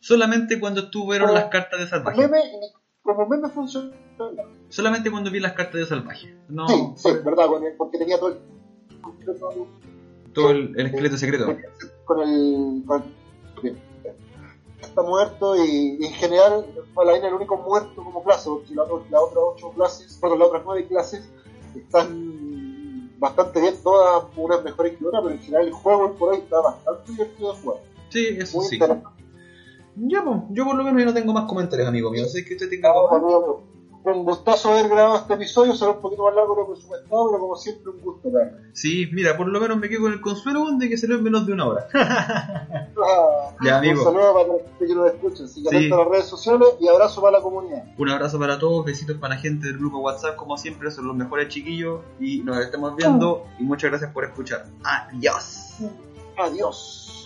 Solamente 0.00 0.58
cuando 0.58 0.80
estuvieron 0.80 1.34
las 1.34 1.44
cartas 1.44 1.78
de 1.78 1.86
salvaje. 1.86 2.16
meme 2.16 2.40
como 3.02 3.26
meme 3.26 3.48
funciona. 3.50 3.90
Solamente 4.68 5.10
cuando 5.10 5.30
vi 5.30 5.40
las 5.40 5.52
cartas 5.52 5.74
de 5.74 5.86
salvaje. 5.86 6.34
No, 6.48 6.66
Sí, 6.68 6.92
sí, 6.96 7.10
verdad, 7.24 7.46
porque 7.76 7.98
tenía 7.98 8.18
todo 8.18 8.30
el 8.30 8.38
todo 10.34 10.50
el, 10.50 10.74
el 10.78 10.86
esqueleto 10.86 11.16
secreto. 11.16 11.56
con 12.04 12.20
el, 12.20 12.82
con 12.86 13.02
el- 13.62 13.76
está 14.80 15.02
muerto 15.02 15.56
y, 15.62 15.98
y 16.00 16.06
en 16.06 16.12
general 16.14 16.66
Paladín 16.94 17.22
es 17.22 17.28
el 17.28 17.34
único 17.34 17.56
muerto 17.58 18.02
como 18.02 18.24
clase 18.24 18.48
porque 18.48 18.74
la- 18.74 18.84
las 18.84 19.20
otras 19.22 19.44
ocho 19.54 19.70
clases 19.72 20.18
bueno 20.20 20.36
las 20.36 20.48
otras 20.48 20.62
nueve 20.64 20.86
clases 20.88 21.28
están 21.76 23.10
bastante 23.18 23.60
bien 23.60 23.74
todas 23.82 24.24
unas 24.36 24.64
mejores 24.64 24.96
que 24.96 25.06
otras 25.06 25.22
pero 25.22 25.34
en 25.34 25.40
general 25.42 25.66
el 25.66 25.72
juego 25.74 26.12
por 26.14 26.32
hoy 26.32 26.38
está 26.38 26.60
bastante 26.60 27.12
divertido 27.12 27.52
de 27.52 27.60
jugar 27.60 27.78
Sí, 28.08 28.26
eso 28.38 28.58
muy 28.58 28.66
sí. 28.66 28.78
Ya, 29.96 30.24
pues, 30.24 30.38
yo 30.50 30.64
por 30.64 30.74
lo 30.74 30.82
menos 30.82 30.98
ya 31.00 31.04
no 31.06 31.14
tengo 31.14 31.32
más 31.32 31.44
comentarios, 31.44 31.86
amigo 31.86 32.10
mío. 32.10 32.24
Sé 32.26 32.44
que 32.44 32.54
usted 32.54 32.68
tenga 32.70 32.90
algo 32.90 33.08
Vamos, 33.10 33.56
amigo, 34.04 34.20
un 34.20 34.24
gustazo 34.24 34.72
haber 34.72 34.88
grabado 34.88 35.16
este 35.18 35.34
episodio 35.34 35.74
será 35.74 35.90
un 35.92 36.00
poquito 36.00 36.24
más 36.24 36.34
largo 36.34 36.54
de 36.54 36.60
lo 36.62 36.66
presupuestado 36.72 37.28
pero 37.30 37.40
como 37.40 37.56
siempre 37.56 37.90
un 37.90 38.00
gusto 38.00 38.30
cara. 38.32 38.58
Sí, 38.72 39.08
mira, 39.12 39.36
por 39.36 39.46
lo 39.48 39.60
menos 39.60 39.78
me 39.78 39.88
quedo 39.88 40.02
con 40.02 40.12
el 40.12 40.20
consuelo 40.20 40.66
de 40.78 40.88
que 40.88 40.96
salió 40.96 41.16
en 41.16 41.22
menos 41.24 41.46
de 41.46 41.52
una 41.52 41.66
hora. 41.66 41.88
Ah, 43.02 43.54
Ya, 43.64 43.78
amigo. 43.78 43.98
un 44.00 44.04
saludo 44.04 44.34
para 44.34 44.46
los 44.48 44.60
que 44.78 44.94
nos 44.94 45.06
escuchen 45.14 45.48
Sí. 45.48 45.62
sí. 45.70 45.88
las 45.88 46.06
redes 46.06 46.26
sociales 46.26 46.68
y 46.80 46.88
abrazo 46.88 47.22
para 47.22 47.38
la 47.38 47.42
comunidad 47.42 47.84
Un 47.96 48.10
abrazo 48.10 48.38
para 48.38 48.58
todos, 48.58 48.84
besitos 48.84 49.16
para 49.16 49.34
la 49.36 49.40
gente 49.40 49.68
del 49.68 49.78
grupo 49.78 49.98
WhatsApp, 50.00 50.36
como 50.36 50.58
siempre, 50.58 50.90
son 50.90 51.06
los 51.06 51.16
mejores 51.16 51.48
chiquillos 51.48 52.00
y 52.20 52.38
nos 52.42 52.58
estamos 52.58 52.94
viendo 52.96 53.46
y 53.58 53.62
muchas 53.62 53.90
gracias 53.90 54.12
por 54.12 54.24
escuchar. 54.24 54.66
Adiós. 54.84 55.76
adiós 56.36 57.19